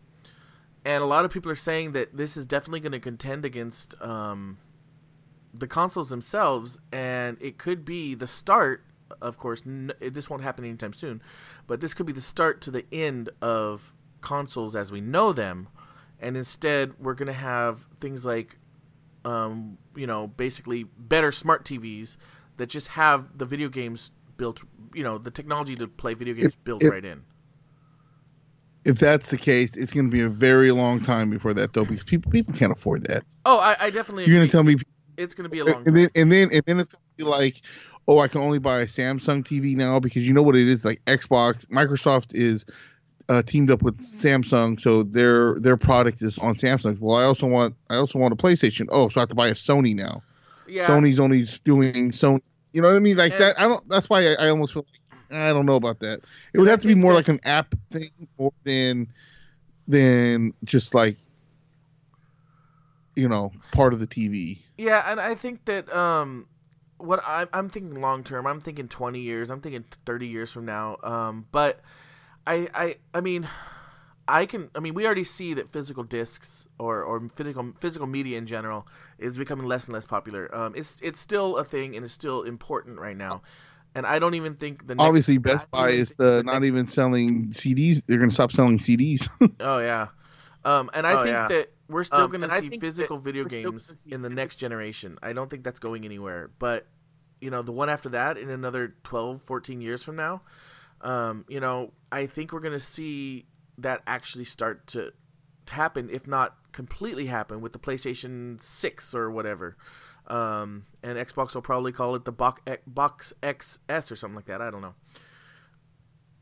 and 0.83 1.03
a 1.03 1.05
lot 1.05 1.25
of 1.25 1.31
people 1.31 1.51
are 1.51 1.55
saying 1.55 1.91
that 1.93 2.17
this 2.17 2.35
is 2.35 2.45
definitely 2.45 2.79
going 2.79 2.91
to 2.91 2.99
contend 2.99 3.45
against 3.45 3.99
um, 4.01 4.57
the 5.53 5.67
consoles 5.67 6.09
themselves, 6.09 6.79
and 6.91 7.37
it 7.39 7.57
could 7.57 7.85
be 7.85 8.15
the 8.15 8.27
start. 8.27 8.83
Of 9.21 9.37
course, 9.37 9.63
n- 9.65 9.91
this 9.99 10.29
won't 10.29 10.41
happen 10.41 10.65
anytime 10.65 10.93
soon, 10.93 11.21
but 11.67 11.81
this 11.81 11.93
could 11.93 12.05
be 12.05 12.13
the 12.13 12.21
start 12.21 12.61
to 12.61 12.71
the 12.71 12.85
end 12.91 13.29
of 13.41 13.93
consoles 14.21 14.75
as 14.75 14.91
we 14.91 15.01
know 15.01 15.33
them, 15.33 15.67
and 16.19 16.35
instead 16.35 16.93
we're 16.99 17.13
going 17.13 17.27
to 17.27 17.33
have 17.33 17.87
things 17.99 18.25
like, 18.25 18.57
um, 19.23 19.77
you 19.95 20.07
know, 20.07 20.27
basically 20.27 20.85
better 20.97 21.31
smart 21.31 21.63
TVs 21.65 22.17
that 22.61 22.69
just 22.69 22.89
have 22.89 23.39
the 23.39 23.45
video 23.45 23.67
games 23.69 24.11
built, 24.37 24.63
you 24.93 25.03
know, 25.03 25.17
the 25.17 25.31
technology 25.31 25.75
to 25.75 25.87
play 25.87 26.13
video 26.13 26.35
games 26.35 26.53
If- 26.53 26.63
built 26.63 26.83
if- 26.83 26.91
right 26.91 27.03
in. 27.03 27.23
If 28.85 28.97
that's 28.97 29.29
the 29.29 29.37
case, 29.37 29.75
it's 29.75 29.93
going 29.93 30.05
to 30.07 30.11
be 30.11 30.21
a 30.21 30.29
very 30.29 30.71
long 30.71 31.01
time 31.01 31.29
before 31.29 31.53
that, 31.53 31.73
though, 31.73 31.85
because 31.85 32.03
people 32.03 32.31
people 32.31 32.53
can't 32.53 32.71
afford 32.71 33.03
that. 33.07 33.23
Oh, 33.45 33.59
I, 33.59 33.75
I 33.79 33.89
definitely. 33.91 34.25
You're 34.25 34.37
going 34.37 34.47
to 34.47 34.51
tell 34.51 34.63
me, 34.63 34.75
it's 35.17 35.35
going 35.35 35.43
to 35.43 35.49
be 35.49 35.59
a 35.59 35.65
long. 35.65 35.75
and 35.75 35.85
time. 35.85 35.93
then 35.93 36.09
and 36.15 36.31
then 36.31 36.49
and 36.51 36.63
then 36.65 36.79
it's 36.79 36.99
be 37.15 37.23
like, 37.23 37.61
oh, 38.07 38.17
I 38.19 38.27
can 38.27 38.41
only 38.41 38.57
buy 38.57 38.81
a 38.81 38.85
Samsung 38.87 39.43
TV 39.43 39.75
now 39.75 39.99
because 39.99 40.27
you 40.27 40.33
know 40.33 40.41
what 40.41 40.55
it 40.55 40.67
is. 40.67 40.83
Like 40.83 41.03
Xbox, 41.05 41.65
Microsoft 41.67 42.33
is 42.33 42.65
uh, 43.29 43.43
teamed 43.43 43.69
up 43.69 43.83
with 43.83 43.99
Samsung, 43.99 44.81
so 44.81 45.03
their 45.03 45.59
their 45.59 45.77
product 45.77 46.23
is 46.23 46.39
on 46.39 46.55
Samsung. 46.55 46.99
Well, 46.99 47.17
I 47.17 47.23
also 47.23 47.45
want 47.45 47.75
I 47.91 47.97
also 47.97 48.17
want 48.17 48.33
a 48.33 48.35
PlayStation. 48.35 48.87
Oh, 48.89 49.09
so 49.09 49.19
I 49.19 49.21
have 49.21 49.29
to 49.29 49.35
buy 49.35 49.49
a 49.49 49.53
Sony 49.53 49.95
now. 49.95 50.23
yeah, 50.67 50.87
Sony's 50.87 51.19
only 51.19 51.45
doing 51.63 52.09
Sony. 52.09 52.41
You 52.73 52.81
know 52.81 52.87
what 52.89 52.95
I 52.97 52.99
mean? 52.99 53.17
Like 53.17 53.33
And- 53.33 53.41
that. 53.41 53.59
I 53.59 53.63
don't. 53.63 53.87
That's 53.89 54.09
why 54.09 54.25
I, 54.27 54.33
I 54.45 54.49
almost 54.49 54.73
feel 54.73 54.85
like 54.91 55.19
I 55.31 55.53
don't 55.53 55.65
know 55.65 55.75
about 55.75 55.99
that. 55.99 56.21
It 56.53 56.59
would 56.59 56.67
have 56.67 56.81
to 56.81 56.87
be 56.87 56.95
more 56.95 57.11
that- 57.13 57.17
like 57.19 57.27
an 57.27 57.39
app 57.43 57.73
thing 57.89 58.09
more 58.37 58.53
than 58.63 59.07
than 59.87 60.53
just 60.63 60.93
like 60.93 61.17
you 63.15 63.27
know 63.27 63.51
part 63.71 63.93
of 63.93 63.99
the 63.99 64.07
TV. 64.07 64.59
Yeah, 64.77 65.03
and 65.09 65.19
I 65.19 65.35
think 65.35 65.65
that 65.65 65.93
um, 65.93 66.47
what 66.97 67.21
I'm, 67.25 67.47
I'm 67.53 67.69
thinking 67.69 67.99
long 68.01 68.23
term. 68.23 68.47
I'm 68.47 68.61
thinking 68.61 68.87
20 68.87 69.19
years. 69.19 69.51
I'm 69.51 69.61
thinking 69.61 69.83
30 70.05 70.27
years 70.27 70.51
from 70.51 70.65
now. 70.65 70.97
Um, 71.03 71.45
but 71.51 71.81
I, 72.47 72.67
I, 72.73 72.95
I 73.13 73.21
mean, 73.21 73.47
I 74.27 74.45
can. 74.45 74.69
I 74.75 74.79
mean, 74.79 74.93
we 74.93 75.05
already 75.05 75.23
see 75.23 75.53
that 75.55 75.71
physical 75.71 76.03
discs 76.03 76.67
or 76.79 77.03
or 77.03 77.27
physical 77.35 77.73
physical 77.79 78.07
media 78.07 78.37
in 78.37 78.45
general 78.45 78.87
is 79.17 79.37
becoming 79.37 79.67
less 79.67 79.85
and 79.85 79.93
less 79.93 80.05
popular. 80.05 80.53
Um, 80.55 80.73
it's 80.75 81.01
it's 81.01 81.19
still 81.19 81.57
a 81.57 81.63
thing 81.63 81.95
and 81.95 82.05
it's 82.05 82.13
still 82.13 82.43
important 82.43 82.99
right 82.99 83.17
now. 83.17 83.41
And 83.93 84.05
I 84.05 84.19
don't 84.19 84.35
even 84.35 84.55
think 84.55 84.87
the 84.87 84.95
next, 84.95 85.05
Obviously, 85.05 85.37
Best 85.37 85.69
Buy 85.69 85.89
is 85.89 86.17
uh, 86.17 86.43
not 86.43 86.63
even 86.63 86.87
selling 86.87 87.47
CDs. 87.51 88.01
They're 88.07 88.19
going 88.19 88.29
to 88.29 88.33
stop 88.33 88.53
selling 88.53 88.77
CDs. 88.77 89.27
Oh 89.59 89.79
yeah, 89.79 90.07
um, 90.63 90.89
and 90.93 91.05
I 91.05 91.13
Oh, 91.13 91.23
think 91.23 91.33
yeah. 91.33 91.47
that 91.47 91.71
we're 91.89 92.05
still 92.05 92.21
Um, 92.21 92.29
going 92.31 92.41
to 92.41 92.49
see 92.49 92.69
physical 92.79 93.17
video 93.17 93.43
we're 93.43 93.49
still 93.49 93.63
gonna 93.63 93.71
games 93.73 94.07
in 94.09 94.21
the 94.21 94.29
next 94.29 94.57
generation. 94.57 95.19
I 95.21 95.33
don't 95.33 95.49
think 95.49 95.63
that's 95.63 95.79
going 95.79 96.05
anywhere. 96.05 96.51
But 96.57 96.87
you 97.41 97.49
know, 97.49 97.63
the 97.63 97.73
one 97.73 97.89
after 97.89 98.07
that, 98.09 98.37
in 98.37 98.49
another 98.49 98.95
12, 99.03 99.41
14 99.41 99.81
years 99.81 100.03
from 100.03 100.15
now, 100.15 100.43
um, 101.01 101.43
you 101.49 101.59
know, 101.59 101.91
I 102.11 102.27
think 102.27 102.53
we're 102.53 102.59
going 102.61 102.73
to 102.77 102.79
see 102.79 103.45
that 103.81 104.01
actually 104.07 104.45
start 104.45 104.87
to, 104.87 105.13
happen, 105.69 106.09
if 106.11 106.27
not 106.27 106.55
completely 106.71 107.27
happen, 107.27 107.61
with 107.61 107.73
the 107.73 107.79
PlayStation 107.79 108.61
Six 108.61 109.15
or 109.15 109.31
whatever. 109.31 109.77
Um, 110.27 110.85
and 111.03 111.17
Xbox 111.17 111.55
will 111.55 111.61
probably 111.61 111.91
call 111.91 112.15
it 112.15 112.25
the 112.25 112.31
Box 112.31 112.61
Box 112.85 113.33
XS 113.41 114.11
or 114.11 114.15
something 114.15 114.35
like 114.35 114.45
that. 114.45 114.61
I 114.61 114.69
don't 114.69 114.81
know. 114.81 114.93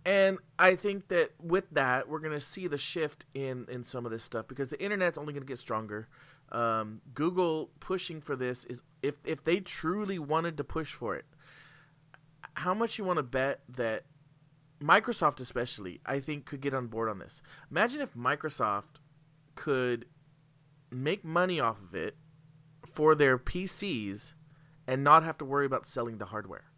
And 0.05 0.37
I 0.57 0.75
think 0.75 1.07
that 1.09 1.31
with 1.41 1.69
that, 1.71 2.07
we're 2.07 2.19
going 2.19 2.33
to 2.33 2.39
see 2.39 2.67
the 2.67 2.77
shift 2.77 3.25
in 3.33 3.67
in 3.69 3.83
some 3.83 4.05
of 4.05 4.11
this 4.11 4.23
stuff 4.23 4.47
because 4.47 4.69
the 4.69 4.81
internet's 4.81 5.17
only 5.17 5.33
going 5.33 5.43
to 5.43 5.47
get 5.47 5.59
stronger. 5.59 6.07
Um, 6.51 7.01
Google 7.13 7.69
pushing 7.79 8.21
for 8.21 8.35
this 8.35 8.65
is 8.65 8.81
if 9.01 9.19
if 9.23 9.43
they 9.43 9.59
truly 9.59 10.19
wanted 10.19 10.57
to 10.57 10.63
push 10.63 10.93
for 10.93 11.15
it, 11.15 11.25
how 12.55 12.73
much 12.73 12.97
you 12.97 13.05
want 13.05 13.17
to 13.17 13.23
bet 13.23 13.61
that 13.69 14.05
Microsoft, 14.81 15.39
especially, 15.39 15.99
I 16.05 16.19
think, 16.19 16.45
could 16.45 16.61
get 16.61 16.73
on 16.73 16.87
board 16.87 17.09
on 17.09 17.19
this. 17.19 17.41
Imagine 17.69 18.01
if 18.01 18.13
Microsoft 18.13 18.99
could 19.55 20.05
make 20.89 21.23
money 21.23 21.59
off 21.59 21.81
of 21.81 21.93
it 21.93 22.15
for 22.85 23.13
their 23.13 23.37
PCs 23.37 24.33
and 24.87 25.03
not 25.03 25.23
have 25.23 25.37
to 25.37 25.45
worry 25.45 25.65
about 25.65 25.85
selling 25.85 26.17
the 26.17 26.25
hardware. 26.25 26.71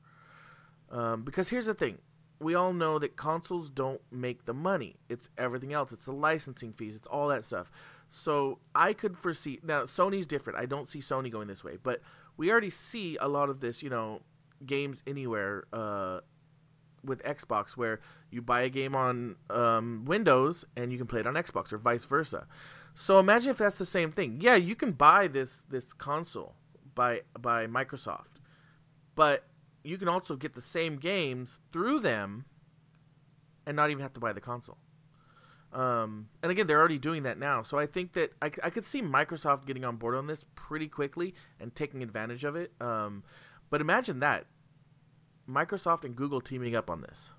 Um, 0.89 1.23
because 1.23 1.49
here's 1.49 1.67
the 1.67 1.73
thing 1.73 1.99
we 2.39 2.55
all 2.55 2.73
know 2.73 2.97
that 2.97 3.15
consoles 3.15 3.69
don't 3.69 4.01
make 4.11 4.45
the 4.45 4.53
money. 4.53 4.95
It's 5.07 5.29
everything 5.37 5.71
else. 5.73 5.91
It's 5.91 6.05
the 6.05 6.11
licensing 6.11 6.73
fees. 6.73 6.95
It's 6.95 7.07
all 7.07 7.27
that 7.27 7.45
stuff. 7.45 7.71
So 8.09 8.59
I 8.75 8.93
could 8.93 9.17
foresee 9.17 9.59
now 9.63 9.83
Sony's 9.83 10.25
different. 10.25 10.59
I 10.59 10.65
don't 10.65 10.89
see 10.89 10.99
Sony 10.99 11.31
going 11.31 11.47
this 11.47 11.63
way, 11.63 11.77
but 11.81 12.01
we 12.35 12.51
already 12.51 12.71
see 12.71 13.15
a 13.21 13.27
lot 13.27 13.49
of 13.49 13.61
this. 13.61 13.81
You 13.81 13.89
know, 13.89 14.21
games 14.65 15.03
anywhere 15.07 15.65
uh, 15.71 16.21
with 17.03 17.23
Xbox, 17.23 17.71
where 17.71 17.99
you 18.29 18.41
buy 18.41 18.61
a 18.61 18.69
game 18.69 18.95
on 18.95 19.35
um, 19.49 20.05
Windows 20.05 20.65
and 20.75 20.91
you 20.91 20.97
can 20.97 21.07
play 21.07 21.19
it 21.19 21.27
on 21.27 21.33
Xbox, 21.35 21.73
or 21.73 21.77
vice 21.77 22.05
versa. 22.05 22.47
So 22.93 23.19
imagine 23.19 23.51
if 23.51 23.57
that's 23.57 23.77
the 23.77 23.85
same 23.85 24.11
thing. 24.11 24.39
Yeah, 24.41 24.55
you 24.55 24.75
can 24.75 24.91
buy 24.91 25.27
this 25.27 25.61
this 25.69 25.93
console 25.93 26.55
by 26.93 27.21
by 27.39 27.67
Microsoft, 27.67 28.39
but 29.15 29.45
you 29.83 29.97
can 29.97 30.07
also 30.07 30.35
get 30.35 30.53
the 30.53 30.61
same 30.61 30.97
games 30.97 31.59
through 31.71 31.99
them 31.99 32.45
and 33.65 33.75
not 33.75 33.89
even 33.89 34.01
have 34.01 34.13
to 34.13 34.19
buy 34.19 34.33
the 34.33 34.41
console. 34.41 34.77
Um, 35.73 36.27
and 36.43 36.51
again, 36.51 36.67
they're 36.67 36.79
already 36.79 36.99
doing 36.99 37.23
that 37.23 37.39
now. 37.39 37.61
So 37.61 37.79
I 37.79 37.85
think 37.85 38.13
that 38.13 38.33
I, 38.41 38.51
I 38.63 38.69
could 38.69 38.85
see 38.85 39.01
Microsoft 39.01 39.65
getting 39.65 39.85
on 39.85 39.95
board 39.95 40.15
on 40.15 40.27
this 40.27 40.45
pretty 40.55 40.87
quickly 40.87 41.33
and 41.59 41.73
taking 41.73 42.03
advantage 42.03 42.43
of 42.43 42.55
it. 42.55 42.73
Um, 42.81 43.23
but 43.69 43.79
imagine 43.79 44.19
that 44.19 44.47
Microsoft 45.49 46.06
and 46.06 46.15
Google 46.15 46.41
teaming 46.41 46.75
up 46.75 46.89
on 46.89 47.01
this. 47.01 47.32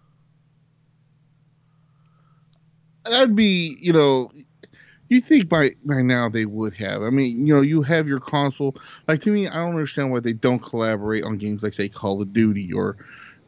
That'd 3.04 3.34
be, 3.34 3.76
you 3.80 3.92
know, 3.92 4.30
you 5.08 5.20
think 5.20 5.48
by 5.48 5.72
by 5.84 6.02
now 6.02 6.28
they 6.28 6.44
would 6.46 6.74
have. 6.74 7.02
I 7.02 7.10
mean, 7.10 7.46
you 7.46 7.54
know, 7.54 7.60
you 7.60 7.82
have 7.82 8.06
your 8.06 8.20
console. 8.20 8.76
Like 9.08 9.20
to 9.22 9.30
me, 9.30 9.48
I 9.48 9.54
don't 9.54 9.70
understand 9.70 10.10
why 10.12 10.20
they 10.20 10.32
don't 10.32 10.60
collaborate 10.60 11.24
on 11.24 11.36
games 11.36 11.62
like 11.62 11.74
say 11.74 11.88
Call 11.88 12.22
of 12.22 12.32
Duty 12.32 12.72
or, 12.72 12.96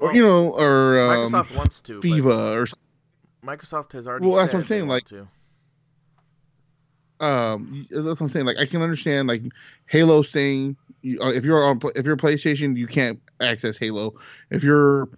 or 0.00 0.08
Well, 0.08 0.16
you 0.16 0.22
know, 0.26 0.50
or 0.58 0.98
um, 0.98 1.32
Microsoft 1.32 1.56
wants 1.56 1.80
to. 1.82 2.00
FIFA 2.00 2.56
or 2.62 2.66
Microsoft 3.46 3.92
has 3.92 4.08
already. 4.08 4.26
Well, 4.26 4.36
that's 4.36 4.52
what 4.52 4.60
I'm 4.60 4.64
said 4.64 4.68
they 4.68 4.78
saying, 4.78 4.88
want 4.88 5.12
like- 5.12 5.28
to. 7.20 7.24
um 7.24 7.86
that's 7.90 8.04
what 8.06 8.20
I'm 8.22 8.28
saying. 8.28 8.46
Like 8.46 8.58
I 8.58 8.66
can 8.66 8.82
understand 8.82 9.28
like 9.28 9.42
Halo 9.86 10.22
staying. 10.22 10.76
You, 11.04 11.20
uh, 11.20 11.32
if 11.32 11.44
you're 11.44 11.62
on 11.62 11.80
if 11.94 12.06
you're 12.06 12.16
PlayStation, 12.16 12.76
you 12.76 12.86
can't 12.86 13.20
access 13.40 13.76
Halo. 13.76 14.14
If 14.50 14.64
you're 14.64 15.10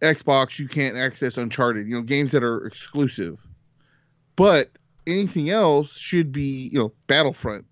Xbox, 0.00 0.58
you 0.58 0.66
can't 0.66 0.96
access 0.96 1.36
Uncharted. 1.36 1.86
You 1.86 1.96
know, 1.96 2.02
games 2.02 2.32
that 2.32 2.42
are 2.42 2.66
exclusive. 2.66 3.38
But 4.36 4.70
anything 5.06 5.50
else 5.50 5.96
should 5.96 6.32
be 6.32 6.70
you 6.72 6.78
know 6.78 6.92
Battlefront, 7.08 7.66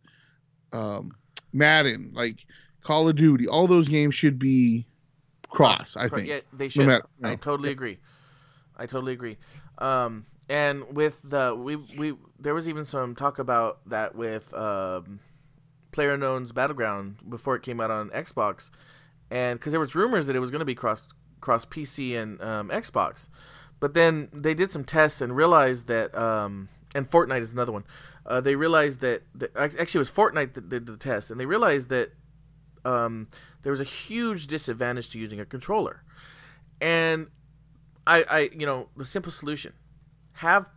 um, 0.75 1.17
Madden, 1.55 2.13
like 2.15 2.45
Call 2.83 3.09
of 3.09 3.17
Duty, 3.17 3.49
all 3.49 3.67
those 3.67 3.89
games 3.89 4.15
should 4.15 4.39
be 4.39 4.87
cross. 5.49 5.97
I 5.97 6.11
think. 6.11 6.27
Yeah, 6.27 6.41
they 6.53 6.69
should. 6.69 6.87
matter- 6.87 7.07
I 7.25 7.31
no. 7.31 7.37
totally 7.37 7.71
agree. 7.71 7.99
I 8.77 8.85
totally 8.85 9.15
agree. 9.15 9.39
Um, 9.79 10.27
and 10.51 10.95
with 10.95 11.23
the 11.25 11.55
we 11.55 11.77
we 11.77 12.17
there 12.39 12.53
was 12.53 12.69
even 12.69 12.85
some 12.85 13.15
talk 13.15 13.39
about 13.39 13.79
that 13.89 14.15
with 14.15 14.53
um, 14.53 15.21
PlayerUnknown's 15.97 16.53
Battleground 16.53 17.17
before 17.29 17.57
it 17.57 17.63
came 17.63 17.81
out 17.81 17.91
on 17.91 18.11
Xbox, 18.11 18.71
and 19.31 19.59
because 19.59 19.73
there 19.73 19.81
was 19.81 19.95
rumors 19.95 20.27
that 20.27 20.37
it 20.37 20.41
was 20.41 20.51
going 20.51 20.61
to 20.61 20.67
be 20.67 20.75
cross 20.75 21.09
cross 21.41 21.65
PC 21.65 22.17
and 22.21 22.41
um, 22.43 22.69
Xbox, 22.69 23.29
but 23.81 23.95
then 23.95 24.29
they 24.33 24.55
did 24.55 24.71
some 24.71 24.85
tests 24.85 25.21
and 25.21 25.35
realized 25.35 25.87
that 25.87 26.15
um, 26.17 26.69
and 26.95 27.11
Fortnite 27.11 27.41
is 27.41 27.53
another 27.53 27.73
one. 27.73 27.85
Uh, 28.25 28.41
they 28.41 28.57
realized 28.57 29.01
that, 29.01 29.23
that 29.35 29.51
actually 29.57 29.99
it 29.99 29.99
was 29.99 30.11
Fortnite 30.11 30.55
that 30.55 30.69
did 30.69 30.87
the 30.87 30.97
test, 30.97 31.31
and 31.31 31.39
they 31.39 31.47
realized 31.47 31.89
that 31.91 32.13
um, 32.85 33.29
there 33.63 33.71
was 33.71 33.81
a 33.81 33.85
huge 33.85 34.47
disadvantage 34.47 35.11
to 35.11 35.19
using 35.19 35.39
a 35.39 35.45
controller. 35.45 36.03
And 36.81 37.29
I, 38.07 38.25
I, 38.29 38.51
you 38.57 38.67
know, 38.67 38.89
the 38.97 39.05
simple 39.05 39.31
solution: 39.31 39.75
have, 40.35 40.71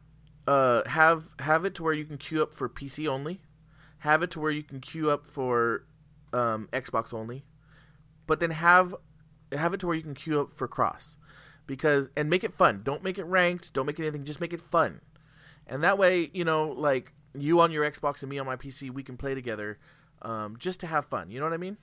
uh, 0.48 0.88
have 0.88 1.36
have 1.40 1.66
it 1.66 1.76
to 1.76 1.84
where 1.84 1.94
you 1.94 2.06
can 2.06 2.18
queue 2.18 2.44
up 2.44 2.54
for 2.54 2.70
PC 2.70 3.08
only, 3.08 3.42
have 4.00 4.24
it 4.24 4.32
to 4.32 4.40
where 4.40 4.52
you 4.52 4.64
can 4.64 4.80
queue 4.80 5.10
up 5.10 5.26
for 5.26 5.86
um, 6.34 6.70
Xbox 6.72 7.14
only, 7.14 7.44
but 8.28 8.40
then 8.40 8.52
have 8.52 8.96
have 9.52 9.74
it 9.74 9.80
to 9.80 9.88
where 9.88 9.96
you 9.96 10.04
can 10.04 10.14
queue 10.14 10.40
up 10.40 10.50
for 10.50 10.68
cross, 10.68 11.18
because 11.68 12.10
and 12.16 12.30
make 12.30 12.44
it 12.44 12.54
fun. 12.54 12.82
Don't 12.84 13.04
make 13.04 13.18
it 13.18 13.26
ranked. 13.26 13.74
Don't 13.74 13.86
make 13.86 14.00
it 14.00 14.04
anything. 14.04 14.24
Just 14.24 14.42
make 14.42 14.54
it 14.54 14.62
fun, 14.62 15.02
and 15.68 15.84
that 15.84 15.98
way, 15.98 16.30
you 16.34 16.44
know, 16.44 16.68
like 16.68 17.14
you 17.38 17.60
on 17.60 17.72
your 17.72 17.90
Xbox 17.90 18.22
and 18.22 18.30
me 18.30 18.40
on 18.40 18.46
my 18.46 18.56
PC, 18.56 18.92
we 18.92 19.04
can 19.04 19.18
play 19.18 19.34
together, 19.36 19.78
um, 20.22 20.56
just 20.58 20.80
to 20.82 20.88
have 20.88 21.06
fun. 21.06 21.30
You 21.32 21.40
know 21.40 21.46
what 21.46 21.54
I 21.54 21.58
mean? 21.58 21.78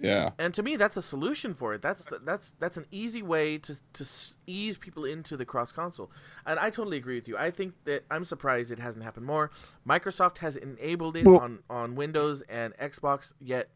Yeah. 0.00 0.30
and 0.38 0.54
to 0.54 0.62
me 0.62 0.76
that's 0.76 0.96
a 0.96 1.02
solution 1.02 1.54
for 1.54 1.74
it. 1.74 1.82
That's 1.82 2.08
that's 2.24 2.52
that's 2.58 2.76
an 2.76 2.86
easy 2.90 3.22
way 3.22 3.58
to 3.58 3.76
to 3.94 4.06
ease 4.46 4.78
people 4.78 5.04
into 5.04 5.36
the 5.36 5.44
cross 5.44 5.72
console. 5.72 6.10
And 6.46 6.58
i 6.58 6.70
totally 6.70 6.96
agree 6.96 7.16
with 7.16 7.26
you. 7.28 7.36
I 7.36 7.50
think 7.50 7.74
that 7.84 8.04
i'm 8.10 8.24
surprised 8.24 8.70
it 8.70 8.78
hasn't 8.78 9.04
happened 9.04 9.26
more. 9.26 9.50
Microsoft 9.86 10.38
has 10.38 10.56
enabled 10.56 11.16
it 11.16 11.26
Well- 11.26 11.38
on 11.40 11.58
on 11.68 11.94
windows 11.96 12.42
and 12.48 12.76
xbox 12.78 13.32
yet 13.40 13.70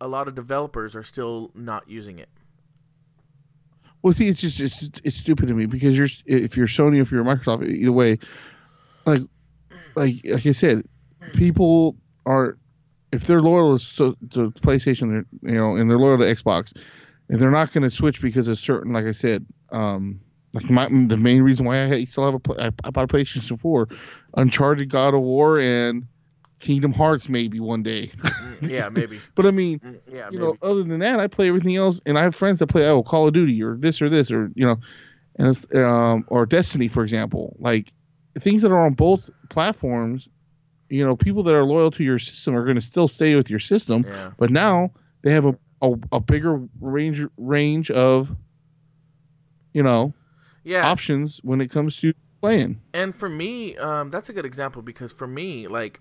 a 0.00 0.08
lot 0.08 0.28
of 0.28 0.34
developers 0.34 0.94
are 0.94 1.02
still 1.02 1.50
not 1.54 1.88
using 1.88 2.18
it. 2.18 2.28
Well, 4.02 4.12
see, 4.12 4.28
it's 4.28 4.40
just 4.40 4.60
it's, 4.60 4.90
it's 5.02 5.16
stupid 5.16 5.48
to 5.48 5.54
me 5.54 5.64
because 5.64 5.96
you're 5.96 6.08
if 6.26 6.56
you're 6.58 6.66
Sony, 6.66 7.00
if 7.00 7.10
you're 7.10 7.24
Microsoft, 7.24 7.66
either 7.66 7.90
way, 7.92 8.18
like 9.06 9.22
like 9.96 10.16
like 10.24 10.44
I 10.44 10.52
said, 10.52 10.84
people 11.32 11.96
are 12.26 12.58
if 13.14 13.26
they're 13.26 13.42
loyal 13.42 13.78
to, 13.78 13.84
so- 13.84 14.16
to 14.30 14.50
PlayStation, 14.52 15.24
you 15.42 15.52
know, 15.54 15.76
and 15.76 15.88
they're 15.90 15.98
loyal 15.98 16.18
to 16.18 16.24
Xbox, 16.24 16.72
and 17.28 17.40
they're 17.40 17.50
not 17.50 17.72
going 17.72 17.84
to 17.84 17.90
switch 17.90 18.20
because 18.20 18.48
of 18.48 18.58
certain, 18.58 18.92
like 18.92 19.06
I 19.06 19.12
said, 19.12 19.46
um, 19.72 20.20
like 20.52 20.70
my 20.70 20.88
the 20.88 21.16
main 21.16 21.42
reason 21.42 21.66
why 21.66 21.82
I 21.84 22.04
still 22.04 22.24
have 22.24 22.34
a 22.34 22.38
play, 22.38 22.56
I, 22.60 22.70
I 22.84 22.90
bought 22.90 23.04
a 23.04 23.14
PlayStation 23.16 23.58
Four, 23.58 23.88
Uncharted, 24.36 24.88
God 24.88 25.14
of 25.14 25.20
War, 25.22 25.58
and 25.58 26.04
Kingdom 26.60 26.92
Hearts 26.92 27.28
maybe 27.28 27.60
one 27.60 27.82
day, 27.82 28.10
yeah 28.62 28.88
maybe 28.88 29.20
but 29.34 29.46
I 29.46 29.50
mean 29.50 29.80
Mm, 29.84 30.00
yeah 30.10 30.30
you 30.30 30.38
maybe. 30.38 30.38
know, 30.38 30.56
other 30.62 30.82
than 30.84 31.00
that, 31.00 31.20
I 31.20 31.26
play 31.26 31.48
everything 31.48 31.76
else, 31.76 32.00
and 32.06 32.18
I 32.18 32.22
have 32.22 32.34
friends 32.34 32.58
that 32.60 32.68
play 32.68 32.86
oh 32.88 33.02
Call 33.02 33.26
of 33.28 33.34
Duty 33.34 33.62
or 33.62 33.76
this 33.76 34.00
or 34.00 34.08
this 34.08 34.30
or 34.30 34.50
you 34.54 34.66
know, 34.66 34.76
and 35.38 35.48
it's, 35.48 35.66
um 35.74 36.24
or 36.28 36.46
Destiny 36.46 36.88
for 36.88 37.02
example, 37.02 37.56
like 37.58 37.92
things 38.38 38.62
that 38.62 38.72
are 38.72 38.86
on 38.86 38.94
both 38.94 39.28
platforms. 39.50 40.28
You 40.88 41.04
know, 41.04 41.16
people 41.16 41.42
that 41.44 41.54
are 41.54 41.64
loyal 41.64 41.90
to 41.92 42.04
your 42.04 42.18
system 42.18 42.54
are 42.54 42.64
going 42.64 42.76
to 42.76 42.82
still 42.82 43.08
stay 43.08 43.34
with 43.34 43.50
your 43.50 43.60
system, 43.60 44.04
yeah 44.06 44.32
but 44.38 44.50
now 44.50 44.90
they 45.22 45.32
have 45.32 45.46
a, 45.46 45.56
a, 45.82 45.94
a 46.12 46.20
bigger 46.20 46.60
range 46.80 47.26
range 47.36 47.90
of 47.90 48.36
you 49.72 49.82
know 49.82 50.12
yeah 50.62 50.86
options 50.86 51.40
when 51.42 51.60
it 51.60 51.70
comes 51.70 51.96
to 51.96 52.12
playing. 52.44 52.80
And 52.92 53.14
for 53.14 53.28
me, 53.28 53.76
um, 53.78 54.10
that's 54.10 54.28
a 54.28 54.32
good 54.34 54.44
example 54.44 54.82
because 54.82 55.12
for 55.12 55.26
me, 55.26 55.66
like, 55.66 56.00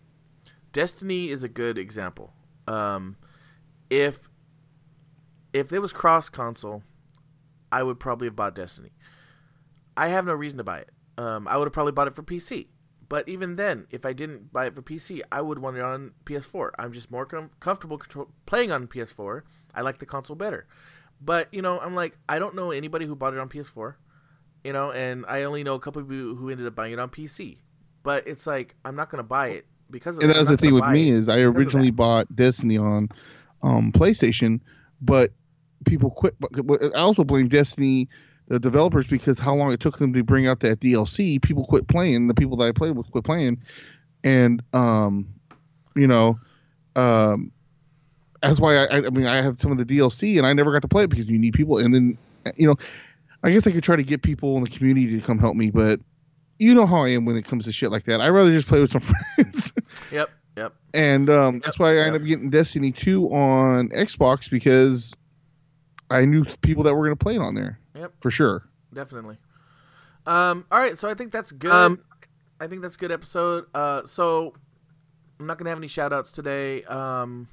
Destiny 0.73 1.29
is 1.29 1.43
a 1.43 1.47
good 1.47 1.77
example. 1.77 2.34
Um, 2.67 3.15
if 3.89 4.29
if 5.53 5.71
it 5.71 5.79
was 5.79 5.93
cross 5.93 6.29
console, 6.29 6.84
I 7.71 7.84
would 7.84 7.99
probably 7.99 8.27
have 8.27 8.36
bought 8.36 8.55
Destiny. 8.55 8.91
I 9.95 10.07
have 10.07 10.25
no 10.25 10.34
reason 10.34 10.57
to 10.57 10.63
buy 10.63 10.79
it. 10.79 10.89
Um, 11.17 11.47
I 11.47 11.57
would 11.57 11.65
have 11.65 11.73
probably 11.73 11.91
bought 11.91 12.07
it 12.07 12.15
for 12.15 12.23
PC. 12.23 12.67
But 13.14 13.30
even 13.30 13.57
then, 13.57 13.86
if 13.91 14.07
I 14.07 14.14
didn't 14.14 14.51
buy 14.51 14.66
it 14.66 14.74
for 14.74 14.82
PC, 14.82 15.22
I 15.32 15.39
would 15.41 15.59
want 15.59 15.78
it 15.78 15.84
on 15.84 16.14
PS4. 16.26 16.72
I'm 16.80 16.91
just 16.91 17.11
more 17.11 17.28
com- 17.28 17.51
comfortable 17.59 17.99
control- 17.99 18.32
playing 18.47 18.72
on 18.72 18.88
PS4. 18.88 19.43
I 19.76 19.82
like 19.82 19.99
the 19.99 20.07
console 20.07 20.36
better. 20.36 20.66
But 21.22 21.47
you 21.51 21.61
know, 21.61 21.80
I'm 21.80 21.93
like, 21.93 22.18
I 22.28 22.39
don't 22.39 22.55
know 22.55 22.72
anybody 22.72 23.05
who 23.05 23.16
bought 23.16 23.34
it 23.34 23.39
on 23.39 23.49
PS4 23.49 23.95
you 24.64 24.74
know, 24.74 24.91
and 24.91 25.26
I 25.28 25.43
only 25.43 25.64
know 25.64 25.76
a 25.76 25.80
couple 25.80 26.01
of 26.01 26.09
people 26.09 26.36
who 26.36 26.49
ended 26.49 26.66
up 26.66 26.76
buying 26.76 26.93
it 26.93 26.99
on 26.99 27.09
PC. 27.09 27.57
But 28.01 28.28
it's 28.28 28.47
like 28.47 28.76
I'm 28.84 28.95
not 28.95 29.09
gonna 29.09 29.24
buy 29.24 29.49
it 29.49 29.66
because 29.89 30.18
of 30.18 30.24
and 30.24 30.34
that's 30.34 30.49
the 30.49 30.57
thing 30.57 30.74
with 30.74 30.88
me 30.88 31.09
is 31.09 31.30
I 31.30 31.41
originally 31.41 31.91
bought 31.91 32.34
Destiny 32.36 32.78
on 32.78 33.09
um, 33.61 33.91
PlayStation, 33.91 34.59
but 35.01 35.32
people 35.86 36.11
quit. 36.11 36.36
I 36.95 36.99
also 36.99 37.24
blame 37.24 37.47
Destiny, 37.47 38.09
the 38.48 38.60
developers, 38.60 39.06
because 39.08 39.39
how 39.39 39.56
long 39.56 39.72
it 39.72 39.80
took 39.80 39.98
them 39.98 40.14
to 40.14 40.24
bring 40.24 40.48
out 40.48 40.60
that 40.62 40.80
DLC. 40.80 41.41
People 41.41 41.66
quit 41.66 41.88
playing. 41.88 42.28
The 42.28 42.34
people 42.34 42.58
that 42.58 42.66
I 42.66 42.72
played 42.72 42.96
with 42.98 43.10
quit 43.12 43.24
playing, 43.24 43.62
and 44.24 44.62
um, 44.74 45.28
you 45.96 46.08
know, 46.08 46.38
um, 46.96 47.52
that's 48.41 48.60
why 48.60 48.76
I, 48.76 48.84
I 48.86 48.98
I 49.06 49.10
mean 49.10 49.26
I 49.26 49.41
have 49.41 49.58
some 49.58 49.72
of 49.72 49.78
the 49.78 49.86
DLC 49.86 50.38
and 50.38 50.46
I 50.46 50.54
never 50.54 50.72
got 50.72 50.82
to 50.82 50.88
play 50.88 51.04
it 51.06 51.10
because 51.10 51.28
you 51.28 51.39
need 51.39 51.54
people. 51.54 51.78
And 51.78 51.94
then 51.94 52.18
you 52.58 52.68
know, 52.68 52.76
I 53.44 53.52
guess 53.52 53.66
I 53.66 53.72
could 53.72 53.84
try 53.84 53.96
to 53.96 54.04
get 54.04 54.22
people 54.22 54.58
in 54.58 54.64
the 54.64 54.70
community 54.70 55.20
to 55.20 55.26
come 55.26 55.39
help 55.39 55.56
me, 55.56 55.72
but 55.72 56.00
you 56.60 56.74
know 56.76 56.86
how 56.86 57.04
I 57.04 57.10
am 57.10 57.26
when 57.26 57.36
it 57.36 57.46
comes 57.46 57.66
to 57.66 57.72
shit 57.72 57.91
like 57.91 58.04
that. 58.04 58.22
I'd 58.22 58.30
rather 58.30 58.52
just 58.52 58.68
play 58.68 58.80
with 58.82 58.91
some 58.91 59.02
friends. 59.36 59.74
Yep, 60.12 60.30
yep. 60.58 60.74
and 60.94 61.30
um, 61.30 61.60
that's 61.64 61.80
why 61.80 61.91
I 61.91 61.94
Yeah. 61.96 62.06
ended 62.08 62.22
up 62.22 62.28
getting 62.28 62.50
Destiny 62.50 62.91
2 62.91 63.34
on 63.34 63.89
Xbox 63.89 64.50
because 64.50 65.14
I 66.10 66.26
knew 66.26 66.46
people 66.62 66.84
that 66.84 66.94
were 66.94 67.06
going 67.06 67.18
to 67.18 67.24
play 67.24 67.36
it 67.36 67.41
on 67.41 67.56
there. 67.56 67.80
Yep. 67.96 68.14
For 68.22 68.32
sure. 68.32 68.64
Definitely. 68.94 69.38
Um, 70.26 70.66
all 70.72 70.80
right, 70.80 70.98
so 70.98 71.10
I 71.10 71.14
think 71.14 71.32
that's 71.32 71.52
good. 71.52 71.72
Um, 71.72 72.00
I 72.60 72.68
think 72.68 72.82
that's 72.82 72.96
a 72.96 72.98
good 72.98 73.12
episode. 73.12 73.66
Uh, 73.74 74.06
so 74.06 74.54
I'm 75.39 75.48
not 75.48 75.58
gonna 75.58 75.70
have 75.70 75.80
any 75.80 75.88
shout 75.88 76.14
outs 76.14 76.32
today. 76.32 76.84
Um, 76.86 77.48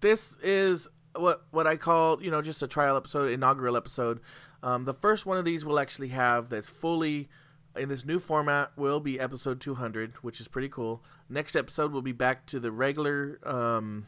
this 0.00 0.38
is 0.42 0.88
what 1.16 1.42
what 1.50 1.66
I 1.66 1.76
call 1.76 2.22
you 2.22 2.30
know 2.30 2.42
just 2.42 2.62
a 2.62 2.66
trial 2.66 2.96
episode, 2.96 3.30
inaugural 3.30 3.76
episode. 3.76 4.20
Um, 4.62 4.84
the 4.84 4.94
first 4.94 5.26
one 5.26 5.36
of 5.36 5.44
these 5.44 5.64
we'll 5.64 5.78
actually 5.78 6.08
have 6.08 6.48
that's 6.48 6.70
fully 6.70 7.28
in 7.76 7.88
this 7.88 8.04
new 8.04 8.18
format 8.18 8.70
will 8.76 9.00
be 9.00 9.18
episode 9.18 9.60
200, 9.60 10.14
which 10.22 10.40
is 10.40 10.48
pretty 10.48 10.68
cool. 10.68 11.02
Next 11.28 11.56
episode 11.56 11.92
will 11.92 12.02
be 12.02 12.12
back 12.12 12.46
to 12.46 12.60
the 12.60 12.70
regular, 12.70 13.38
um, 13.44 14.06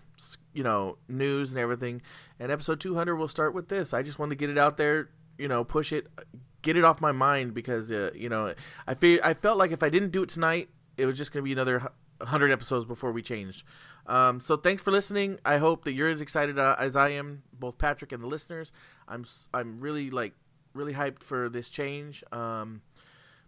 you 0.53 0.63
know, 0.63 0.99
news 1.09 1.51
and 1.53 1.61
everything. 1.61 2.03
And 2.39 2.53
episode 2.53 2.81
200 2.81 3.17
will 3.17 3.29
start 3.29 3.55
with 3.55 3.69
this. 3.69 3.93
I 3.93 4.03
just 4.03 4.19
wanted 4.19 4.31
to 4.31 4.37
get 4.37 4.51
it 4.51 4.59
out 4.59 4.77
there, 4.77 5.11
you 5.39 5.49
know, 5.49 5.65
push 5.65 5.93
it, 5.93 6.07
get 6.63 6.77
it 6.77 6.85
off 6.85 7.01
my 7.01 7.13
mind 7.13 7.55
because, 7.55 7.91
uh, 7.91 8.11
you 8.15 8.29
know, 8.29 8.55
I 8.87 8.95
feel 8.95 9.21
I 9.23 9.35
felt 9.35 9.59
like 9.59 9.73
if 9.73 9.83
I 9.83 9.89
didn't 9.89 10.11
do 10.11 10.23
it 10.23 10.29
tonight, 10.29 10.69
it 10.97 11.07
was 11.07 11.17
just 11.17 11.33
gonna 11.33 11.43
be 11.43 11.53
another 11.53 11.91
hundred 12.23 12.51
episodes 12.51 12.87
before 12.87 13.13
we 13.13 13.23
changed. 13.23 13.65
Um, 14.07 14.41
so 14.41 14.57
thanks 14.57 14.83
for 14.83 14.91
listening. 14.91 15.39
I 15.45 15.59
hope 15.59 15.85
that 15.85 15.93
you're 15.93 16.11
as 16.11 16.21
excited 16.21 16.59
uh, 16.59 16.77
as 16.79 16.97
I 16.97 17.11
am, 17.11 17.43
both 17.53 17.79
Patrick 17.79 18.13
and 18.13 18.23
the 18.23 18.29
listeners. 18.29 18.73
I'm 19.09 19.25
I'm 19.53 19.79
really 19.79 20.11
like 20.11 20.35
really 20.75 20.95
hyped 20.95 21.23
for 21.23 21.49
this 21.49 21.69
change. 21.69 22.23
Um, 22.33 22.83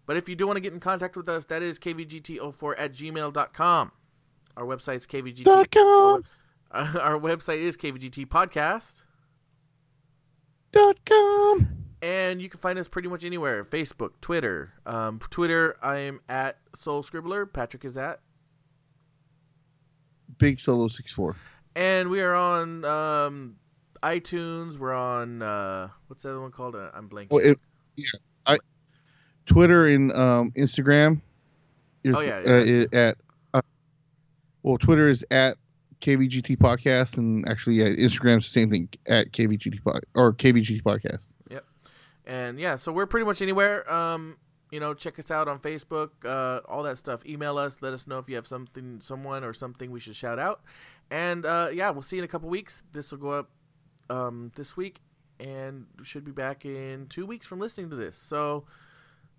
but 0.08 0.16
if 0.16 0.26
you 0.26 0.34
do 0.34 0.46
want 0.46 0.56
to 0.56 0.60
get 0.62 0.72
in 0.72 0.80
contact 0.80 1.18
with 1.18 1.28
us, 1.28 1.44
that 1.44 1.62
is 1.62 1.78
kvgt04 1.78 2.74
at 2.78 2.92
gmail.com. 2.94 3.92
Our 4.56 4.64
website's 4.64 5.06
kvgt. 5.06 5.44
Dot 5.44 5.70
com. 5.70 6.24
Our 6.72 7.20
website 7.20 7.58
is 7.58 7.76
kvgt 7.76 8.26
podcast. 8.26 9.02
Dot 10.72 10.96
com. 11.04 11.68
And 12.00 12.40
you 12.40 12.48
can 12.48 12.58
find 12.58 12.78
us 12.78 12.88
pretty 12.88 13.08
much 13.08 13.22
anywhere 13.22 13.66
Facebook, 13.66 14.12
Twitter. 14.22 14.72
Um, 14.86 15.18
Twitter, 15.18 15.76
I'm 15.82 16.20
at 16.26 16.56
Soul 16.74 17.02
Scribbler. 17.02 17.52
Patrick 17.52 17.84
is 17.84 17.98
at. 17.98 18.20
Big 20.38 20.58
Solo 20.58 20.88
64. 20.88 21.36
And 21.76 22.08
we 22.08 22.22
are 22.22 22.34
on 22.34 22.82
um, 22.86 23.56
iTunes. 24.02 24.78
We're 24.78 24.94
on, 24.94 25.42
uh, 25.42 25.88
what's 26.06 26.22
the 26.22 26.30
other 26.30 26.40
one 26.40 26.52
called? 26.52 26.76
Uh, 26.76 26.92
I'm 26.94 27.10
blanking. 27.10 27.30
Well, 27.30 27.44
it, 27.44 27.58
yeah. 27.96 28.06
I, 28.46 28.56
Twitter 29.48 29.86
and 29.86 30.12
um, 30.12 30.52
Instagram. 30.52 31.20
Is, 32.04 32.14
Oh, 32.14 32.20
yeah, 32.20 32.40
yeah, 32.44 32.52
uh, 32.52 32.56
is 32.56 32.88
at. 32.92 33.16
Uh, 33.52 33.62
well, 34.62 34.78
Twitter 34.78 35.08
is 35.08 35.24
at 35.30 35.56
KVGT 36.00 36.56
Podcast, 36.58 37.16
and 37.18 37.48
actually, 37.48 37.76
yeah, 37.76 37.86
Instagram's 37.86 38.44
the 38.44 38.50
same 38.50 38.70
thing 38.70 38.88
at 39.06 39.32
KVGT 39.32 39.82
pod, 39.82 40.04
or 40.14 40.32
KVGT 40.32 40.82
Podcast. 40.82 41.28
Yep, 41.50 41.64
and 42.26 42.60
yeah, 42.60 42.76
so 42.76 42.92
we're 42.92 43.06
pretty 43.06 43.26
much 43.26 43.42
anywhere. 43.42 43.90
Um, 43.92 44.36
you 44.70 44.80
know, 44.80 44.94
check 44.94 45.18
us 45.18 45.30
out 45.30 45.48
on 45.48 45.58
Facebook, 45.58 46.10
uh, 46.24 46.60
all 46.68 46.82
that 46.82 46.98
stuff. 46.98 47.24
Email 47.26 47.58
us. 47.58 47.78
Let 47.80 47.94
us 47.94 48.06
know 48.06 48.18
if 48.18 48.28
you 48.28 48.36
have 48.36 48.46
something, 48.46 49.00
someone, 49.00 49.42
or 49.42 49.52
something 49.52 49.90
we 49.90 49.98
should 49.98 50.14
shout 50.14 50.38
out. 50.38 50.60
And 51.10 51.46
uh, 51.46 51.70
yeah, 51.72 51.90
we'll 51.90 52.02
see 52.02 52.16
you 52.16 52.22
in 52.22 52.24
a 52.24 52.28
couple 52.28 52.48
weeks. 52.48 52.82
This 52.92 53.10
will 53.10 53.18
go 53.18 53.30
up 53.30 53.50
um, 54.10 54.52
this 54.56 54.76
week, 54.76 55.00
and 55.40 55.86
should 56.02 56.24
be 56.24 56.32
back 56.32 56.64
in 56.64 57.06
two 57.08 57.26
weeks 57.26 57.46
from 57.46 57.58
listening 57.58 57.90
to 57.90 57.96
this. 57.96 58.16
So 58.16 58.64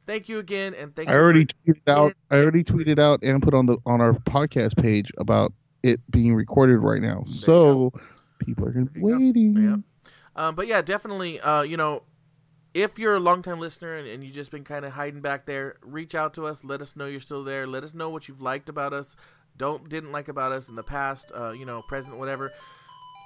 thank 0.10 0.28
you 0.28 0.40
again, 0.40 0.74
and 0.74 0.96
thank 0.96 1.08
I 1.10 1.14
you. 1.14 1.18
already 1.20 1.46
for- 1.46 1.74
tweeted 1.74 1.88
out. 1.88 2.14
I 2.32 2.38
already 2.40 2.64
tweeted 2.64 3.00
out 3.00 3.22
and 3.24 3.42
put 3.42 3.54
on 3.54 3.66
the 3.68 3.78
on 3.86 4.02
our 4.02 4.14
podcast 4.14 4.76
page 4.82 5.12
about 5.18 5.54
it 5.84 6.00
being 6.12 6.34
recorded 6.36 6.80
right 6.80 7.02
now. 7.02 7.24
you 7.26 7.34
So 7.34 7.94
people 8.40 8.66
are 8.68 8.72
gonna 8.72 8.86
be 8.88 9.00
There 9.02 9.12
go. 9.18 9.18
waiting. 9.26 9.54
Yeah. 9.56 9.76
Um, 10.36 10.56
but 10.56 10.68
yeah, 10.68 10.82
definitely. 10.82 11.40
Uh, 11.40 11.62
you 11.62 11.78
know, 11.78 12.04
if 12.74 12.98
you're 13.00 13.16
a 13.16 13.20
longtime 13.20 13.60
listener 13.60 13.96
and, 13.96 14.08
and 14.08 14.24
you've 14.24 14.34
just 14.34 14.52
been 14.52 14.64
kind 14.64 14.86
of 14.86 14.94
hiding 14.94 15.22
back 15.22 15.46
there, 15.46 15.78
reach 15.82 16.16
out 16.16 16.34
to 16.36 16.46
us. 16.46 16.64
Let 16.64 16.82
us 16.82 16.96
know 16.96 17.06
you're 17.06 17.20
still 17.20 17.44
there. 17.44 17.66
Let 17.68 17.84
us 17.84 17.94
know 17.94 18.10
what 18.10 18.28
you've 18.28 18.42
liked 18.42 18.70
about 18.70 18.94
us, 18.94 19.16
don't 19.58 19.90
didn't 19.90 20.12
like 20.12 20.28
about 20.28 20.52
us 20.52 20.70
in 20.70 20.76
the 20.76 20.84
past. 20.84 21.32
Uh, 21.36 21.52
you 21.52 21.66
know, 21.66 21.82
present, 21.88 22.18
whatever. 22.18 22.52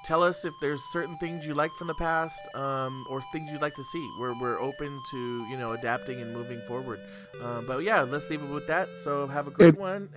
Tell 0.06 0.22
us 0.24 0.44
if 0.46 0.54
there's 0.62 0.82
certain 0.92 1.16
things 1.18 1.46
you 1.46 1.54
like 1.54 1.72
from 1.72 1.88
the 1.88 1.94
past, 1.94 2.40
um, 2.56 3.06
or 3.10 3.22
things 3.32 3.50
you'd 3.52 3.62
like 3.62 3.76
to 3.76 3.84
see. 3.84 4.10
We're 4.20 4.34
we're 4.40 4.60
open 4.60 5.00
to 5.12 5.46
you 5.48 5.58
know 5.58 5.72
adapting 5.74 6.22
and 6.22 6.34
moving 6.34 6.60
forward. 6.68 7.00
Um, 7.44 7.66
but 7.66 7.80
yeah, 7.84 8.02
let's 8.02 8.30
leave 8.30 8.44
it 8.44 8.50
with 8.50 8.68
that. 8.68 8.88
So 9.04 9.28
have 9.28 9.48
a 9.48 9.52
great 9.52 9.70
And- 9.70 9.78
one. 9.78 10.10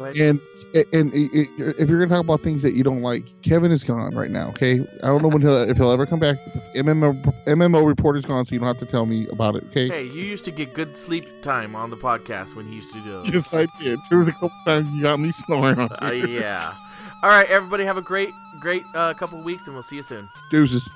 And 0.00 0.40
and 0.92 1.12
i- 1.12 1.28
i- 1.34 1.48
if 1.78 1.88
you're 1.88 1.98
gonna 1.98 2.06
talk 2.08 2.22
about 2.24 2.40
things 2.42 2.62
that 2.62 2.74
you 2.74 2.84
don't 2.84 3.00
like, 3.02 3.24
Kevin 3.42 3.72
is 3.72 3.82
gone 3.82 4.14
right 4.14 4.30
now. 4.30 4.48
Okay, 4.50 4.80
I 5.02 5.06
don't 5.06 5.22
know 5.22 5.28
when 5.28 5.42
he'll, 5.42 5.68
if 5.68 5.76
he'll 5.76 5.90
ever 5.90 6.06
come 6.06 6.20
back. 6.20 6.36
MMO 6.76 7.14
MMO 7.46 7.84
reporter's 7.84 8.24
gone, 8.24 8.46
so 8.46 8.52
you 8.52 8.60
don't 8.60 8.68
have 8.68 8.78
to 8.78 8.86
tell 8.86 9.06
me 9.06 9.26
about 9.28 9.56
it. 9.56 9.64
Okay. 9.70 9.88
Hey, 9.88 10.04
you 10.04 10.22
used 10.22 10.44
to 10.44 10.50
get 10.52 10.72
good 10.74 10.96
sleep 10.96 11.24
time 11.42 11.74
on 11.74 11.90
the 11.90 11.96
podcast 11.96 12.54
when 12.54 12.66
he 12.68 12.76
used 12.76 12.92
to 12.92 13.00
do 13.00 13.20
it. 13.22 13.34
Yes, 13.34 13.52
I 13.52 13.66
did. 13.80 13.98
There 14.08 14.18
was 14.18 14.28
a 14.28 14.32
couple 14.32 14.50
times 14.64 14.88
you 14.94 15.02
got 15.02 15.18
me 15.18 15.32
snoring 15.32 15.78
on 15.80 15.88
Uh, 16.00 16.10
yeah. 16.10 16.74
All 17.24 17.30
right, 17.30 17.48
everybody, 17.50 17.82
have 17.84 17.96
a 17.98 18.02
great, 18.02 18.28
great 18.58 18.84
uh, 18.94 19.14
couple 19.14 19.40
weeks, 19.40 19.66
and 19.66 19.74
we'll 19.74 19.82
see 19.82 19.96
you 19.96 20.02
soon. 20.02 20.28
Deuces. 20.50 20.88